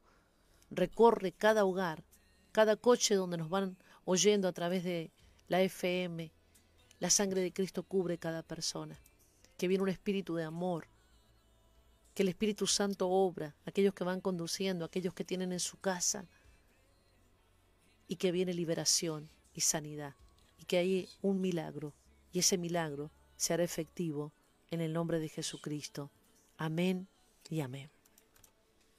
recorre 0.69 1.31
cada 1.31 1.65
hogar, 1.65 2.03
cada 2.51 2.75
coche 2.75 3.15
donde 3.15 3.37
nos 3.37 3.49
van 3.49 3.77
oyendo 4.05 4.47
a 4.47 4.53
través 4.53 4.83
de 4.83 5.11
la 5.47 5.61
FM, 5.61 6.31
la 6.99 7.09
sangre 7.09 7.41
de 7.41 7.53
Cristo 7.53 7.83
cubre 7.83 8.17
cada 8.17 8.43
persona, 8.43 8.99
que 9.57 9.67
viene 9.67 9.83
un 9.83 9.89
espíritu 9.89 10.35
de 10.35 10.43
amor, 10.43 10.87
que 12.13 12.23
el 12.23 12.29
Espíritu 12.29 12.67
Santo 12.67 13.09
obra, 13.09 13.55
aquellos 13.65 13.93
que 13.93 14.03
van 14.03 14.19
conduciendo, 14.19 14.83
aquellos 14.83 15.13
que 15.13 15.23
tienen 15.23 15.53
en 15.53 15.59
su 15.59 15.77
casa, 15.79 16.25
y 18.07 18.17
que 18.17 18.31
viene 18.31 18.53
liberación 18.53 19.29
y 19.53 19.61
sanidad, 19.61 20.15
y 20.57 20.65
que 20.65 20.77
hay 20.77 21.09
un 21.21 21.39
milagro, 21.39 21.93
y 22.33 22.39
ese 22.39 22.57
milagro 22.57 23.11
se 23.39 23.53
hará 23.53 23.63
efectivo 23.63 24.33
en 24.69 24.81
el 24.81 24.91
nombre 24.91 25.17
de 25.19 25.29
Jesucristo. 25.29 26.11
Amén 26.57 27.07
y 27.49 27.61
amén. 27.61 27.89